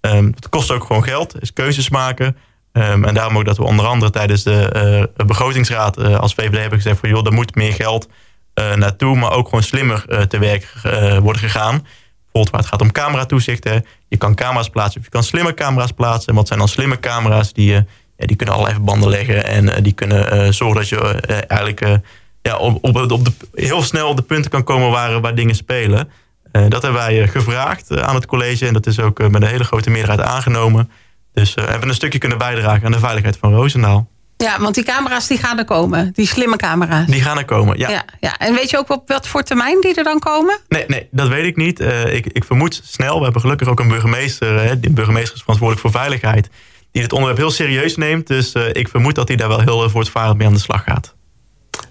Um, 0.00 0.32
het 0.34 0.48
kost 0.48 0.70
ook 0.70 0.84
gewoon 0.84 1.04
geld, 1.04 1.42
is 1.42 1.52
keuzes 1.52 1.90
maken. 1.90 2.36
Um, 2.72 3.04
en 3.04 3.14
daarom 3.14 3.38
ook 3.38 3.44
dat 3.44 3.56
we 3.56 3.64
onder 3.64 3.86
andere 3.86 4.10
tijdens 4.10 4.42
de 4.42 5.10
begrotingsraad 5.26 5.98
als 5.98 6.34
VVD 6.34 6.58
hebben 6.58 6.78
gezegd 6.78 7.00
van 7.00 7.08
joh, 7.08 7.26
er 7.26 7.32
moet 7.32 7.54
meer 7.54 7.72
geld 7.72 8.08
naartoe, 8.54 9.16
maar 9.16 9.32
ook 9.32 9.44
gewoon 9.44 9.62
slimmer 9.62 10.28
te 10.28 10.38
werk 10.38 10.72
worden 11.20 11.42
gegaan. 11.42 11.86
Bijvoorbeeld 12.22 12.50
waar 12.50 12.60
het 12.60 12.68
gaat 12.68 12.80
om 12.80 12.92
cameratoezicht. 12.92 13.64
Hè. 13.64 13.78
Je 14.08 14.16
kan 14.16 14.34
camera's 14.34 14.68
plaatsen 14.68 14.98
of 14.98 15.06
je 15.06 15.12
kan 15.12 15.22
slimme 15.22 15.54
camera's 15.54 15.92
plaatsen. 15.92 16.28
En 16.28 16.34
wat 16.34 16.46
zijn 16.46 16.58
dan 16.58 16.68
slimme 16.68 17.00
camera's? 17.00 17.52
Die, 17.52 17.84
die 18.16 18.36
kunnen 18.36 18.54
allerlei 18.54 18.76
verbanden 18.76 19.08
leggen 19.08 19.44
en 19.44 19.82
die 19.82 19.92
kunnen 19.92 20.54
zorgen 20.54 20.76
dat 20.76 20.88
je 20.88 20.98
eigenlijk 21.46 22.00
ja, 22.42 22.56
op, 22.56 22.84
op, 22.84 23.10
op 23.10 23.24
de, 23.24 23.32
heel 23.54 23.82
snel 23.82 24.08
op 24.08 24.16
de 24.16 24.22
punten 24.22 24.50
kan 24.50 24.64
komen 24.64 24.90
waar, 24.90 25.20
waar 25.20 25.34
dingen 25.34 25.54
spelen. 25.54 26.10
Uh, 26.52 26.62
dat 26.68 26.82
hebben 26.82 27.00
wij 27.00 27.22
eh, 27.22 27.28
gevraagd 27.28 27.90
uh, 27.90 27.98
aan 27.98 28.14
het 28.14 28.26
college. 28.26 28.66
En 28.66 28.72
dat 28.72 28.86
is 28.86 29.00
ook 29.00 29.18
met 29.18 29.42
een 29.42 29.48
hele 29.48 29.64
grote 29.64 29.90
meerderheid 29.90 30.28
aangenomen. 30.28 30.90
Dus 31.32 31.54
we 31.54 31.60
hebben 31.60 31.88
een 31.88 31.94
stukje 31.94 32.18
kunnen 32.18 32.38
bijdragen 32.38 32.84
aan 32.84 32.92
de 32.92 32.98
veiligheid 32.98 33.36
van 33.36 33.54
Roosendaal. 33.54 34.10
Ja, 34.36 34.60
want 34.60 34.74
die 34.74 34.84
camera's 34.84 35.26
die 35.26 35.38
gaan 35.38 35.58
er 35.58 35.64
komen. 35.64 36.12
Die 36.12 36.26
slimme 36.26 36.56
camera's. 36.56 37.06
Die 37.06 37.22
gaan 37.22 37.38
er 37.38 37.44
komen, 37.44 37.78
ja. 37.78 37.90
ja, 37.90 38.04
ja. 38.20 38.38
En 38.38 38.54
weet 38.54 38.70
je 38.70 38.78
ook 38.78 38.90
op 38.90 39.08
wat 39.08 39.28
voor 39.28 39.42
termijn 39.42 39.80
die 39.80 39.94
er 39.94 40.04
dan 40.04 40.18
komen? 40.18 40.58
Nee, 40.68 40.84
nee 40.86 41.08
dat 41.10 41.28
weet 41.28 41.46
ik 41.46 41.56
niet. 41.56 41.80
ik, 42.10 42.26
ik 42.26 42.44
vermoed 42.44 42.80
snel. 42.84 43.16
We 43.16 43.22
hebben 43.22 43.40
gelukkig 43.40 43.68
ook 43.68 43.80
een 43.80 43.88
burgemeester. 43.88 44.80
de 44.80 44.90
burgemeester 44.90 45.34
is 45.34 45.40
verantwoordelijk 45.40 45.80
voor 45.80 46.00
veiligheid. 46.00 46.48
Die 46.90 47.02
het 47.02 47.12
onderwerp 47.12 47.38
heel 47.38 47.50
serieus 47.50 47.96
neemt. 47.96 48.26
Dus 48.26 48.52
ik 48.52 48.88
vermoed 48.88 49.14
dat 49.14 49.28
hij 49.28 49.36
daar 49.36 49.48
wel 49.48 49.60
heel 49.60 49.90
voortvarend 49.90 50.38
mee 50.38 50.46
aan 50.46 50.52
de 50.52 50.60
slag 50.60 50.84
gaat. 50.84 51.14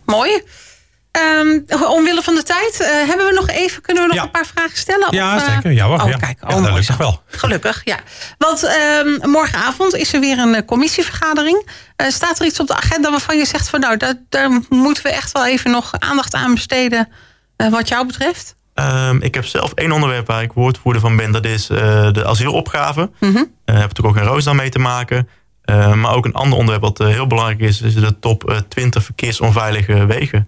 Mooi. 0.05 0.43
Um, 1.19 1.65
omwille 1.87 2.21
van 2.21 2.35
de 2.35 2.43
tijd, 2.43 2.79
uh, 2.81 2.87
hebben 2.87 3.25
we 3.25 3.33
nog 3.33 3.49
even, 3.49 3.81
kunnen 3.81 4.03
we 4.03 4.09
nog 4.09 4.17
ja. 4.17 4.23
een 4.23 4.31
paar 4.31 4.45
vragen 4.45 4.77
stellen? 4.77 5.07
Ja, 5.09 5.35
of, 5.35 5.47
uh, 5.47 5.53
zeker. 5.53 5.71
Ja, 5.71 5.85
hoor. 5.85 6.01
Oh, 6.01 6.09
ja. 6.09 6.17
kijk. 6.17 6.37
Ja, 6.47 6.55
Oh, 6.55 6.75
dat 6.75 6.97
wel. 6.97 7.21
Gelukkig, 7.27 7.81
ja. 7.83 7.99
Want 8.37 8.63
um, 8.63 9.29
morgenavond 9.29 9.95
is 9.95 10.13
er 10.13 10.19
weer 10.19 10.39
een 10.39 10.53
uh, 10.55 10.59
commissievergadering. 10.65 11.69
staat 11.97 12.39
er 12.39 12.45
iets 12.45 12.59
op 12.59 12.67
de 12.67 12.75
agenda 12.75 13.09
waarvan 13.11 13.37
je 13.37 13.45
zegt 13.45 13.69
van 13.69 13.79
nou, 13.79 13.97
daar, 13.97 14.13
daar 14.29 14.49
moeten 14.69 15.03
we 15.03 15.09
echt 15.09 15.31
wel 15.31 15.45
even 15.45 15.71
nog 15.71 15.91
aandacht 15.99 16.33
aan 16.33 16.53
besteden 16.53 17.09
wat 17.55 17.87
jou 17.87 18.05
betreft? 18.05 18.55
Um, 18.75 19.21
ik 19.21 19.35
heb 19.35 19.45
zelf 19.45 19.73
één 19.73 19.91
onderwerp 19.91 20.27
waar 20.27 20.41
ik 20.41 20.51
woordvoerder 20.51 21.01
van 21.01 21.15
ben. 21.15 21.31
Dat 21.31 21.45
is 21.45 21.67
de 21.67 22.23
asielopgave. 22.25 23.11
Mm 23.19 23.35
-hmm. 23.35 23.53
Daar 23.65 23.79
heb 23.79 23.97
ik 23.97 24.05
ook 24.05 24.17
in 24.17 24.23
Roosdaal 24.23 24.53
mee 24.53 24.69
te 24.69 24.79
maken. 24.79 25.27
Uh, 25.65 25.93
maar 25.93 26.13
ook 26.15 26.25
een 26.25 26.33
ander 26.33 26.57
onderwerp 26.57 26.83
wat 26.83 26.99
uh, 26.99 27.07
heel 27.07 27.27
belangrijk 27.27 27.59
is, 27.59 27.81
is 27.81 27.93
de 27.93 28.19
top 28.19 28.49
uh, 28.49 28.57
20 28.67 29.03
verkeersonveilige 29.03 30.05
wegen. 30.05 30.47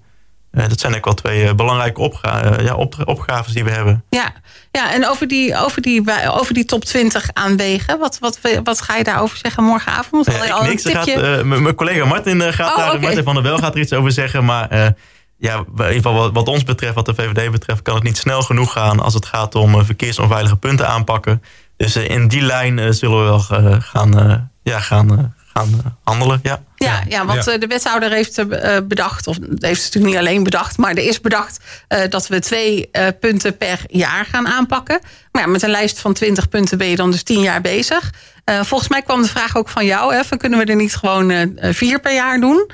Dat 0.51 0.79
zijn 0.79 0.95
ook 0.95 1.05
wel 1.05 1.13
twee 1.13 1.55
belangrijke 1.55 2.01
opga 2.01 2.61
ja, 2.61 2.75
op 2.75 2.95
opgaves 3.05 3.53
die 3.53 3.63
we 3.63 3.71
hebben. 3.71 4.03
Ja, 4.09 4.33
ja 4.71 4.93
en 4.93 5.07
over 5.07 5.27
die, 5.27 5.57
over, 5.57 5.81
die, 5.81 6.03
over 6.31 6.53
die 6.53 6.65
top 6.65 6.85
20 6.85 7.29
aan 7.33 7.57
wegen, 7.57 7.99
wat, 7.99 8.19
wat, 8.19 8.39
wat 8.63 8.81
ga 8.81 8.95
je 8.95 9.03
daarover 9.03 9.37
zeggen 9.37 9.63
morgenavond? 9.63 10.25
Ja, 10.25 10.63
niks, 10.63 10.89
gaat, 10.89 11.43
mijn 11.43 11.75
collega 11.75 12.05
Martin, 12.05 12.53
gaat 12.53 12.71
oh, 12.71 12.77
daar, 12.77 12.87
okay. 12.87 12.99
Martin 13.01 13.23
van 13.23 13.33
der 13.33 13.43
Wel 13.43 13.57
gaat 13.57 13.75
er 13.75 13.81
iets 13.81 13.93
over 13.93 14.11
zeggen. 14.11 14.45
Maar 14.45 14.95
ja, 15.37 15.55
in 15.57 15.65
ieder 15.77 15.93
geval 15.93 16.13
wat, 16.13 16.31
wat, 16.33 16.47
ons 16.47 16.63
betreft, 16.63 16.95
wat 16.95 17.05
de 17.05 17.13
VVD 17.13 17.51
betreft, 17.51 17.81
kan 17.81 17.95
het 17.95 18.03
niet 18.03 18.17
snel 18.17 18.41
genoeg 18.41 18.71
gaan 18.71 18.99
als 18.99 19.13
het 19.13 19.25
gaat 19.25 19.55
om 19.55 19.85
verkeersonveilige 19.85 20.55
punten 20.55 20.87
aanpakken. 20.87 21.41
Dus 21.83 21.95
in 21.95 22.27
die 22.27 22.41
lijn 22.41 22.93
zullen 22.93 23.17
we 23.17 23.23
wel 23.23 23.39
gaan 23.79 24.49
ja, 24.63 24.79
gaan, 24.79 25.35
gaan 25.53 25.97
handelen. 26.03 26.39
Ja. 26.43 26.63
Ja, 26.75 27.03
ja, 27.07 27.25
want 27.25 27.45
ja. 27.45 27.57
de 27.57 27.67
wethouder 27.67 28.11
heeft 28.11 28.47
bedacht, 28.87 29.27
of 29.27 29.37
heeft 29.37 29.83
het 29.83 29.93
natuurlijk 29.93 30.05
niet 30.05 30.27
alleen 30.27 30.43
bedacht, 30.43 30.77
maar 30.77 30.91
er 30.91 31.07
is 31.07 31.21
bedacht 31.21 31.59
uh, 31.89 31.99
dat 32.09 32.27
we 32.27 32.39
twee 32.39 32.89
uh, 32.91 33.07
punten 33.19 33.57
per 33.57 33.79
jaar 33.87 34.25
gaan 34.25 34.47
aanpakken. 34.47 34.99
Maar 35.31 35.41
ja, 35.41 35.47
met 35.47 35.63
een 35.63 35.69
lijst 35.69 35.99
van 35.99 36.13
20 36.13 36.49
punten 36.49 36.77
ben 36.77 36.87
je 36.87 36.95
dan 36.95 37.11
dus 37.11 37.23
10 37.23 37.41
jaar 37.41 37.61
bezig. 37.61 38.13
Uh, 38.45 38.63
volgens 38.63 38.89
mij 38.89 39.01
kwam 39.01 39.21
de 39.21 39.27
vraag 39.27 39.55
ook 39.55 39.69
van 39.69 39.85
jou: 39.85 40.13
hè, 40.13 40.23
van 40.23 40.37
kunnen 40.37 40.59
we 40.59 40.65
er 40.65 40.75
niet 40.75 40.95
gewoon 40.95 41.57
vier 41.59 41.99
per 41.99 42.13
jaar 42.13 42.39
doen? 42.39 42.71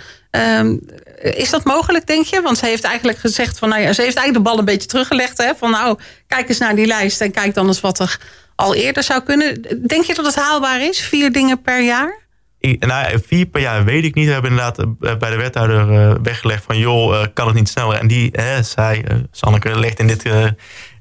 is 1.19 1.50
dat 1.50 1.63
mogelijk, 1.63 2.08
denk 2.08 2.26
je? 2.26 2.41
Want 2.41 2.58
ze 2.58 2.65
heeft 2.65 2.84
eigenlijk 2.84 3.17
gezegd 3.17 3.60
van 3.60 3.69
nou 3.69 3.82
ja, 3.82 3.93
ze 3.93 4.02
heeft 4.02 4.17
eigenlijk 4.17 4.34
de 4.34 4.50
bal 4.52 4.60
een 4.60 4.65
beetje 4.65 4.88
teruggelegd. 4.88 5.38
Hè, 5.38 5.52
van 5.58 5.72
nou, 5.72 6.00
kijk 6.28 6.50
eens 6.50 6.58
naar 6.58 6.76
die 6.76 6.86
lijst 6.86 7.22
en 7.22 7.32
kijk 7.32 7.54
dan 7.54 7.67
eens 7.67 7.82
wat 7.82 8.00
er 8.00 8.19
al 8.60 8.76
eerder 8.76 9.04
zou 9.04 9.24
kunnen. 9.24 9.62
Denk 9.88 10.04
je 10.04 10.13
dat 10.13 10.26
het 10.26 10.36
haalbaar 10.36 10.82
is? 10.82 11.02
Vier 11.02 11.32
dingen 11.32 11.62
per 11.62 11.84
jaar? 11.84 12.28
Nou, 12.80 13.19
vier 13.26 13.45
per 13.45 13.62
jaar 13.62 13.84
weet 13.84 14.04
ik 14.04 14.15
niet. 14.15 14.26
We 14.26 14.32
hebben 14.32 14.52
inderdaad 14.52 15.00
bij 15.19 15.30
de 15.30 15.36
wethouder 15.36 15.91
uh, 15.91 16.15
weggelegd 16.24 16.63
van... 16.63 16.78
joh, 16.78 17.13
uh, 17.13 17.26
kan 17.34 17.48
het 17.48 17.56
niet 17.56 17.69
sneller? 17.69 17.98
En 17.98 18.08
die 18.08 18.32
zei, 18.62 19.04
Sanneke 19.32 19.80
legt 19.80 20.00
in, 20.00 20.08
dit, 20.08 20.24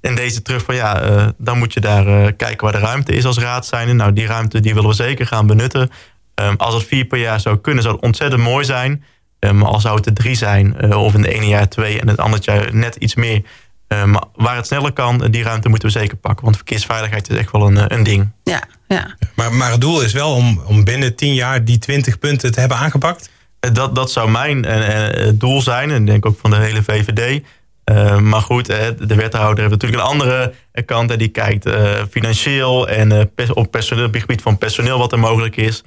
in 0.00 0.14
deze 0.14 0.42
terug 0.42 0.62
van... 0.62 0.74
ja, 0.74 1.32
dan 1.38 1.58
moet 1.58 1.72
je 1.72 1.80
daar 1.80 2.32
kijken 2.32 2.64
waar 2.64 2.80
de 2.80 2.86
ruimte 2.86 3.12
is 3.12 3.24
als 3.24 3.38
raad 3.38 3.66
zijn. 3.66 3.96
Nou, 3.96 4.12
die 4.12 4.26
ruimte 4.26 4.60
die 4.60 4.74
willen 4.74 4.88
we 4.88 4.94
zeker 4.94 5.26
gaan 5.26 5.46
benutten. 5.46 5.90
Um, 6.34 6.56
als 6.56 6.74
het 6.74 6.84
vier 6.84 7.04
per 7.04 7.18
jaar 7.18 7.40
zou 7.40 7.58
kunnen, 7.58 7.82
zou 7.82 7.94
het 7.94 8.04
ontzettend 8.04 8.42
mooi 8.42 8.64
zijn. 8.64 9.04
Maar 9.40 9.50
um, 9.50 9.62
al 9.62 9.80
zou 9.80 9.96
het 9.96 10.06
er 10.06 10.14
drie 10.14 10.34
zijn, 10.34 10.94
of 10.94 11.14
in 11.14 11.22
het 11.22 11.30
ene 11.30 11.46
jaar 11.46 11.68
twee... 11.68 12.00
en 12.00 12.08
het 12.08 12.18
andere 12.18 12.42
jaar 12.44 12.74
net 12.74 12.96
iets 12.96 13.14
meer... 13.14 13.42
Um, 13.88 14.14
waar 14.34 14.56
het 14.56 14.66
sneller 14.66 14.92
kan, 14.92 15.26
die 15.30 15.42
ruimte 15.42 15.68
moeten 15.68 15.88
we 15.88 15.98
zeker 15.98 16.16
pakken. 16.16 16.44
Want 16.44 16.56
verkeersveiligheid 16.56 17.30
is 17.30 17.36
echt 17.36 17.52
wel 17.52 17.66
een, 17.66 17.94
een 17.94 18.02
ding. 18.02 18.30
Ja, 18.44 18.62
ja. 18.88 19.16
Maar, 19.34 19.52
maar 19.52 19.70
het 19.70 19.80
doel 19.80 20.02
is 20.02 20.12
wel 20.12 20.34
om, 20.34 20.62
om 20.66 20.84
binnen 20.84 21.14
tien 21.14 21.34
jaar 21.34 21.64
die 21.64 21.78
20 21.78 22.18
punten 22.18 22.52
te 22.52 22.60
hebben 22.60 22.78
aangepakt? 22.78 23.30
Dat, 23.72 23.94
dat 23.94 24.10
zou 24.10 24.30
mijn 24.30 24.66
uh, 24.66 25.28
doel 25.34 25.62
zijn. 25.62 25.90
En 25.90 26.00
ik 26.00 26.06
denk 26.06 26.26
ook 26.26 26.38
van 26.40 26.50
de 26.50 26.56
hele 26.56 26.82
VVD. 26.82 27.42
Uh, 27.84 28.18
maar 28.18 28.40
goed, 28.40 28.66
de 28.66 29.14
wethouder 29.14 29.58
heeft 29.58 29.70
natuurlijk 29.70 30.02
een 30.02 30.08
andere 30.08 30.54
kant. 30.84 31.10
En 31.10 31.18
die 31.18 31.28
kijkt 31.28 31.66
uh, 31.66 31.90
financieel 32.10 32.88
en 32.88 33.12
op, 33.54 33.70
personeel, 33.70 34.04
op 34.04 34.12
het 34.12 34.20
gebied 34.20 34.42
van 34.42 34.58
personeel 34.58 34.98
wat 34.98 35.12
er 35.12 35.18
mogelijk 35.18 35.56
is. 35.56 35.82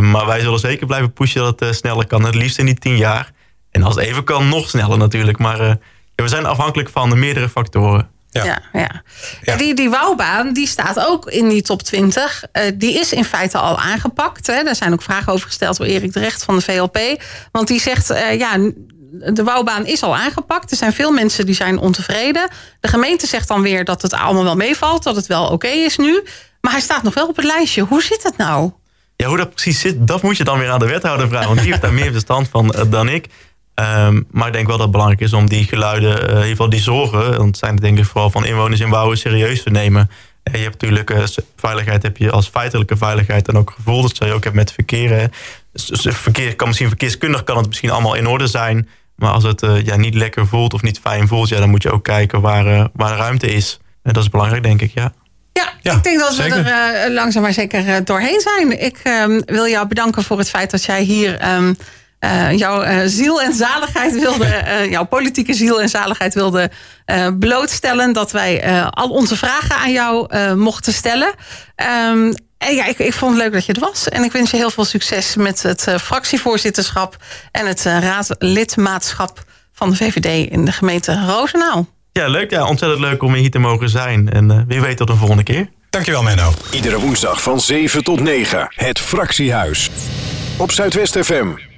maar 0.00 0.26
wij 0.26 0.40
zullen 0.40 0.58
zeker 0.58 0.86
blijven 0.86 1.12
pushen 1.12 1.42
dat 1.42 1.60
het 1.60 1.76
sneller 1.76 2.06
kan. 2.06 2.24
Het 2.24 2.34
liefst 2.34 2.58
in 2.58 2.66
die 2.66 2.78
tien 2.78 2.96
jaar. 2.96 3.30
En 3.70 3.82
als 3.82 3.94
het 3.94 4.04
even 4.04 4.24
kan, 4.24 4.48
nog 4.48 4.68
sneller 4.68 4.98
natuurlijk. 4.98 5.38
Maar 5.38 5.78
we 6.14 6.28
zijn 6.28 6.46
afhankelijk 6.46 6.88
van 6.88 7.08
de 7.08 7.16
meerdere 7.16 7.48
factoren. 7.48 8.10
Ja, 8.30 8.44
ja, 8.44 8.62
ja. 8.72 9.02
ja. 9.42 9.56
Die, 9.56 9.74
die 9.74 9.90
wouwbaan 9.90 10.52
die 10.52 10.66
staat 10.66 11.06
ook 11.06 11.26
in 11.26 11.48
die 11.48 11.62
top 11.62 11.82
20. 11.82 12.44
Uh, 12.52 12.62
die 12.74 12.94
is 12.94 13.12
in 13.12 13.24
feite 13.24 13.58
al 13.58 13.78
aangepakt. 13.78 14.46
Hè. 14.46 14.62
Daar 14.62 14.76
zijn 14.76 14.92
ook 14.92 15.02
vragen 15.02 15.32
over 15.32 15.46
gesteld 15.46 15.76
door 15.76 15.86
Erik 15.86 16.12
de 16.12 16.20
Recht 16.20 16.44
van 16.44 16.56
de 16.56 16.62
VLP. 16.62 17.22
Want 17.50 17.68
die 17.68 17.80
zegt, 17.80 18.10
uh, 18.10 18.38
ja, 18.38 18.56
de 19.32 19.44
wouwbaan 19.44 19.86
is 19.86 20.02
al 20.02 20.16
aangepakt. 20.16 20.70
Er 20.70 20.76
zijn 20.76 20.92
veel 20.92 21.12
mensen 21.12 21.46
die 21.46 21.54
zijn 21.54 21.78
ontevreden. 21.78 22.48
De 22.80 22.88
gemeente 22.88 23.26
zegt 23.26 23.48
dan 23.48 23.62
weer 23.62 23.84
dat 23.84 24.02
het 24.02 24.12
allemaal 24.12 24.44
wel 24.44 24.56
meevalt. 24.56 25.02
Dat 25.02 25.16
het 25.16 25.26
wel 25.26 25.44
oké 25.44 25.52
okay 25.52 25.84
is 25.84 25.96
nu. 25.96 26.22
Maar 26.60 26.72
hij 26.72 26.80
staat 26.80 27.02
nog 27.02 27.14
wel 27.14 27.28
op 27.28 27.36
het 27.36 27.44
lijstje. 27.44 27.82
Hoe 27.82 28.02
zit 28.02 28.22
het 28.22 28.36
nou? 28.36 28.72
Ja, 29.16 29.26
hoe 29.28 29.36
dat 29.36 29.50
precies 29.50 29.80
zit, 29.80 30.06
dat 30.06 30.22
moet 30.22 30.36
je 30.36 30.44
dan 30.44 30.58
weer 30.58 30.70
aan 30.70 30.78
de 30.78 30.86
wethouder 30.86 31.28
vragen. 31.28 31.46
Want 31.46 31.60
die 31.60 31.68
heeft 31.68 31.82
daar 31.82 31.92
meer 31.92 32.12
verstand 32.12 32.48
van 32.48 32.74
uh, 32.76 32.82
dan 32.90 33.08
ik. 33.08 33.26
Um, 33.74 34.26
maar 34.30 34.46
ik 34.46 34.52
denk 34.52 34.66
wel 34.66 34.76
dat 34.76 34.82
het 34.82 34.90
belangrijk 34.90 35.20
is 35.20 35.32
om 35.32 35.48
die 35.48 35.64
geluiden, 35.64 36.10
uh, 36.10 36.28
in 36.28 36.34
ieder 36.34 36.44
geval 36.44 36.68
die 36.68 36.80
zorgen, 36.80 37.36
want 37.36 37.46
het 37.46 37.56
zijn 37.56 37.76
denk 37.76 37.98
ik 37.98 38.04
vooral 38.04 38.30
van 38.30 38.44
inwoners 38.44 38.80
in 38.80 38.88
Wouwen, 38.88 39.18
serieus 39.18 39.62
te 39.62 39.70
nemen. 39.70 40.10
Uh, 40.44 40.54
je 40.54 40.62
hebt 40.62 40.80
natuurlijk 40.80 41.10
uh, 41.10 41.22
veiligheid 41.56 42.02
heb 42.02 42.16
je 42.16 42.30
als 42.30 42.48
feitelijke 42.48 42.96
veiligheid 42.96 43.48
en 43.48 43.56
ook 43.56 43.72
gevoel. 43.76 44.02
Dat 44.02 44.16
zou 44.16 44.30
je 44.30 44.36
ook 44.36 44.44
hebben 44.44 44.60
met 44.60 44.72
verkeer. 44.72 45.10
Hè. 45.10 45.26
Dus, 45.72 46.06
verkeer 46.10 46.56
kan 46.56 46.66
misschien 46.66 46.88
verkeerskundig 46.88 47.44
kan 47.44 47.56
het 47.56 47.66
misschien 47.66 47.90
allemaal 47.90 48.14
in 48.14 48.26
orde 48.26 48.46
zijn. 48.46 48.88
Maar 49.16 49.30
als 49.30 49.44
het 49.44 49.66
ja, 49.84 49.96
niet 49.96 50.14
lekker 50.14 50.46
voelt 50.46 50.74
of 50.74 50.82
niet 50.82 50.98
fijn 50.98 51.28
voelt, 51.28 51.48
ja, 51.48 51.58
dan 51.58 51.70
moet 51.70 51.82
je 51.82 51.92
ook 51.92 52.04
kijken 52.04 52.40
waar, 52.40 52.88
waar 52.92 53.08
de 53.08 53.16
ruimte 53.16 53.46
is. 53.46 53.80
En 54.02 54.12
dat 54.12 54.22
is 54.22 54.28
belangrijk, 54.28 54.62
denk 54.62 54.80
ik, 54.80 54.90
ja. 54.94 55.12
Ja, 55.52 55.72
ja, 55.80 55.92
ik 55.92 56.02
denk 56.02 56.18
dat 56.18 56.34
zeker. 56.34 56.64
we 56.64 56.70
er 56.70 57.08
uh, 57.08 57.14
langzaam 57.14 57.42
maar 57.42 57.52
zeker 57.52 57.86
uh, 57.86 57.96
doorheen 58.04 58.40
zijn. 58.40 58.84
Ik 58.84 59.00
uh, 59.04 59.40
wil 59.46 59.66
jou 59.66 59.86
bedanken 59.86 60.22
voor 60.22 60.38
het 60.38 60.50
feit 60.50 60.70
dat 60.70 60.84
jij 60.84 61.02
hier 61.02 61.54
um, 61.54 61.76
jouw 62.56 63.06
ziel 63.08 63.42
en 63.42 63.52
zaligheid 63.52 64.12
wilde, 64.12 64.64
jouw 64.90 65.04
politieke 65.04 65.54
ziel 65.54 65.80
en 65.80 65.88
zaligheid 65.88 66.34
wilde 66.34 66.70
blootstellen. 67.38 68.12
Dat 68.12 68.32
wij 68.32 68.84
al 68.90 69.10
onze 69.10 69.36
vragen 69.36 69.76
aan 69.76 69.92
jou 69.92 70.36
mochten 70.54 70.92
stellen. 70.92 71.34
Um, 72.08 72.34
en 72.58 72.74
ja, 72.74 72.86
ik, 72.86 72.98
ik, 72.98 73.12
vond 73.12 73.32
het 73.34 73.42
leuk 73.42 73.52
dat 73.52 73.66
je 73.66 73.72
er 73.72 73.80
was. 73.80 74.08
En 74.08 74.24
ik 74.24 74.32
wens 74.32 74.50
je 74.50 74.56
heel 74.56 74.70
veel 74.70 74.84
succes 74.84 75.36
met 75.36 75.62
het 75.62 75.94
fractievoorzitterschap 76.00 77.16
en 77.50 77.66
het 77.66 77.82
raadlidmaatschap 77.82 79.44
van 79.72 79.90
de 79.90 79.96
VVD 79.96 80.50
in 80.50 80.64
de 80.64 80.72
gemeente 80.72 81.24
Roosendaal. 81.26 81.88
Ja, 82.12 82.28
leuk. 82.28 82.50
Ja, 82.50 82.66
ontzettend 82.66 83.00
leuk 83.00 83.22
om 83.22 83.34
hier 83.34 83.50
te 83.50 83.58
mogen 83.58 83.88
zijn. 83.88 84.30
En 84.30 84.50
uh, 84.50 84.60
wie 84.66 84.80
weet 84.80 84.96
tot 84.96 85.06
de 85.06 85.16
volgende 85.16 85.42
keer. 85.42 85.68
Dankjewel, 85.90 86.22
Menno. 86.22 86.52
Iedere 86.70 87.00
woensdag 87.00 87.42
van 87.42 87.60
7 87.60 88.04
tot 88.04 88.20
9. 88.20 88.66
Het 88.68 88.98
Fractiehuis. 88.98 89.90
Op 90.56 90.72
Zuidwest 90.72 91.18
FM. 91.18 91.71